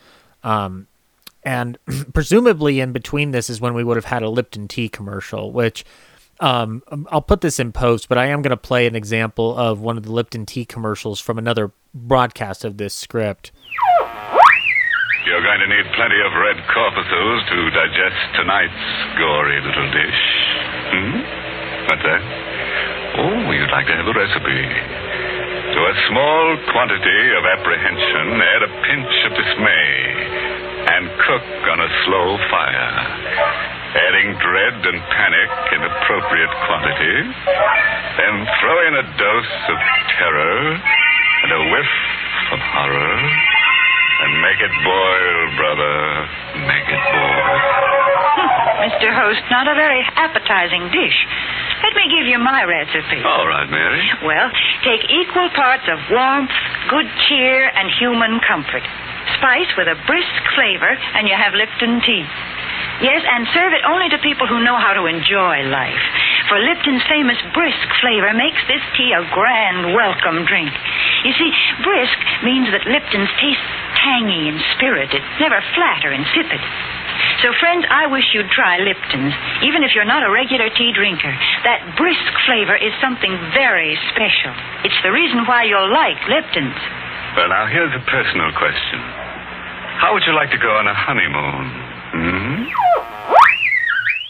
[0.44, 0.88] Um,
[1.44, 1.78] and
[2.14, 5.84] presumably in between this is when we would have had a Lipton tea commercial, which
[6.42, 6.82] um,
[7.14, 9.96] I'll put this in post, but I am going to play an example of one
[9.96, 13.52] of the Lipton tea commercials from another broadcast of this script.
[15.30, 18.84] You're going to need plenty of red corpuscles to digest tonight's
[19.22, 20.22] gory little dish.
[20.90, 21.22] Hmm?
[21.86, 22.24] What's that?
[23.22, 24.66] Oh, you'd like to have a recipe.
[25.72, 31.90] To a small quantity of apprehension, add a pinch of dismay and cook on a
[32.06, 32.94] slow fire.
[33.92, 37.18] Adding dread and panic in appropriate quantity.
[38.18, 39.78] Then throw in a dose of
[40.18, 40.58] terror
[41.44, 41.94] and a whiff
[42.56, 43.16] of horror.
[44.22, 45.96] And make it boil, brother.
[46.66, 47.46] Make it boil.
[48.86, 49.10] Mr.
[49.14, 51.18] Host, not a very appetizing dish.
[51.84, 53.26] Let me give you my recipe.
[53.26, 54.02] All right, Mary.
[54.24, 54.50] Well,
[54.86, 56.54] take equal parts of warmth,
[56.90, 58.86] good cheer, and human comfort.
[59.38, 62.26] Spice with a brisk flavor, and you have Lipton tea.
[63.02, 66.06] Yes, and serve it only to people who know how to enjoy life.
[66.50, 70.70] For Lipton's famous brisk flavor makes this tea a grand welcome drink.
[71.26, 71.50] You see,
[71.82, 73.72] brisk means that Lipton's tastes
[74.06, 76.62] tangy and spirited, never flat or insipid.
[77.42, 79.34] So, friends, I wish you'd try Lipton's,
[79.66, 81.34] even if you're not a regular tea drinker.
[81.66, 84.54] That brisk flavor is something very special.
[84.86, 86.78] It's the reason why you'll like Lipton's.
[87.34, 89.21] Well, now, here's a personal question.
[90.00, 91.92] How would you like to go on a honeymoon?
[92.14, 92.64] Hmm?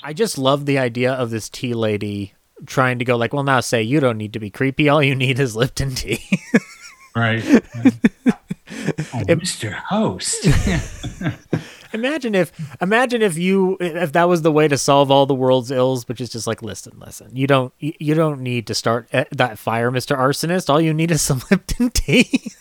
[0.03, 2.33] I just love the idea of this tea lady
[2.65, 4.89] trying to go like, well, now say you don't need to be creepy.
[4.89, 6.23] All you need is Lipton tea.
[7.15, 7.43] right.
[7.45, 9.73] oh, Mr.
[9.73, 10.47] Host.
[11.93, 12.51] imagine if
[12.81, 16.21] imagine if you if that was the way to solve all the world's ills, which
[16.21, 17.35] is just like listen, listen.
[17.35, 20.69] You don't you you don't need to start that fire, Mister Arsonist.
[20.69, 22.51] All you need is some Lipton tea.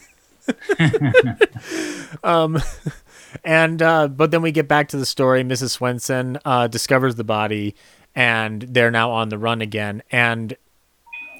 [2.24, 2.60] Um,
[3.44, 5.42] and uh, but then we get back to the story.
[5.42, 5.70] Mrs.
[5.70, 7.74] Swenson uh, discovers the body,
[8.14, 10.02] and they're now on the run again.
[10.10, 10.56] And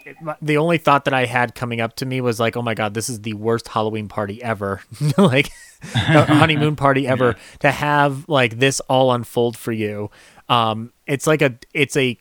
[0.05, 2.75] it, the only thought that I had coming up to me was like, "Oh my
[2.75, 4.83] god, this is the worst Halloween party ever!"
[5.19, 5.51] like
[5.93, 10.11] honeymoon party ever to have like this all unfold for you.
[10.49, 12.19] Um, it's like a it's a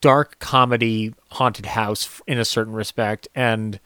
[0.00, 3.80] dark comedy haunted house in a certain respect, and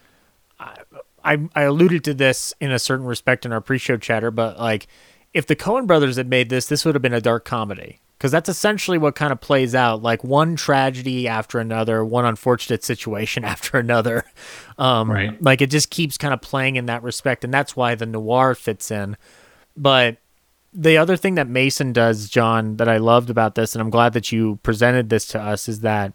[1.29, 4.87] I, I alluded to this in a certain respect in our pre-show chatter, but like
[5.35, 8.33] if the Coen brothers had made this, this would have been a dark comedy because
[8.33, 13.45] that's essentially what kind of plays out like one tragedy after another, one unfortunate situation
[13.55, 14.25] after another.
[14.79, 15.43] Um, Right.
[15.43, 18.55] Like it just keeps kind of playing in that respect, and that's why the noir
[18.55, 19.17] fits in.
[19.77, 20.17] But
[20.73, 24.15] the other thing that Mason does, John, that I loved about this, and I'm glad
[24.15, 26.13] that you presented this to us, is that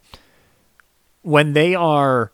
[1.22, 2.32] when they are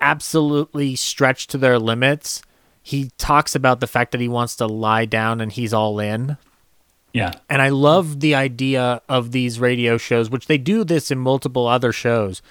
[0.00, 2.42] absolutely stretched to their limits,
[2.82, 6.36] he talks about the fact that he wants to lie down and he's all in.
[7.14, 7.32] Yeah.
[7.48, 11.66] And I love the idea of these radio shows, which they do this in multiple
[11.66, 12.42] other shows,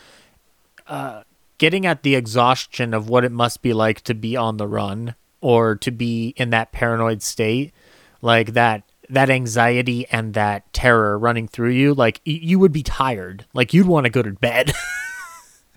[0.87, 1.23] uh,
[1.57, 5.15] getting at the exhaustion of what it must be like to be on the run
[5.41, 7.73] or to be in that paranoid state,
[8.21, 11.93] like that that anxiety and that terror running through you.
[11.93, 14.73] Like y- you would be tired, like you'd want to go to bed.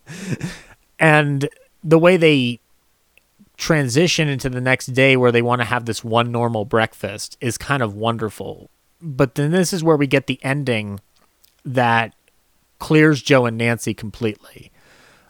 [0.98, 1.48] and
[1.82, 2.60] the way they
[3.56, 7.56] transition into the next day where they want to have this one normal breakfast is
[7.56, 8.70] kind of wonderful.
[9.01, 11.01] But then this is where we get the ending
[11.64, 12.14] that
[12.78, 14.73] clears Joe and Nancy completely.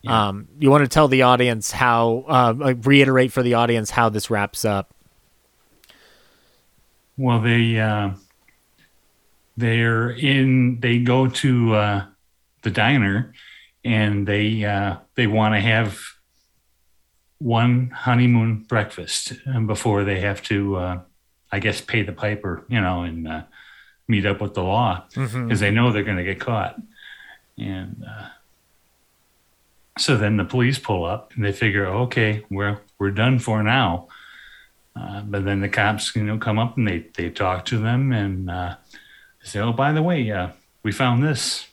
[0.06, 4.30] Um, you want to tell the audience how, uh, reiterate for the audience how this
[4.30, 4.94] wraps up.
[7.16, 8.10] Well, they uh,
[9.56, 10.80] they're in.
[10.80, 12.04] They go to uh,
[12.62, 13.32] the diner,
[13.86, 15.98] and they uh, they want to have
[17.38, 21.00] one honeymoon breakfast um, before they have to, uh,
[21.52, 23.42] I guess, pay the piper, you know, and uh,
[24.08, 25.58] meet up with the law because Mhm.
[25.60, 26.76] they know they're going to get caught.
[27.58, 28.28] And uh,
[29.98, 34.08] so then the police pull up and they figure, okay, we're we're done for now.
[34.94, 38.12] Uh, but then the cops, you know, come up and they they talk to them
[38.12, 38.76] and uh,
[39.42, 40.48] they say, oh, by the way, uh,
[40.82, 41.66] we found this.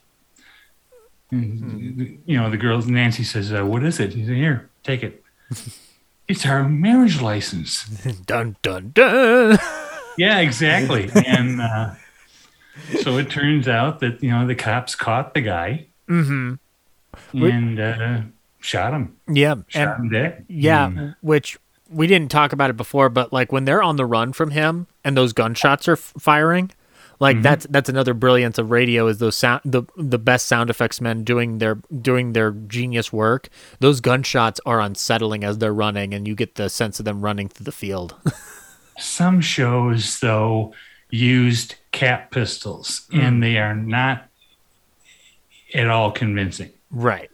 [1.34, 5.04] And, You know, the girl Nancy says, uh, "What is it?" He said, "Here, take
[5.04, 5.24] it.
[6.28, 7.86] it's our marriage license."
[8.26, 9.58] dun dun dun.
[10.16, 11.10] Yeah, exactly.
[11.26, 11.96] and uh,
[13.02, 16.54] so it turns out that you know the cops caught the guy Mm-hmm.
[17.44, 18.22] and uh,
[18.60, 19.16] shot him.
[19.28, 20.46] Yeah, Shot him dead.
[20.48, 21.16] Yeah, Mm.
[21.22, 21.58] which
[21.90, 24.86] we didn't talk about it before, but like when they're on the run from him
[25.04, 26.70] and those gunshots are f- firing,
[27.24, 27.44] like Mhm.
[27.44, 31.24] that's that's another brilliance of radio is those sound the the best sound effects men
[31.24, 33.50] doing their doing their genius work.
[33.80, 37.48] Those gunshots are unsettling as they're running, and you get the sense of them running
[37.50, 38.16] through the field.
[39.00, 40.74] Some shows, though,
[41.10, 43.20] used cap pistols, Mm.
[43.24, 44.28] and they are not
[45.74, 46.70] at all convincing.
[46.92, 47.30] right.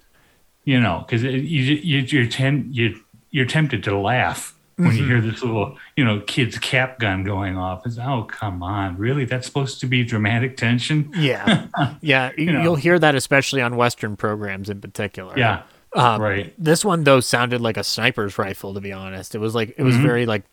[0.65, 2.99] You know, because you, you you're ten, you
[3.31, 7.57] you're tempted to laugh when you hear this little you know kid's cap gun going
[7.57, 7.85] off.
[7.85, 9.25] It's oh come on, really?
[9.25, 11.11] That's supposed to be dramatic tension?
[11.15, 11.67] Yeah,
[12.01, 12.31] yeah.
[12.37, 12.61] You, know.
[12.63, 15.37] You'll hear that especially on Western programs in particular.
[15.37, 16.53] Yeah, Um, right.
[16.57, 18.73] This one though sounded like a sniper's rifle.
[18.73, 20.01] To be honest, it was like it was Mhm.
[20.03, 20.43] very like.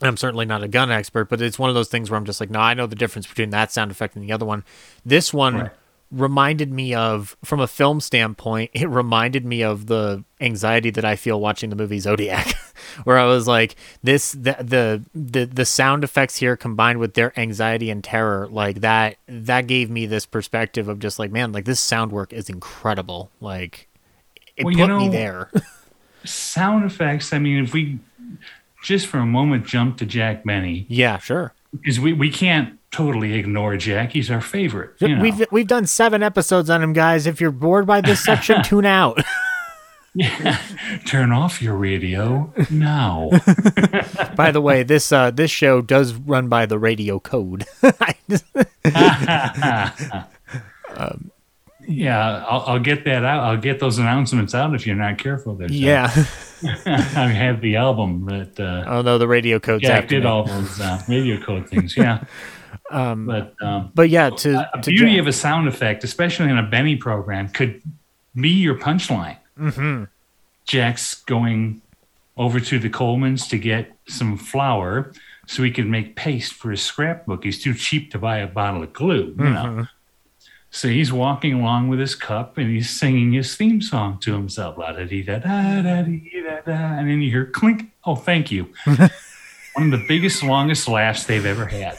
[0.00, 2.38] I'm certainly not a gun expert, but it's one of those things where I'm just
[2.38, 4.62] like, no, I know the difference between that sound effect and the other one.
[5.04, 5.70] This one Right.
[6.10, 11.16] Reminded me of, from a film standpoint, it reminded me of the anxiety that I
[11.16, 12.54] feel watching the movie Zodiac,
[13.04, 17.38] where I was like, this, the, the, the, the sound effects here combined with their
[17.38, 21.64] anxiety and terror, like that, that gave me this perspective of just like, man, like
[21.64, 23.30] this sound work is incredible.
[23.40, 23.88] Like,
[24.58, 25.50] it Well, put you me there.
[26.24, 27.32] Sound effects.
[27.32, 28.00] I mean, if we
[28.82, 31.54] just for a moment jump to Jack Benny, yeah, sure.
[31.72, 34.12] because we we can't totally ignore Jack.
[34.12, 34.94] He's our favorite.
[35.00, 35.22] You know?
[35.22, 37.26] We've we've done seven episodes on him, guys.
[37.26, 39.20] If you're bored by this section, tune out.
[41.06, 43.30] Turn off your radio now.
[44.36, 47.66] by the way, this uh, this show does run by the radio code.
[50.96, 51.30] um,
[51.86, 53.44] yeah, I'll, I'll get that out.
[53.44, 55.54] I'll get those announcements out if you're not careful.
[55.54, 56.10] There, yeah.
[56.84, 58.58] I have the album that.
[58.58, 61.96] Uh, oh no, the radio code's Jack after did all those uh, radio code things.
[61.96, 62.24] Yeah.
[62.90, 66.48] Um, but um, but yeah, to a to beauty Jack- of a sound effect, especially
[66.50, 67.82] in a Benny program, could
[68.34, 69.36] be your punchline.
[69.58, 70.08] Mhm.
[70.66, 71.80] Jack's going
[72.36, 75.12] over to the Colmans to get some flour
[75.46, 77.44] so he can make paste for his scrapbook.
[77.44, 79.64] He's too cheap to buy a bottle of glue, you know.
[79.64, 79.88] Mhm.
[80.70, 84.76] So he's walking along with his cup and he's singing his theme song to himself.
[84.78, 86.72] La da dee da da da dee da da.
[86.98, 87.90] And then you hear clink.
[88.04, 88.68] Oh, thank you.
[89.74, 91.98] One of the biggest, longest laughs they've ever had.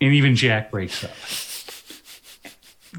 [0.00, 1.10] And even Jack breaks up.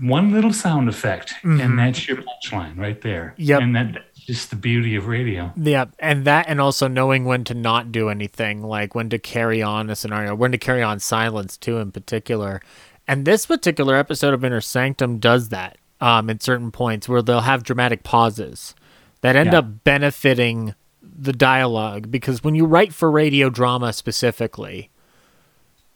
[0.01, 1.63] One little sound effect, Mhm.
[1.63, 3.33] and that's your punchline right there.
[3.37, 3.61] Yep.
[3.61, 5.51] And that, that's just the beauty of radio.
[5.55, 9.63] Yeah, and that, and also knowing when to not do anything, like when to carry
[9.63, 12.61] on a scenario, when to carry on silence too, in particular.
[13.07, 17.41] And this particular episode of Inner Sanctum does that um, at certain points where they'll
[17.41, 18.75] have dramatic pauses
[19.21, 19.59] that end Yeah.
[19.59, 24.91] up benefiting the dialogue because when you write for radio drama specifically,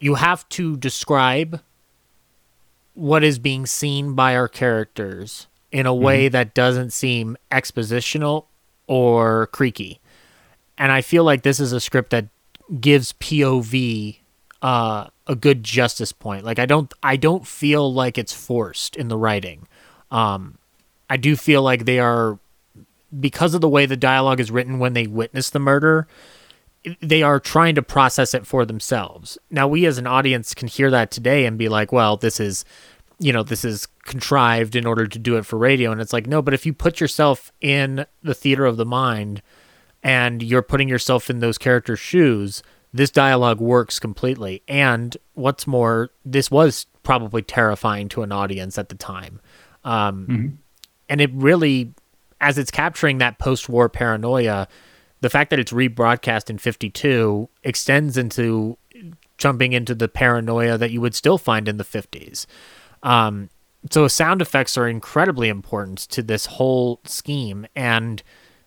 [0.02, 1.61] you have to describe
[2.94, 6.32] what is being seen by our characters in a way Mhm.
[6.34, 8.45] that doesn't seem expositional
[8.88, 9.99] or creaky.
[10.78, 12.26] And I feel like this is a script that
[12.80, 14.18] gives POV
[14.64, 16.45] uh, a good justice point.
[16.45, 19.68] Like I don't I don't feel like it's forced in the writing.
[20.11, 20.60] Um,
[21.10, 22.38] I do feel like they are
[23.19, 26.07] because of the way the dialogue is written when they witness the murder,
[27.02, 29.38] they are trying to process it for themselves.
[29.49, 32.66] Now, we as an audience can hear that today and be like, well, this is,
[33.20, 35.91] you know, this is contrived in order to do it for radio.
[35.91, 39.41] And it's like, no, but if you put yourself in the theater of the mind
[40.02, 44.64] and you're putting yourself in those characters' shoes, this dialogue works completely.
[44.68, 49.40] And what's more, this was probably terrifying to an audience at the time.
[49.84, 50.58] Um, Mhm.
[51.10, 51.94] And it really,
[52.40, 54.68] as it's capturing that post war paranoia,
[55.22, 58.77] the fact that it's rebroadcast in 52 extends into
[59.38, 62.45] jumping into the paranoia that you would still find in the 50s.
[63.03, 63.49] Um,
[63.89, 68.22] so sound effects are incredibly important to this whole scheme, and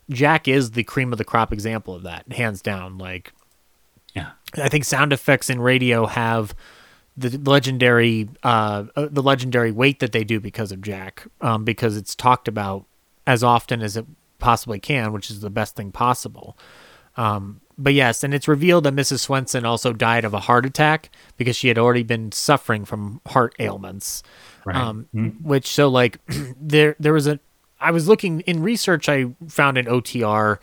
[0.09, 2.97] Jack is the cream of the crop example of that, hands down.
[2.97, 3.31] Like,
[4.13, 6.53] yeah, I think sound effects in radio have
[7.15, 11.95] the legendary, uh, uh, the legendary weight that they do because of Jack, um, because
[11.95, 12.85] it's talked about
[13.25, 14.05] as often as it
[14.45, 16.55] possibly can, which is the best thing possible.
[17.17, 19.21] Um, but yes, and it's revealed that Mrs.
[19.21, 23.55] Swenson also died of a heart attack because she had already been suffering from heart
[23.59, 24.21] ailments.
[24.63, 24.75] Right.
[24.75, 25.41] Um, Mm.
[25.41, 26.19] Which so like
[26.61, 27.39] there there was a
[27.79, 30.59] I was looking in research I found an OTR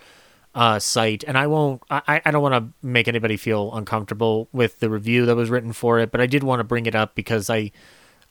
[0.55, 4.79] uh, site and I won't I, I don't want to make anybody feel uncomfortable with
[4.81, 7.15] the review that was written for it, but I did want to bring it up
[7.15, 7.73] because I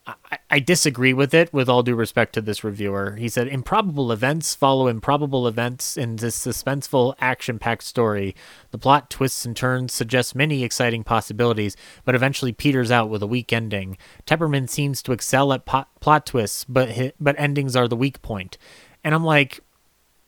[0.08, 3.16] I, I disagree with it with all due respect to this reviewer.
[3.18, 8.36] He said improbable events follow improbable events in this suspenseful, action packed story.
[8.72, 13.28] The plot twists and turns suggest many exciting possibilities, but eventually peters out with a
[13.28, 13.98] weak ending.
[14.26, 18.22] Tepperman seems to excel at pot, plot twists, but hi, but endings are the weak
[18.22, 18.58] point.
[19.04, 19.60] And I'm like,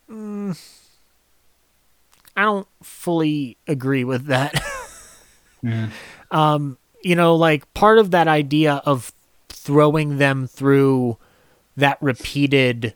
[0.09, 0.57] mm,
[2.37, 4.63] I don't fully agree with that.
[5.63, 5.89] Yeah.
[6.31, 9.11] um, you know, like part of that idea of
[9.63, 11.17] throwing them through
[11.77, 12.93] that repeated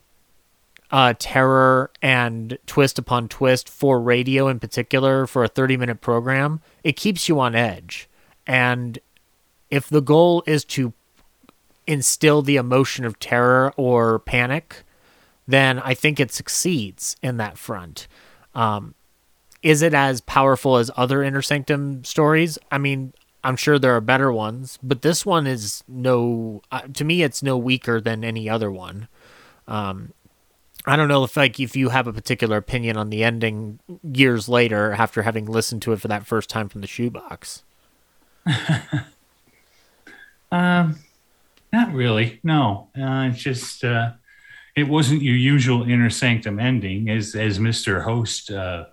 [0.91, 6.59] uh, terror and twist upon twist for radio in particular for a 30 minute program,
[6.83, 8.09] it keeps you on edge.
[8.45, 8.99] And
[9.69, 10.93] if the goal is to
[11.85, 14.83] instill the emotion of terror or panic,
[15.47, 18.07] then I think it succeeds in that front.
[18.53, 18.93] Um,
[19.63, 22.57] is it as powerful as other Inner Sanctum stories?
[22.71, 26.61] I mean, I'm sure there are better ones, but this one is no.
[26.71, 29.07] Uh, to me, it's no weaker than any other one.
[29.67, 30.13] Um,
[30.85, 34.47] I don't know if like if you have a particular opinion on the ending years
[34.49, 37.63] later after having listened to it for that first time from the shoebox.
[40.51, 40.99] Um,
[41.73, 42.39] not really.
[42.43, 44.11] No, uh, it's just uh,
[44.75, 48.85] it wasn't your usual inner sanctum ending, as as Mister Host uh,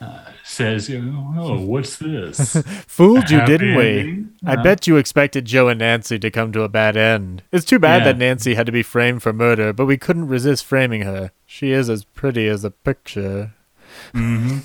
[0.00, 0.88] uh, says.
[0.90, 2.56] Oh, what's this?
[2.86, 4.24] Fooled you, didn't we?
[4.46, 7.42] I bet you expected Joe and Nancy to come to a bad end.
[7.52, 8.12] It's too bad Yeah.
[8.12, 11.32] that Nancy had to be framed for murder, but we couldn't resist framing her.
[11.46, 13.54] She is as pretty as a picture.
[14.14, 14.58] Mm-hmm.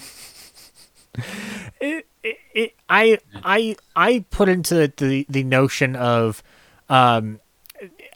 [1.79, 6.43] it, it, it, I I I put into it the the notion of
[6.89, 7.39] um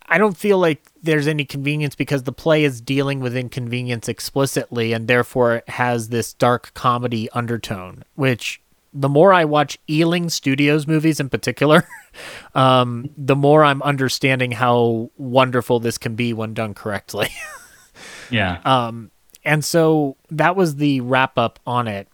[0.07, 4.93] I don't feel like there's any convenience because the play is dealing with inconvenience explicitly
[4.93, 8.61] and therefore it has this dark comedy undertone which
[8.93, 11.87] the more I watch Ealing Studios movies in particular
[12.55, 17.29] um the more I'm understanding how wonderful this can be when done correctly
[18.29, 18.59] Yeah.
[18.65, 19.11] um,
[19.43, 22.07] and so that was the wrap up on it.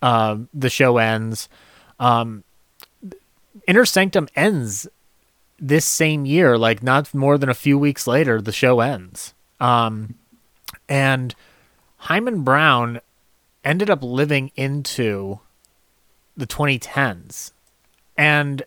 [0.00, 1.48] Um, the show ends.
[2.00, 2.44] Um,
[3.66, 4.88] Inner Sanctum ends
[5.58, 9.34] this same year, like not more than a few weeks later, the show ends.
[9.60, 10.14] Um,
[10.88, 11.34] and
[11.98, 13.00] Himan Brown
[13.64, 15.40] ended up living into
[16.36, 17.52] the 2010s.
[18.16, 18.62] And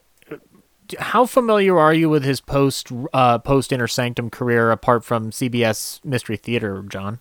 [1.00, 6.04] how familiar are you with his post uh, post Inner Sanctum career apart from CBS
[6.04, 7.20] Mystery Theater, John?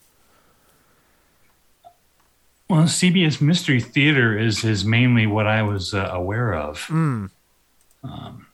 [2.68, 6.78] Well, CBS Mystery Theater is is mainly what I was uh, aware of.
[6.86, 7.30] Mm.
[8.02, 8.46] Um,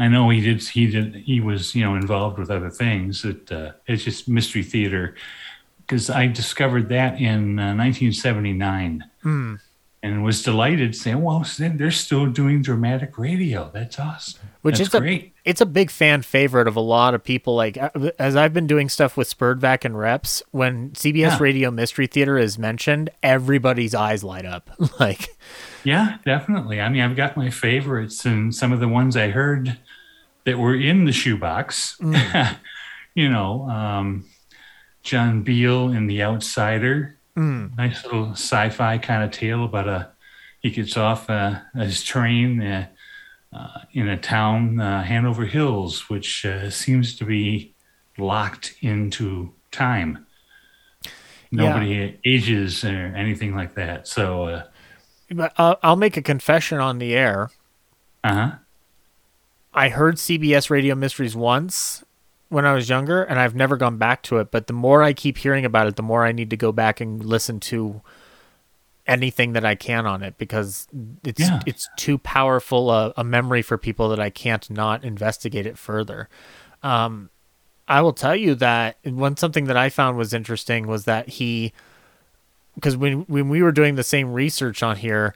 [0.00, 0.62] I know he did.
[0.66, 1.14] He did.
[1.14, 3.22] He was, you know, involved with other things.
[3.22, 5.14] That uh, it's just Mystery Theater
[5.86, 9.60] because I discovered that in uh, 1979 Mm.
[10.02, 13.70] and was delighted saying, "Well, they're still doing dramatic radio.
[13.74, 14.40] That's awesome.
[14.62, 17.54] Which That's is a, great." it's a big fan favorite of a lot of people.
[17.54, 21.38] Like uh, as I've been doing stuff with SPERDVAC and Reps, when CBS Yeah.
[21.40, 24.70] Radio Mystery Theater is mentioned, everybody's eyes light up.
[25.00, 25.28] like,
[25.84, 26.80] Yeah, definitely.
[26.80, 29.78] I mean, I've got my favorites and some of the ones I heard
[30.44, 31.96] that were in the shoebox.
[32.00, 32.56] Mm.
[33.14, 34.24] you know, um,
[35.02, 37.16] John Beale in The Outsider.
[37.36, 37.76] Mm.
[37.76, 40.10] Nice little sci-fi kind of tale about a
[40.60, 42.86] he gets off uh, his train uh,
[43.52, 47.74] uh, in a town, uh, Hanover Hills, which uh, seems to be
[48.18, 50.26] locked into time.
[51.50, 54.06] Nobody ages or anything like that.
[54.06, 54.62] So, uh
[55.32, 57.50] but, I'll make a confession on the air.
[58.22, 58.50] Uh huh.
[59.72, 62.04] I heard CBS Radio Mysteries once
[62.48, 64.50] when I was younger, and I've never gone back to it.
[64.50, 67.00] But the more I keep hearing about it, the more I need to go back
[67.00, 68.00] and listen to
[69.06, 70.86] anything that I can on it because
[71.24, 71.60] it's Yeah.
[71.66, 76.28] it's too powerful a, a memory for people that I can't not investigate it further.
[76.82, 77.30] Um,
[77.88, 81.72] I will tell you that one something that I found was interesting was that he
[82.76, 85.34] because when when we were doing the same research on here,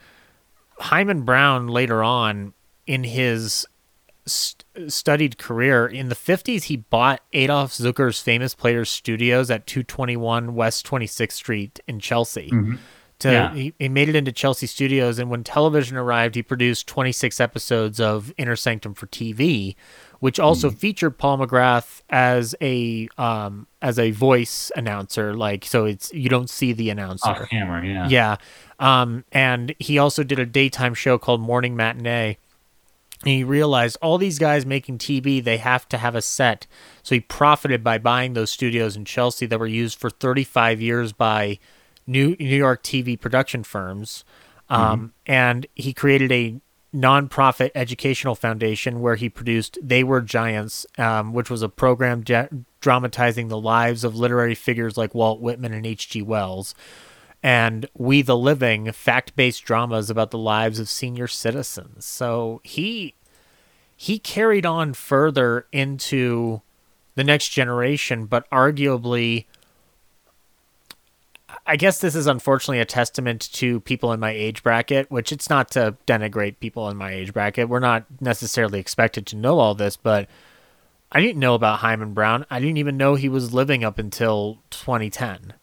[0.78, 2.52] Himan Brown later on
[2.86, 3.66] in his
[4.26, 10.54] st- studied career in the 50s he bought Adolph Zukor's famous players studios at 221
[10.54, 12.50] West 26th Street in Chelsea.
[12.50, 12.78] Mhm.
[13.20, 13.54] To, Yeah.
[13.54, 18.00] he, he made it into Chelsea Studios and when television arrived he produced 26 episodes
[18.00, 19.76] of Inner Sanctum for TV
[20.20, 26.12] which also featured Paul McGrath as a um as a voice announcer like so it's
[26.14, 28.08] you don't see the announcer Off camera, yeah.
[28.08, 28.36] yeah.
[28.80, 32.38] Um, and he also did a daytime show called Morning Matinee.
[33.24, 36.66] And he realized all these guys making TV, they have to have a set.
[37.02, 41.12] So he profited by buying those studios in Chelsea that were used for 35 years
[41.12, 41.58] by
[42.06, 44.24] New New York TV production firms.
[44.68, 46.60] Um, And he created a
[46.94, 52.46] nonprofit educational foundation where he produced They Were Giants, um, which was a program ja-
[52.80, 56.22] dramatizing the lives of literary figures like Walt Whitman and H.G.
[56.22, 56.74] Wells
[57.44, 62.06] and We the Living, fact based dramas about the lives of senior citizens.
[62.06, 63.14] So he
[63.94, 66.62] he carried on further into
[67.14, 69.44] the next generation, but arguably
[71.66, 75.50] I guess this is unfortunately a testament to people in my age bracket, which it's
[75.50, 77.68] not to denigrate people in my age bracket.
[77.68, 80.28] We're not necessarily expected to know all this, but
[81.12, 82.46] I didn't know about Himan Brown.
[82.50, 85.54] I didn't even know he was living up until 2010.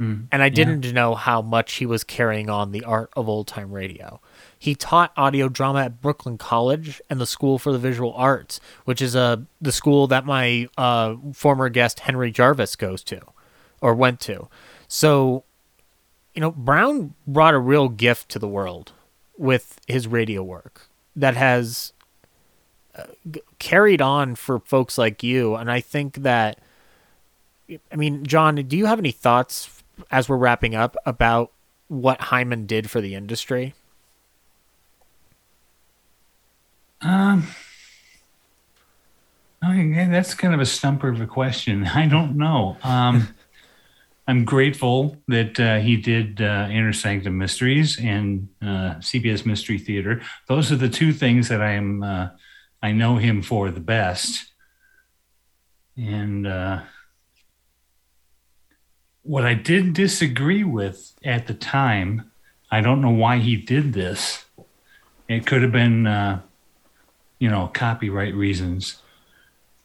[0.00, 3.46] Mm, And I didn't know how much he was carrying on the art of old
[3.46, 4.20] time radio.
[4.58, 9.02] He taught audio drama at Brooklyn College and the School for the Visual Arts, which
[9.02, 13.20] is uh, the school that my uh, former guest Henry Jarvis goes to
[13.80, 14.48] or went to.
[14.88, 15.44] So,
[16.34, 18.92] you know, Brown brought a real gift to the world
[19.36, 21.92] with his radio work that has
[22.94, 25.54] uh, g- carried on for folks like you.
[25.56, 26.58] And I think that,
[27.90, 31.52] I mean, John, do you have any thoughts as we're wrapping up about
[31.88, 33.74] what Himan did for the industry?
[37.00, 37.48] Um,
[39.64, 41.86] okay, that's kind of a stumper of a question.
[41.94, 42.76] I don't know.
[42.82, 43.28] Um,
[44.28, 50.22] I'm grateful that uh, he did uh, Inner Sanctum Mysteries and uh, CBS Mystery Theater.
[50.46, 52.28] Those are the two things that I am uh,
[52.82, 54.52] I know him for the best.
[55.96, 56.82] And uh,
[59.22, 62.30] what I did disagree with at the time,
[62.70, 64.44] I don't know why he did this.
[65.28, 66.40] It could have been, uh,
[67.38, 68.96] you know, copyright reasons.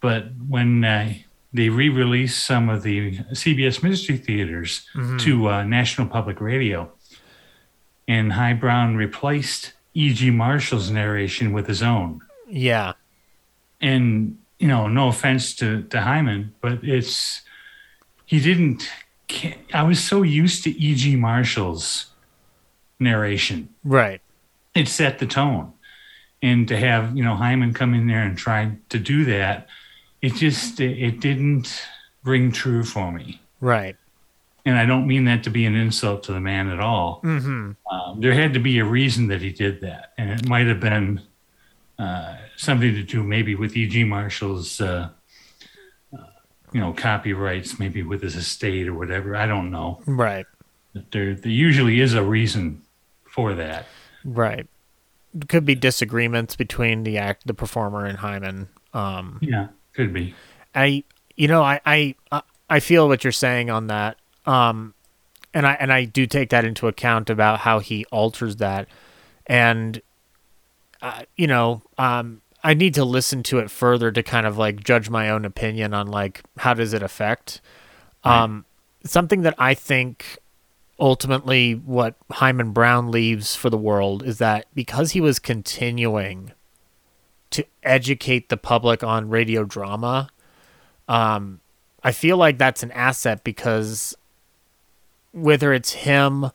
[0.01, 1.14] But when uh,
[1.53, 5.19] they re-released some of the CBS Mystery Theaters Mhm.
[5.22, 6.91] to uh, National Public Radio,
[8.07, 10.30] and Hi Brown replaced E.G.
[10.31, 12.22] Marshall's narration with his own.
[12.47, 12.93] Yeah.
[13.81, 17.41] And you know, no offense to to Himan, but it's
[18.26, 18.89] he didn't.
[19.74, 21.16] I was so used to E.G.
[21.18, 22.08] Marshall's
[22.99, 23.70] narration.
[23.84, 24.22] Right.
[24.74, 25.74] It set the tone,
[26.41, 29.68] and to have you know Himan come in there and try to do that,
[30.22, 31.82] it just it, it didn't
[32.24, 33.41] ring true for me.
[33.60, 33.95] Right.
[34.66, 37.22] and I don't mean that to be an insult to the man at all.
[37.24, 37.72] Mm-hmm.
[37.91, 40.80] Um, there had to be a reason that he did that, and it might have
[40.80, 41.22] been
[41.98, 44.04] uh, something to do maybe with E.G.
[44.04, 45.10] Marshall's, uh,
[46.78, 49.36] you know, copyrights, maybe with his estate or whatever.
[49.36, 49.99] I don't know.
[50.06, 50.45] Right.
[50.94, 52.84] But there, there usually is a reason
[53.28, 53.88] for that.
[54.24, 54.68] Right.
[55.48, 58.68] Could be disagreements between the act, the performer, and Himan.
[58.94, 60.36] Um, Yeah, could be.
[60.76, 61.04] I,
[61.36, 64.18] you know, I, I, I- I feel what you're saying on that.
[64.45, 64.94] Um,
[65.52, 68.88] and I, and I do take that into account about how he alters that.
[69.48, 69.99] And,
[71.02, 74.84] uh, you know, um, I need to listen to it further to kind of like
[74.84, 77.62] judge my own opinion on like, how does it affect?
[78.24, 78.66] Um,
[79.06, 80.38] something that I think
[81.00, 86.52] ultimately what Himan Brown leaves for the world is that because he was continuing
[87.52, 90.30] to educate the public on radio drama,
[91.08, 91.62] um,
[92.04, 94.16] I feel like that's an asset because
[95.32, 96.52] whether it's him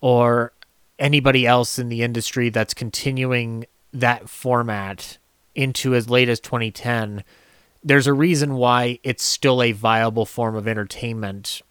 [0.00, 0.52] or
[0.98, 5.18] anybody else in the industry that's continuing that format
[5.54, 7.24] into as late as 2010,
[7.82, 11.62] there's a reason why it's still a viable form of entertainment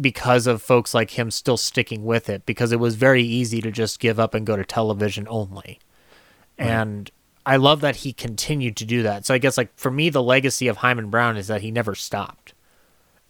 [0.00, 3.70] because of folks like him still sticking with it because it was very easy to
[3.70, 5.78] just give up and go to television only.
[6.58, 7.10] And
[7.44, 9.26] I love that he continued to do that.
[9.26, 11.94] So I guess like for me the legacy of Himan Brown is that he never
[11.94, 12.54] stopped.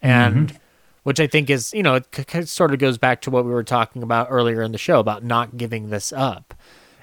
[0.01, 0.57] And mm-hmm.
[1.03, 3.51] which I think is, you know, it c- sort of goes back to what we
[3.51, 6.55] were talking about earlier in the show about not giving this up.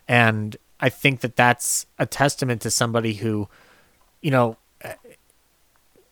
[0.08, 3.48] And I think that that's a testament to somebody who,
[4.22, 4.58] you know,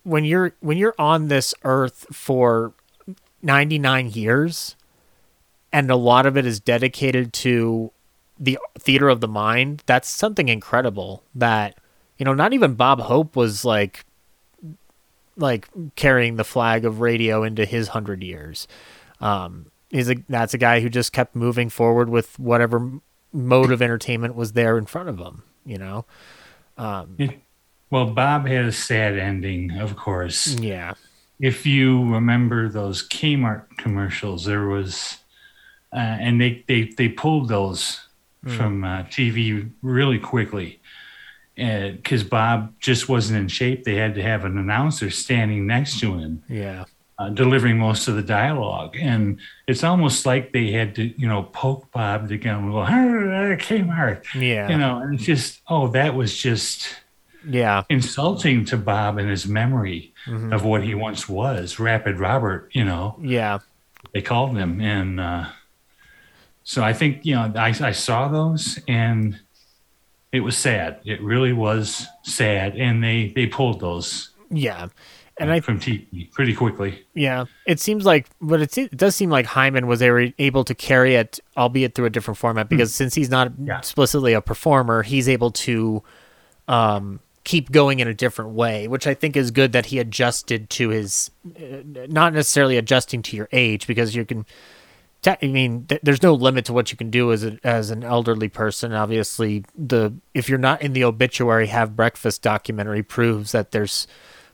[0.04, 2.74] when you're when you're on this earth for
[3.42, 4.76] 99 years
[5.72, 7.92] and a lot of it is dedicated to
[8.40, 11.78] the theater of the mind that's something incredible that
[12.18, 14.06] you know not even bob hope was like
[15.38, 18.68] like carrying the flag of radio into his 100 years.
[19.22, 22.92] Um he's a that's a guy who just kept moving forward with whatever
[23.38, 26.06] mode of entertainment was there in front of them, you know
[26.78, 27.32] um It,
[27.90, 30.56] well, Bob had a sad ending, of course.
[30.60, 30.94] Yeah.
[31.40, 35.18] If you remember those Kmart commercials, there was,
[35.94, 38.02] uh, and they, they, they pulled those
[38.46, 38.56] Mm.
[38.58, 40.80] from uh, TV really quickly
[41.56, 43.84] because Bob just wasn't in shape.
[43.84, 46.44] They had to have an announcer standing next to him.
[46.48, 46.86] yeah
[47.20, 48.96] uh, delivering most of the dialogue.
[49.00, 52.86] And it's almost like they had to, you know, poke Bob to go, well,
[53.58, 54.24] Kmart.
[54.36, 54.70] Yeah.
[54.70, 56.88] You know, and it's just, oh, that was just
[57.50, 60.54] yeah insulting to Bob and his memory Mhm.
[60.54, 63.60] of what he once was, Rapid Robert, you know, yeah
[64.14, 64.82] they called him.
[64.82, 65.46] And uh,
[66.64, 69.40] so I think, you know, I, I saw those and
[70.32, 71.00] it was sad.
[71.06, 72.76] It really was sad.
[72.76, 74.88] And they, they pulled those yeah
[75.40, 77.06] and I from TV pretty quickly.
[77.14, 81.16] Yeah, it seems like, but it, it does seem like Himan was able to carry
[81.16, 85.52] it, albeit through a different format, because since he's not explicitly a performer, he's able
[85.52, 86.04] to
[86.68, 90.70] um, keep going in a different way, which I think is good that he adjusted
[90.72, 91.78] to his, uh,
[92.08, 94.46] not necessarily adjusting to your age, because you can.
[95.22, 97.90] te- I mean, th- there's no limit to what you can do as a, as
[97.92, 98.92] an elderly person.
[98.92, 104.08] Obviously, the if you're not in the obituary have breakfast documentary proves that there's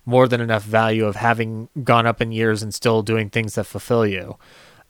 [0.06, 3.66] more than enough value of having gone up in years and still doing things that
[3.66, 4.38] fulfill you.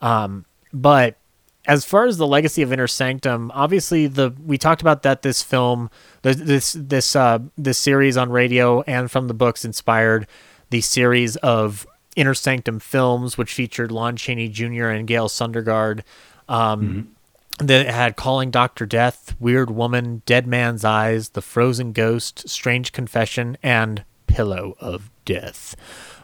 [0.02, 1.18] Um, but
[1.66, 5.42] as far as the legacy of Inner Sanctum, obviously the we talked about that this
[5.42, 5.90] film,
[6.24, 10.28] th- this this uh, this series on radio and from the books inspired
[10.72, 14.88] the series of Inner Sanctum films, which featured Lon Chaney Jr.
[14.88, 16.02] and Gale Sondergaard.
[16.50, 17.16] Um,
[17.60, 18.88] that had Calling Dr.
[18.88, 24.04] Death, Weird Woman, Dead Man's Eyes, The Frozen Ghost, Strange Confession, and
[24.34, 25.76] Pillow of Death.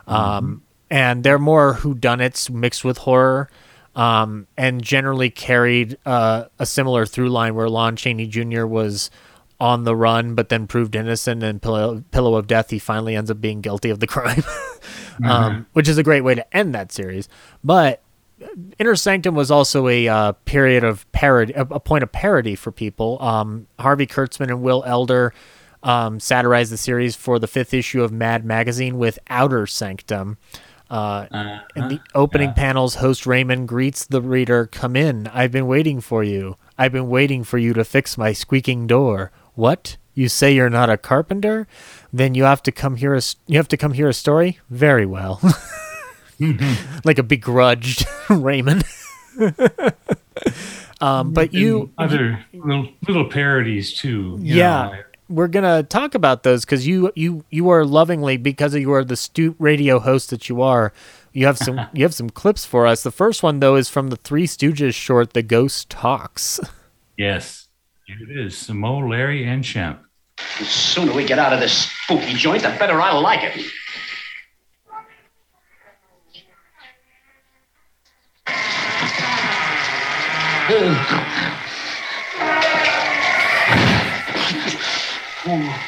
[0.07, 3.49] Um, and they're more whodunits mixed with horror,
[3.95, 8.65] um, and generally carried uh, a similar through line where Lon Chaney Jr.
[8.65, 9.11] was
[9.59, 11.43] on the run, but then proved innocent.
[11.43, 14.43] And Pillow, Pillow of Death, he finally ends up being guilty of the crime,
[15.23, 17.29] um, which is a great way to end that series.
[17.63, 18.01] But
[18.79, 22.71] Inner Sanctum was also a uh, period of parody, a, a point of parody for
[22.71, 23.21] people.
[23.21, 25.33] Um, Harvey Kurtzman and Will Elder
[25.83, 30.37] um, satirized the series for the fifth issue of Mad Magazine with Outer Sanctum.
[30.89, 35.27] Uh, in the opening panels, host Raymond greets the reader, "Come in.
[35.27, 36.57] I've been waiting for you.
[36.77, 39.31] I've been waiting for you to fix my squeaking door.
[39.53, 39.97] What?
[40.15, 41.67] You say you're not a carpenter?
[42.11, 44.59] Then you have to come hear a you have to come hear a story.
[44.69, 45.39] Very well."
[47.03, 48.83] like a begrudged Raymond.
[51.01, 54.37] um, but you, other little, little parodies too.
[54.41, 55.03] yeah, know.
[55.29, 59.13] We're gonna talk about those because you you you are lovingly because you are the
[59.13, 60.91] astute radio host that you are.
[61.33, 63.03] You have some you have some clips for us.
[63.03, 66.59] The first one though is from the Three Stooges short, "The Ghost Talks."
[67.17, 67.67] Yes,
[68.05, 68.69] here it is.
[68.69, 69.99] Moe, Larry, and Shemp.
[70.57, 73.65] The sooner we get out of this spooky joint, the better I like it.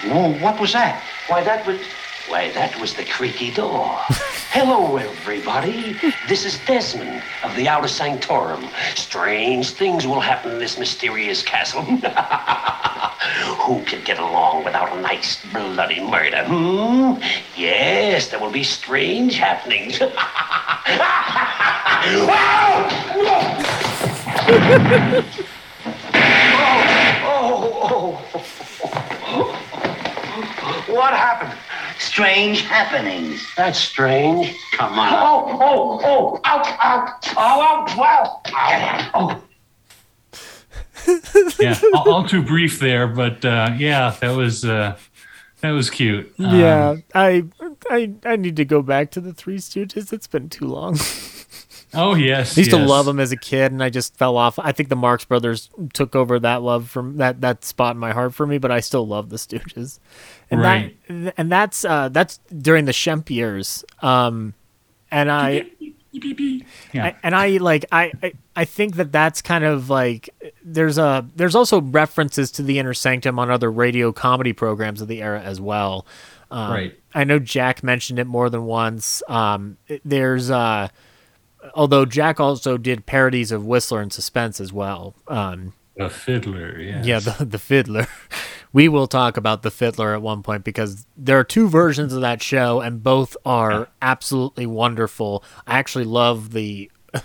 [0.04, 1.04] Oh, no, what was that?
[1.28, 1.80] Why, that was.
[2.28, 3.98] Why, that was the creaky door.
[4.52, 5.98] Hello, everybody.
[6.28, 8.68] This is Desmond of the Outer Sanctorum.
[8.96, 11.82] Strange things will happen in this mysterious castle.
[13.62, 16.46] Who can get along without a nice bloody murder?
[16.46, 17.22] Hmm?
[17.58, 20.00] Yes, there will be strange happenings.
[20.02, 20.18] oh,
[27.84, 28.22] oh,
[29.26, 29.61] oh.
[30.88, 31.58] What happened?
[32.00, 33.46] Strange happenings.
[33.56, 34.56] That's strange.
[34.74, 35.14] Come on.
[35.14, 38.42] Oh, oh, oh, ow, ow, ow, ow, wow.
[38.54, 39.12] Ow.
[39.14, 39.44] Oh.
[41.60, 44.98] yeah, all, all too brief there, but uh, yeah, that was uh,
[45.62, 46.32] that was cute.
[46.38, 47.46] Um, yeah, I
[47.90, 50.14] I I need to go back to the Three Stooges.
[50.14, 50.98] It's been too long.
[51.94, 54.58] Oh yes, I used to love them as a kid, and I just fell off.
[54.58, 58.14] I think the Marx Brothers took over that love from that that spot in my
[58.14, 60.00] heart for me, but I still love the Stooges,
[60.52, 60.96] and Right.
[61.08, 63.84] that and that's uh, that's during the Shemp years.
[64.02, 64.54] Um,
[65.10, 65.66] and I,
[66.94, 67.06] Yeah.
[67.06, 70.30] I- and I like I, I I think that that's kind of like
[70.64, 75.08] there's a there's also references to the Inner Sanctum on other radio comedy programs of
[75.08, 76.06] the era as well.
[76.52, 77.00] Um, Right.
[77.16, 79.24] I know Jack mentioned it more than once.
[79.30, 80.90] Um, it- there's uh,
[81.76, 85.14] although Jack also did parodies of Whistler and Suspense as well.
[85.28, 87.06] Um, The fiddler, yes.
[87.06, 88.08] yeah, the the fiddler.
[88.74, 92.22] We will talk about the fiddler at one point because there are two versions of
[92.22, 95.44] that show, and both are absolutely wonderful.
[95.68, 96.90] I actually love the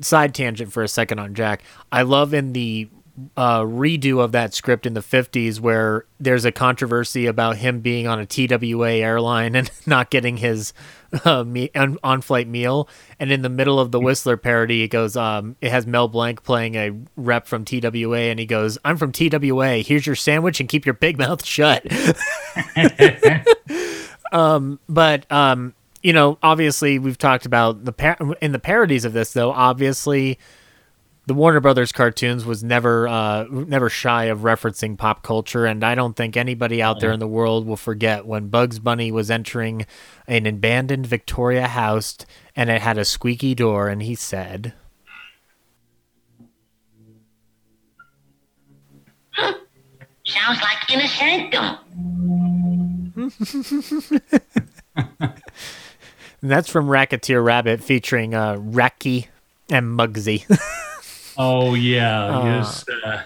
[0.00, 1.64] side tangent for a second on Jack.
[1.90, 2.88] I love in the
[3.36, 8.06] uh, redo of that script in the 50s where there's a controversy about him being
[8.06, 10.72] on a TWA airline and not getting his
[11.24, 12.88] uh, me- on- on-flight meal.
[13.18, 16.42] And in the middle of the Whistler parody, it goes, um, it has Mel Blanc
[16.42, 19.78] playing a rep from TWA, and he goes, "I'm from TWA.
[19.78, 21.84] Here's your sandwich, and keep your big mouth shut."
[24.32, 29.12] um, but um, you know, obviously, we've talked about the par- in the parodies of
[29.12, 29.52] this, though.
[29.52, 30.38] Obviously,
[31.26, 35.94] the Warner Brothers cartoons was never uh, never shy of referencing pop culture, and I
[35.94, 39.86] don't think anybody out there in the world will forget when Bugs Bunny was entering
[40.26, 42.18] an abandoned Victoria house,
[42.56, 44.72] and it had a squeaky door, and he said.
[50.26, 51.76] Sounds like Inner Sanctum.
[56.42, 59.28] And that's from Racketeer Rabbit featuring uh, Rocky
[59.70, 60.46] and Muggsy.
[61.42, 62.84] Oh yeah, Uh, yes.
[63.04, 63.22] Uh,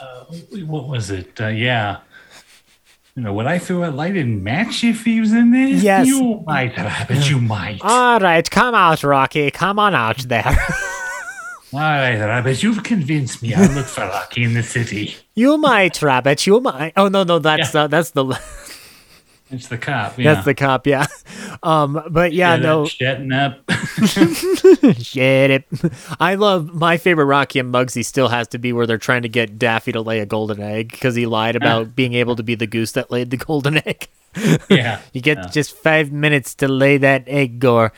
[0.00, 0.24] uh,
[0.66, 1.40] what was it?
[1.40, 1.98] Uh, yeah.
[3.14, 5.68] You know, would I throw a lighted match if he was in there?
[5.68, 6.08] Yes.
[6.08, 7.78] You might, Rabbit, you might.
[7.82, 9.50] All right, come out, Rocky.
[9.52, 10.44] Come on out there.
[11.72, 13.54] All right, Rabbit, you've convinced me.
[13.54, 15.14] I'll look for Rocky in the city.
[15.34, 16.44] you might, Rabbit.
[16.46, 16.92] You might.
[16.96, 18.24] Oh no, no, that's uh, that's the
[19.54, 20.18] It's the cop.
[20.18, 20.34] Yeah.
[20.34, 20.86] that's the cop.
[20.86, 21.06] Yeah.
[21.62, 22.84] Um, but yeah, no.
[22.84, 23.62] Shutting up.
[24.06, 25.64] Shut it.
[26.20, 29.28] I love my favorite Rocky and Muggsy still has to be where they're trying to
[29.30, 32.54] get Daffy to lay a golden egg because he lied about being able to be
[32.54, 34.08] the goose that laid the golden egg.
[34.68, 35.00] Yeah.
[35.12, 35.46] you get Yeah.
[35.46, 37.92] just five minutes to lay that egg, Gore.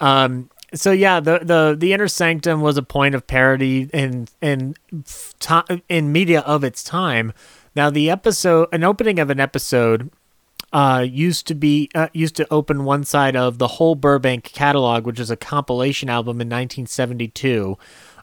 [0.00, 0.50] um.
[0.74, 4.74] So yeah, the the the inner sanctum was a point of parody in in
[5.88, 7.32] in media of its time.
[7.74, 10.10] Now the episode, an opening of an episode
[10.72, 15.06] uh, used to be uh, used to open one side of the whole Burbank catalog,
[15.06, 17.78] which is a compilation album in 1972.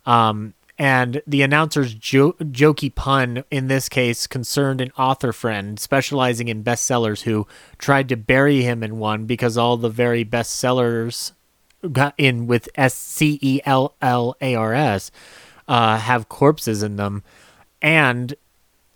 [0.05, 6.47] Um, and the announcer's jo- jokey pun in this case concerned an author friend specializing
[6.47, 7.45] in bestsellers who
[7.77, 11.33] tried to bury him in one because all the very bestsellers
[11.91, 15.11] got in with S C E L L A R S
[15.67, 17.23] uh, have corpses in them,
[17.81, 18.33] and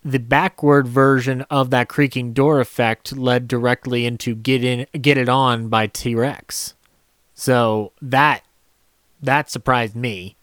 [0.05, 5.27] the backward version of that creaking door effect led directly into get in get it
[5.27, 6.75] on by T-Rex.
[7.33, 8.43] So that
[9.23, 10.37] that surprised me.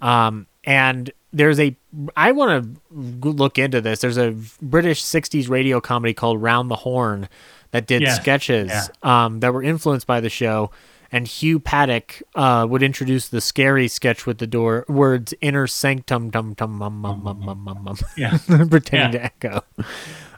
[0.00, 1.76] Um and there's a
[2.16, 4.00] I want to look into this.
[4.00, 7.28] There's a British 60s radio comedy called Round the Horne
[7.72, 8.86] that did sketches yeah.
[9.02, 10.70] um that were influenced by the show
[11.12, 16.30] and Hugh Paddick uh, would introduce the scary sketch with the door words "inner sanctum
[16.30, 18.38] dum dum mum mum mum mum mum mum," Yeah.
[18.46, 19.10] pretending Yeah.
[19.10, 19.64] to echo.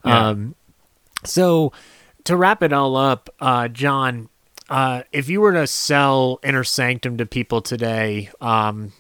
[0.05, 0.29] Yeah.
[0.29, 0.55] Um,
[1.25, 1.73] so
[2.25, 4.29] to wrap it all up, uh, John,
[4.69, 8.93] uh, if you were to sell Inner Sanctum to people today, um,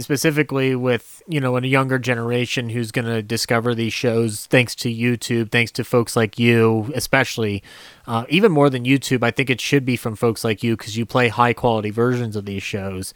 [0.00, 4.92] specifically with you know a younger generation who's going to discover these shows thanks to
[4.92, 7.62] YouTube, thanks to folks like you, especially
[8.06, 10.96] uh, even more than YouTube, I think it should be from folks like you because
[10.96, 13.14] you play high quality versions of these shows.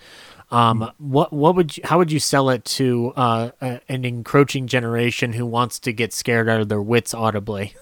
[0.51, 4.66] Um, what what would you, how would you sell it to uh, a, an encroaching
[4.66, 7.74] generation who wants to get scared out of their wits audibly?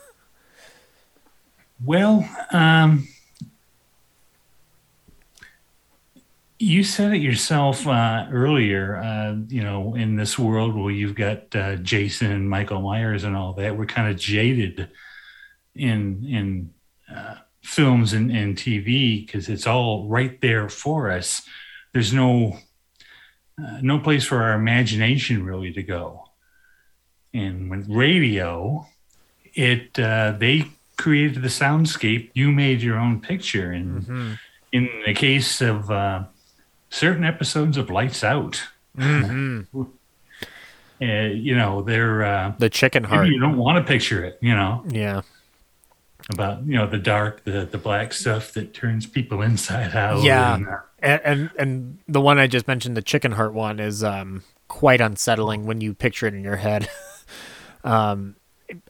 [1.85, 3.09] Well, um,
[6.65, 8.97] you said it yourself uh, earlier.
[8.97, 13.37] Uh, you know, in this world where you've got uh, Jason and Michael Myers and
[13.37, 14.89] all that, we're kind of jaded
[15.75, 16.71] in in
[17.15, 21.43] uh, films and, and TV because it's all right there for us.
[21.93, 22.59] There's no
[23.63, 26.25] uh, no place for our imagination really to go.
[27.35, 28.87] And with radio,
[29.53, 30.65] it uh, they
[30.97, 32.31] created the soundscape.
[32.33, 34.39] You made your own picture, and
[34.73, 36.25] in the case of uh,
[36.95, 38.63] certain episodes of Lights Out,
[38.97, 39.67] Mhm.
[41.03, 43.27] uh, you know they're uh, the chicken heart.
[43.29, 44.85] You don't want to picture it, you know.
[44.89, 45.23] Yeah.
[46.33, 50.23] About you know the dark, the the black stuff that turns people inside out.
[50.23, 53.79] Yeah, and, uh, and, and and the one I just mentioned, the chicken heart one,
[53.79, 56.89] is um quite unsettling when you picture it in your head.
[57.85, 58.37] um,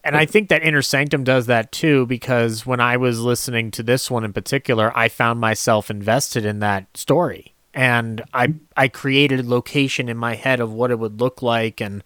[0.05, 3.83] and I think that Inner Sanctum does that too, because when I was listening to
[3.83, 9.41] this one in particular, I found myself invested in that story, and I I created
[9.41, 12.03] a location in my head of what it would look like, and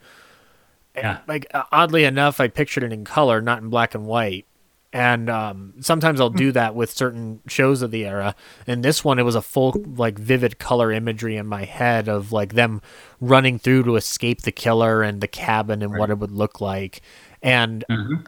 [0.96, 1.20] Yeah.
[1.28, 4.46] like uh, oddly enough, I pictured it in color, not in black and white.
[4.92, 8.34] And um, sometimes I'll do that with certain shows of the era.
[8.66, 12.32] In this one, it was a full, like, vivid color imagery in my head of
[12.32, 12.82] like them
[13.22, 17.02] running through to escape the killer and the cabin and what it would look like.
[17.44, 17.86] And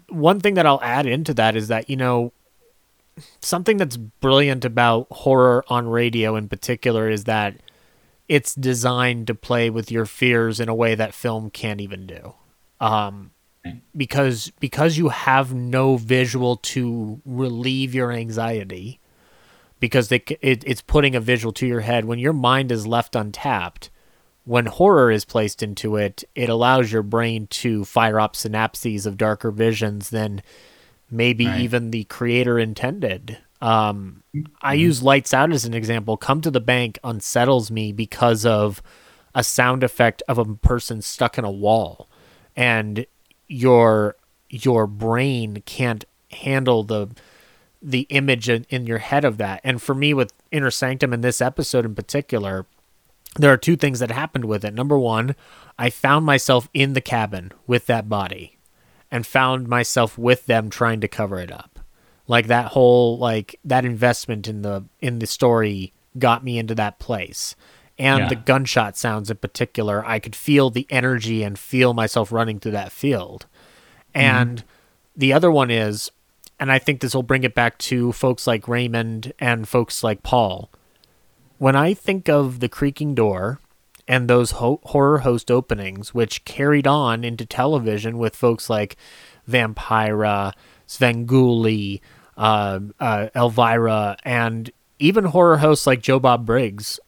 [0.09, 2.31] one thing that I'll add into that is that you know
[3.41, 7.55] something that's brilliant about horror on radio in particular is that
[8.27, 12.33] it's designed to play with your fears in a way that film can't even do.
[12.79, 13.31] Um,
[13.95, 18.99] because because you have no visual to relieve your anxiety,
[19.79, 22.05] because they, it, it's putting a visual to your head.
[22.05, 23.89] When your mind is left untapped,
[24.45, 29.17] when horror is placed into it, it allows your brain to fire up synapses of
[29.17, 30.41] darker visions than
[31.11, 31.61] maybe Right.
[31.61, 33.37] even the creator intended.
[33.61, 34.23] Um,
[34.61, 36.17] I use Lights Out as an example.
[36.17, 38.81] Come to the Bank unsettles me because of
[39.35, 42.07] a sound effect of a person stuck in a wall,
[42.55, 43.05] and
[43.47, 44.15] your
[44.49, 47.09] your brain can't handle the
[47.81, 49.61] the image in, in your head of that.
[49.63, 52.65] And for me, with Inner Sanctum in this episode in particular,
[53.37, 54.73] there are two things that happened with it.
[54.73, 55.35] Number one,
[55.79, 58.57] I found myself in the cabin with that body
[59.11, 61.79] and found myself with them trying to cover it up.
[62.27, 66.99] Like that whole like that investment in the in the story got me into that
[66.99, 67.55] place.
[67.99, 68.29] And Yeah.
[68.29, 72.71] the gunshot sounds in particular, I could feel the energy and feel myself running through
[72.71, 73.45] that field.
[74.15, 74.19] Mm-hmm.
[74.19, 74.63] And
[75.15, 76.09] the other one is,
[76.59, 80.23] and I think this will bring it back to folks like Raymond and folks like
[80.23, 80.69] Paul.
[81.57, 83.59] When I think of the creaking door
[84.07, 88.95] and those ho- horror host openings, which carried on into television with folks like
[89.49, 90.53] Vampira,
[90.87, 92.01] Svengoolie,
[92.37, 96.99] uh, uh, Elvira, and even horror hosts like Joe Bob Briggs,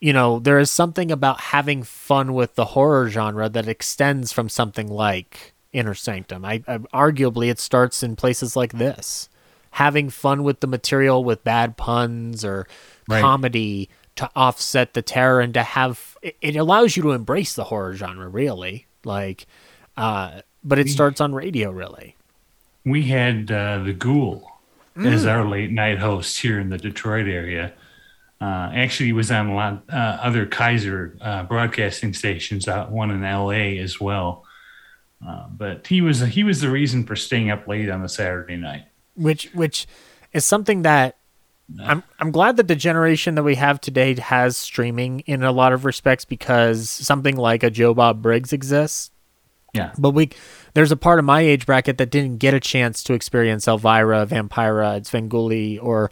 [0.00, 4.48] you know, there is something about having fun with the horror genre that extends from
[4.48, 6.44] something like Inner Sanctum.
[6.44, 9.28] I, I arguably it starts in places like this,
[9.72, 12.66] having fun with the material with bad puns or
[13.08, 13.20] Right.
[13.22, 17.94] comedy to offset the terror and to have it, allows you to embrace the horror
[17.94, 19.46] genre really like
[19.96, 22.16] uh but it starts on radio really
[22.84, 24.50] we had uh, the Ghoul
[24.96, 25.30] as Mm.
[25.30, 27.72] our late night host here in the Detroit area.
[28.40, 33.10] Uh, actually, he was on a lot uh, other Kaiser uh, broadcasting stations, out one
[33.10, 33.78] in L.A.
[33.78, 34.44] as well.
[35.26, 38.56] Uh, but he was he was the reason for staying up late on a Saturday
[38.56, 38.86] night.
[39.14, 39.86] which which
[40.32, 41.16] is something that
[41.78, 45.72] I'm I'm glad that the generation that we have today has streaming in a lot
[45.72, 49.10] of respects because something like a Joe Bob Briggs exists.
[49.72, 49.92] Yeah.
[49.98, 50.30] But we
[50.74, 54.26] there's a part of my age bracket that didn't get a chance to experience Elvira,
[54.26, 56.10] Vampira, Svengoolie, or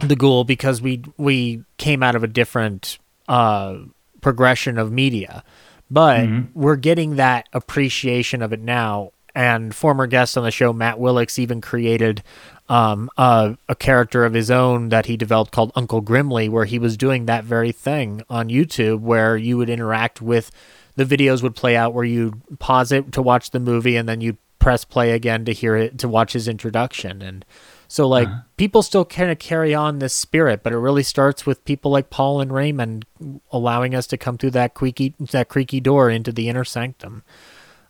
[0.00, 2.98] the Ghoul because we we came out of a different
[3.28, 3.78] uh,
[4.20, 5.42] progression of media.
[5.90, 9.12] But we're getting that appreciation of it now.
[9.36, 12.22] And former guest on the show Matt Willix even created
[12.68, 16.78] um, a, a character of his own that he developed called Uncle Grimly, where he
[16.80, 20.50] was doing that very thing on YouTube, where you would interact with
[20.96, 24.20] the videos would play out where you pause it to watch the movie and then
[24.22, 27.44] you press play again to hear it to watch his introduction and
[27.86, 28.40] so like Uh-huh.
[28.56, 32.08] people still kind of carry on this spirit but it really starts with people like
[32.10, 33.04] paul and raymond
[33.52, 37.22] allowing us to come through that creaky that creaky door into the inner sanctum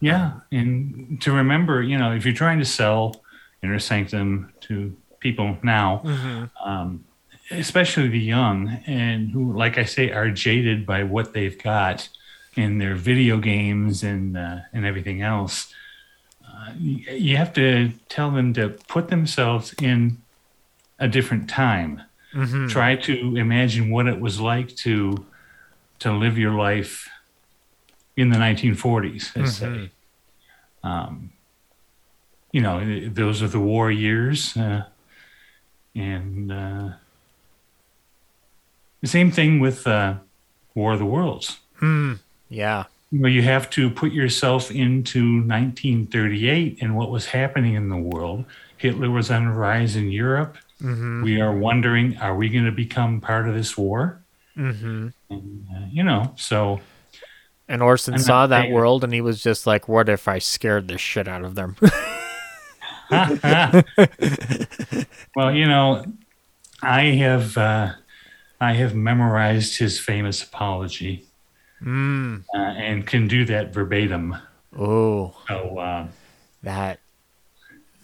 [0.01, 3.23] Yeah, and to remember, you know, if you're trying to sell
[3.62, 6.51] Inner Sanctum to people now, Mhm.
[6.64, 7.05] um,
[7.51, 12.09] especially the young, and who, like I say, are jaded by what they've got
[12.56, 15.73] in their video games and uh, and everything else,
[16.47, 20.18] uh, you have to tell them to put themselves in
[20.98, 22.02] a different time.
[22.35, 22.68] Mhm.
[22.70, 25.27] Try to imagine what it was like to
[26.01, 27.09] to live your life
[28.16, 29.66] in the 1940s, let's say.
[29.66, 29.90] Mhm.
[30.82, 31.30] Um,
[32.52, 34.84] you know, those are the war years, uh,
[35.94, 36.90] and uh,
[39.02, 40.14] the same thing with uh,
[40.74, 41.59] War of the Worlds.
[41.76, 42.14] Hmm.
[42.48, 47.97] yeah Where you have to put yourself into 1938 and what was happening in the
[47.97, 48.44] world.
[48.78, 50.56] Hitler was on the rise in Europe.
[50.82, 51.22] Mhm.
[51.22, 54.20] We are wondering, are we going to become part of this war?
[54.56, 55.09] mm-hmm.
[55.28, 56.80] And, uh, you know, so
[57.68, 60.88] and orson I'm saw that world and he was just like what if i scared
[60.88, 61.76] the shit out of them
[63.10, 63.84] well,
[65.52, 66.05] you know,
[66.82, 67.93] I have uh,
[68.60, 71.24] I have memorized his famous apology
[71.80, 72.43] mm.
[72.55, 74.36] uh, and can do that verbatim.
[74.76, 76.09] oh So uh,
[76.62, 76.98] that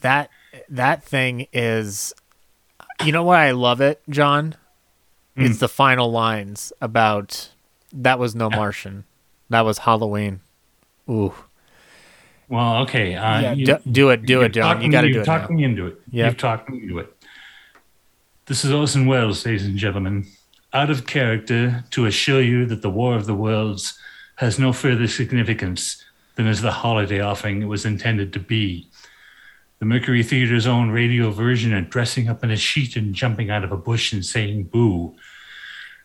[0.02, 0.30] that
[0.68, 2.14] that thing is
[3.05, 4.55] you know why I love it, John?
[5.36, 5.47] Hmm.
[5.47, 7.51] It's the final lines about
[7.93, 9.05] that was no Martian.
[9.52, 10.40] That was Halloween.
[11.10, 11.32] Ooh.
[12.48, 14.80] well, okay, uh, Yeah, you- do- do it, do it, John.
[14.82, 15.16] You me- gotta do it.
[15.18, 15.56] you've talked now.
[15.56, 16.00] me into it.
[16.10, 16.26] Yep.
[16.32, 17.12] You've talked me into it.
[18.46, 20.26] This is Orson Welles, ladies and gentlemen.
[20.72, 23.98] Out of character to assure you that the War of the Worlds
[24.36, 26.02] has no further significance
[26.36, 28.88] than as the holiday offering it was intended to be.
[29.80, 33.64] The Mercury Theater's own radio version of dressing up in a sheet and jumping out
[33.64, 35.14] of a bush and saying boo.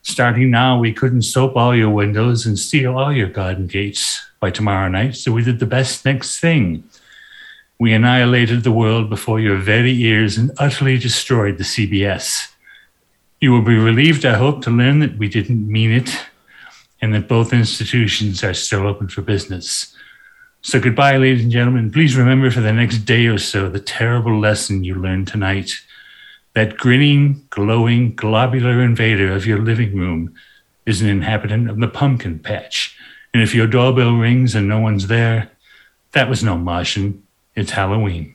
[0.02, 4.52] Starting now, we couldn't soap all your windows and steal all your garden gates by
[4.52, 6.84] tomorrow night, so we did the best next thing.
[7.80, 12.52] We annihilated the world before your very ears and utterly destroyed the CBS.
[13.40, 16.26] You will be relieved, I hope, to learn that we didn't mean it
[17.02, 19.96] and that both institutions are still open for business.
[20.62, 21.92] So, goodbye, ladies and gentlemen.
[21.92, 25.72] Please remember for the next day or so the terrible lesson you learned tonight.
[26.58, 30.34] That grinning, glowing, globular invader of your living room
[30.88, 32.98] is an inhabitant of the pumpkin patch.
[33.32, 35.52] And if your doorbell rings and no one's there,
[36.14, 37.22] that was no Martian.
[37.54, 38.34] It's Halloween.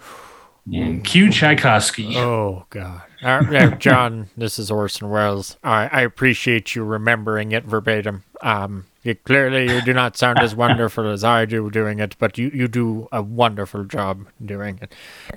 [0.72, 2.16] And cue Tchaikovsky.
[2.16, 5.58] Oh God, All right, John, this is Orson Welles.
[5.62, 8.24] I, I appreciate you remembering it verbatim.
[8.40, 12.36] Um, you clearly you do not sound as wonderful as I do doing it, but
[12.38, 14.92] you, you do a wonderful job doing it.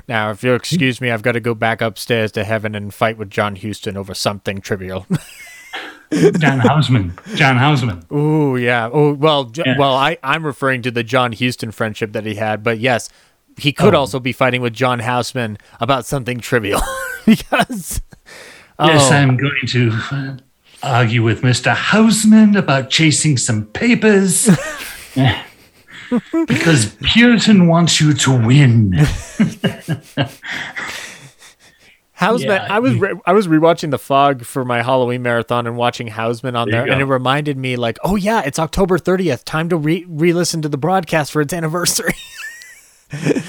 [0.07, 3.17] Now, if you'll excuse me, I've got to go back upstairs to heaven and fight
[3.17, 5.05] with John Huston over something trivial.
[6.39, 7.13] John Houseman.
[7.35, 8.05] John Houseman.
[8.13, 8.89] Ooh, yeah.
[8.91, 9.77] Oh, well, Yeah.
[9.77, 13.09] well, I I'm referring to the John Huston friendship that he had, but yes,
[13.57, 13.99] he could Oh.
[13.99, 16.81] also be fighting with John Houseman about something trivial
[17.25, 18.01] because.
[18.79, 19.15] Yes, Oh.
[19.15, 20.37] I'm going to uh,
[20.83, 21.73] argue with Mr.
[21.73, 24.49] Houseman about chasing some papers.
[26.47, 28.93] because Puritan wants you to win.
[32.13, 35.77] Houseman, Yeah, I was re- I was rewatching The Fog for my Halloween marathon and
[35.77, 39.45] watching Houseman on There there, and it reminded me like, oh yeah, it's October thirtieth.
[39.45, 42.15] Time to re re-listen to the broadcast for its anniversary.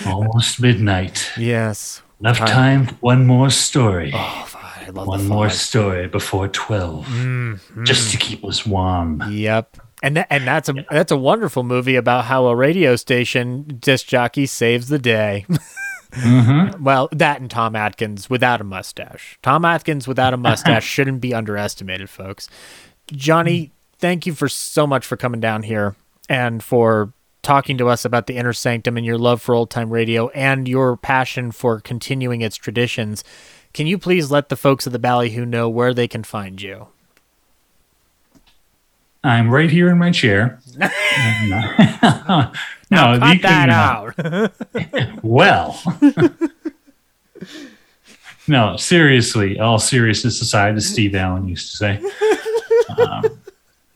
[0.06, 1.30] Almost midnight.
[1.38, 2.46] yes, Enough Time.
[2.48, 4.12] time for one more story.
[4.14, 4.46] Oh,
[4.88, 7.04] I love one The more story before 12.
[7.06, 9.22] Mm, Just to keep us warm.
[9.30, 9.76] Yep.
[10.02, 14.06] And that, and that's a that's a wonderful movie about how a radio station disc
[14.06, 15.44] jockey saves the day.
[15.48, 16.82] Mm-hmm.
[16.82, 19.38] Well, that and Tom Atkins without a mustache.
[19.42, 22.48] Tom Atkins without a mustache shouldn't be underestimated, folks.
[23.12, 25.96] Johnny, thank you for so much for coming down here
[26.28, 27.12] and for
[27.42, 30.66] talking to us about the inner sanctum and your love for old time radio and
[30.66, 33.22] your passion for continuing its traditions.
[33.72, 36.88] Can you please let the folks of the Ballyhoo know where they can find you?
[39.22, 40.58] I'm right here in my chair.
[40.76, 40.90] Now
[42.90, 44.14] no, you can, that uh, out.
[45.22, 45.78] well.
[48.46, 52.00] no, seriously, all seriousness aside, as Steve Allen used to say.
[52.96, 53.22] Um,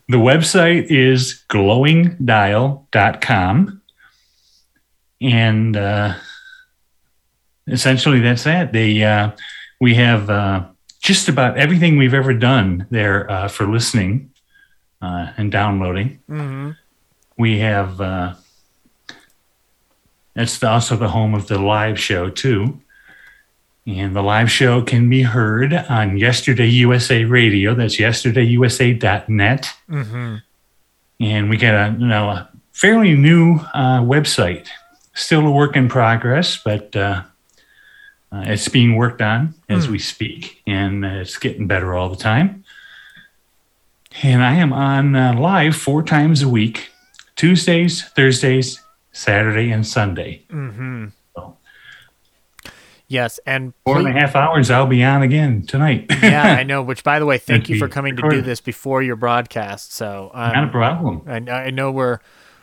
[0.09, 3.81] the website is glowingdial.com.
[5.21, 6.15] and uh,
[7.69, 8.73] essentially that's that.
[8.73, 9.33] They uh,
[9.83, 10.65] we have uh,
[11.01, 14.31] just about everything we've ever done there uh, for listening
[15.03, 16.21] uh, and downloading.
[16.31, 16.71] Mm-hmm.
[17.37, 18.35] We have uh,
[20.37, 22.81] it's also the home of the live show too.
[23.85, 27.75] And the live show can be heard on Yesterday USA Radio.
[27.75, 29.75] That's yesterdayusa.net.
[29.91, 30.37] Mm-hmm.
[31.19, 34.69] And we got a you know a fairly new uh, website,
[35.15, 37.25] still a work in progress, but uh,
[38.33, 39.93] uh, it's being worked on as Hmm.
[39.93, 42.65] we speak, and uh, it's getting better all the time.
[44.23, 46.89] And I am on uh, live four times a week:
[47.37, 48.81] Tuesdays, Thursdays,
[49.13, 50.43] Saturday, and Sunday.
[50.51, 51.07] Mm-hmm.
[51.35, 51.57] So.
[53.09, 54.71] Yes, and Four and a half hours.
[54.71, 56.07] I'll be on again tonight.
[56.23, 56.83] yeah, I know.
[56.83, 59.93] Which, by the way, thank you for coming to do this before your broadcast.
[59.93, 61.23] So, um, Not a problem.
[61.27, 62.21] I, I know we're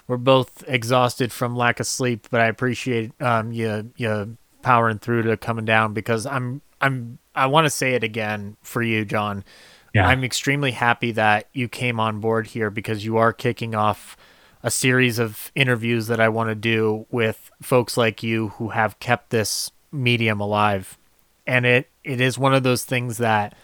[0.07, 5.23] we're both exhausted from lack of sleep, but I appreciate um, you you powering through
[5.23, 9.44] to coming down because I'm I'm I want to say it again for you, John.
[9.94, 10.07] Yeah.
[10.07, 14.15] I'm extremely happy that you came on board here because you are kicking off
[14.61, 18.99] a series of interviews that I want to do with folks like you who have
[18.99, 20.98] kept this medium alive.
[21.48, 23.56] And it, it is one of those things that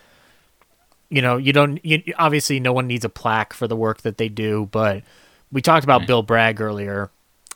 [1.09, 4.17] you know, you don't you, obviously no one needs a plaque for the work that
[4.17, 5.03] they do, but
[5.51, 7.11] we talked about Bill Bragg earlier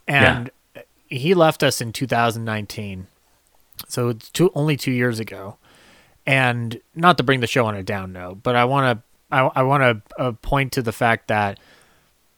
[0.08, 0.52] and
[1.08, 3.08] he left us in 2019.
[3.88, 5.58] So it's two, only 2 years ago.
[6.26, 9.04] And not to bring the show on a down note, but I want to
[9.36, 11.60] I, I want to uh, point to the fact that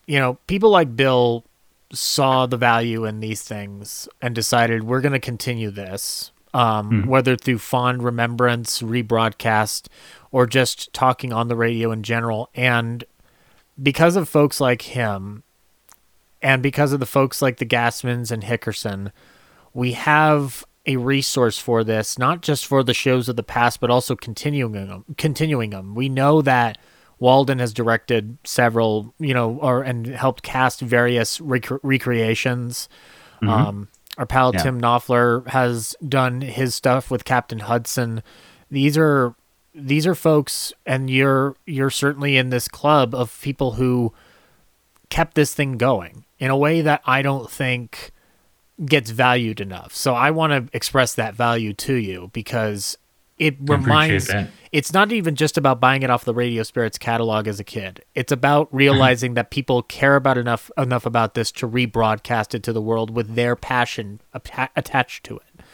[0.07, 1.45] you know, people like Bill
[1.93, 7.09] saw the value in these things and decided we're going to continue this, um, Hmm.
[7.09, 9.87] whether through fond remembrance, rebroadcast,
[10.31, 12.49] or just talking on the radio in general.
[12.55, 13.03] And
[13.81, 15.43] because of folks like him,
[16.41, 19.11] and because of the folks like the Gassmans and Hickerson,
[19.73, 23.89] we have a resource for this, not just for the shows of the past, but
[23.91, 25.05] also continuing them.
[25.17, 25.93] Continuing them.
[25.95, 26.77] We know that
[27.19, 32.89] Walden has directed several, you know, or and helped cast various rec- recreations.
[33.43, 33.49] Mhm.
[33.49, 33.87] Um,
[34.17, 34.63] our pal Yeah.
[34.63, 38.23] Tim Knopfler has done his stuff with Captain Hudson.
[38.71, 39.35] These are
[39.73, 44.13] these are folks, and you're you're certainly in this club of people who
[45.09, 48.11] kept this thing going in a way that I don't think
[48.85, 49.95] gets valued enough.
[49.95, 52.97] So I want to express that value to you because
[53.37, 54.31] it reminds
[54.71, 58.03] it's not even just about buying it off the Radio Spirits catalog as a kid.
[58.13, 62.73] It's about realizing that people care about enough enough about this to rebroadcast it to
[62.73, 65.65] the world with their passion atta- attached to it.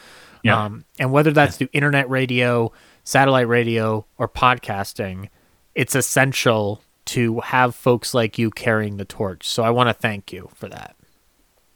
[0.44, 0.64] Yeah.
[0.64, 2.72] Um, and whether that's through internet radio,
[3.04, 5.30] satellite radio, or podcasting,
[5.76, 9.48] it's essential to have folks like you carrying the torch.
[9.48, 10.96] So I want to thank you for that.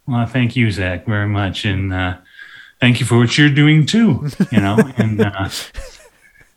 [0.06, 2.16] Well, thank you, Zach, very much, and uh,
[2.80, 4.28] thank you for what you're doing too.
[4.50, 5.48] You know, and uh,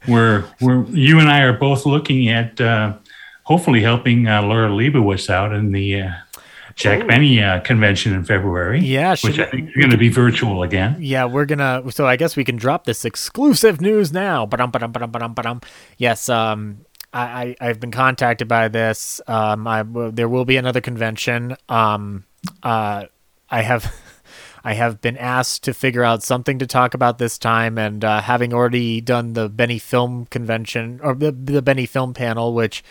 [0.08, 2.98] we're we're you and I are both looking at uh,
[3.44, 6.12] hopefully helping uh, Laura Leibowitz out in the uh,
[6.76, 7.08] Jack Oh.
[7.08, 8.80] Benny uh, convention in February.
[8.82, 10.98] Yeah, which I think is going to be virtual again.
[11.00, 11.84] Yeah, we're gonna.
[11.92, 14.46] So I guess we can drop this exclusive news now.
[14.46, 15.62] Ba-dum, ba-dum, ba-dum, ba-dum, ba-dum.
[15.98, 16.80] Yes, um,
[17.14, 19.22] I, I I've been contacted by this.
[19.28, 21.56] Um, I there will be another convention.
[21.70, 22.26] Um,
[22.62, 23.06] uh,
[23.50, 23.94] I have.
[24.68, 28.20] I have been asked to figure out something to talk about this time, and uh,
[28.22, 32.84] having already done the Benny Film Convention or the, the Benny Film Panel, which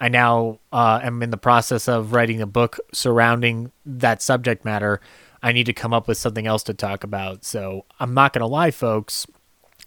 [0.00, 5.00] I now uh, am in the process of writing a book surrounding that subject matter.
[5.40, 7.44] I need to come up with something else to talk about.
[7.44, 9.24] So I'm not going to lie, folks.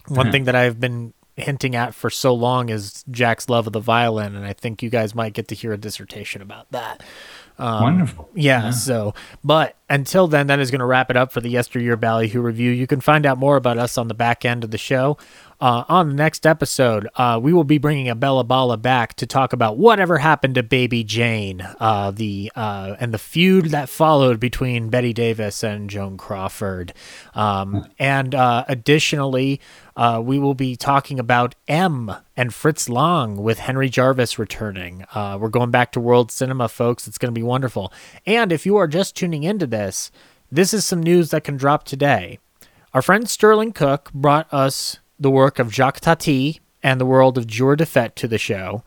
[0.08, 0.32] One Mhm.
[0.32, 4.36] thing that I've been hinting at for so long is Jack's love of the violin,
[4.38, 7.04] and I think you guys might get to hear a dissertation about that.
[7.60, 8.30] Um, Wonderful.
[8.34, 8.72] Yeah, Yeah.
[8.72, 9.14] So,
[9.44, 12.72] but until then, that is going to wrap it up for the Yesteryear Ballyhoo review.
[12.72, 15.18] You can find out more about us on the back end of the show.
[15.62, 19.54] Uh, on the next episode, uh, we will be bringing Abella Bala back to talk
[19.54, 24.90] about whatever happened to Baby Jane, uh, the uh, and the feud that followed between
[24.90, 26.94] Bette Davis and Joan Crawford.
[27.34, 29.62] Um, and uh, additionally,
[29.95, 35.06] uh, we will be talking about M and Fritz Lang with Henry Jarvis returning.
[35.14, 37.07] Uh, we're going back to world cinema, folks.
[37.07, 37.94] It's going to be wonderful.
[38.26, 40.11] And if you are just tuning into this,
[40.52, 42.40] this is some news that can drop today.
[42.94, 47.48] Our friend Sterling Cook brought us the work of Jacques Tati and the world of
[47.48, 48.84] Jour de Fête to the show.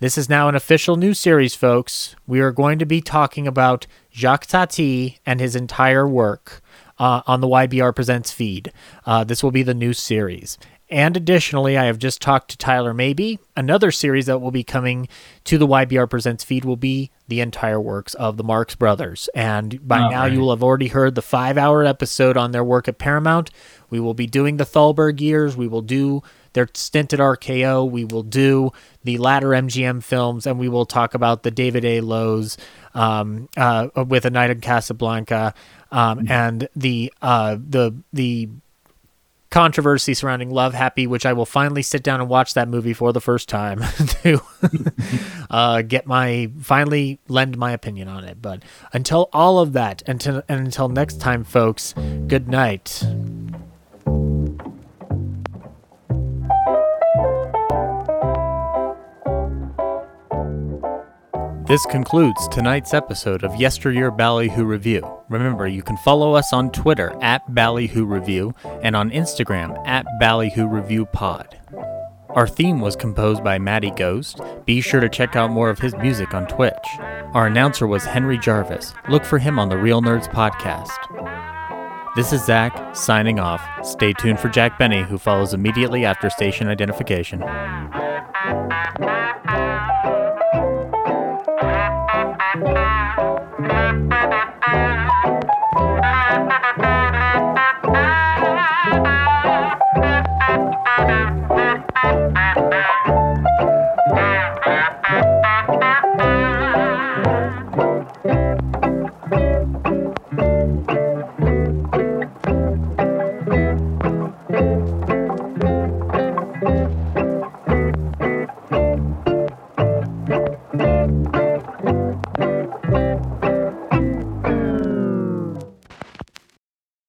[0.00, 2.16] This is now an official new series, folks.
[2.26, 6.62] We are going to be talking about Jacques Tati and his entire work
[7.00, 8.72] uh, on the YBR Presents feed.
[9.04, 10.56] Uh, this will be the new series.
[10.92, 13.38] And additionally, I have just talked to Tyler Maybe.
[13.56, 15.08] Another series that will be coming
[15.44, 19.28] to the YBR Presents feed will be the entire works of the Marx Brothers.
[19.32, 22.64] And by Oh, now, you will have already heard the five hour episode on their
[22.64, 23.50] work at Paramount.
[23.88, 25.56] We will be doing the Thalberg years.
[25.56, 26.24] We will do
[26.54, 27.88] their stint at RKO.
[27.88, 28.72] We will do
[29.04, 32.00] the latter MGM films, and we will talk about the David A.
[32.00, 32.56] Loew's
[32.94, 35.54] um, uh, with A Night in Casablanca
[35.90, 38.48] um, and the uh, the the
[39.50, 43.12] controversy surrounding Love Happy, which I will finally sit down and watch that movie for
[43.12, 43.80] the first time
[44.22, 44.40] to
[45.50, 48.40] uh, get my finally lend my opinion on it.
[48.40, 48.62] But
[48.92, 51.92] until all of that, until and until next time, folks,
[52.26, 53.04] good night.
[61.70, 65.08] This concludes tonight's episode of Yesteryear Ballyhoo Review.
[65.28, 68.52] Remember, you can follow us on Twitter at Ballyhoo Review
[68.82, 71.56] and on Instagram at Ballyhoo Review Pod.
[72.30, 74.40] Our theme was composed by Matty Ghost.
[74.66, 76.74] Be sure to check out more of his music on Twitch.
[77.34, 78.92] Our announcer was Henry Jarvis.
[79.08, 80.90] Look for him on the Real Nerds podcast.
[82.16, 83.64] This is Zach signing off.
[83.86, 87.44] Stay tuned for Jack Benny, who follows immediately after station identification.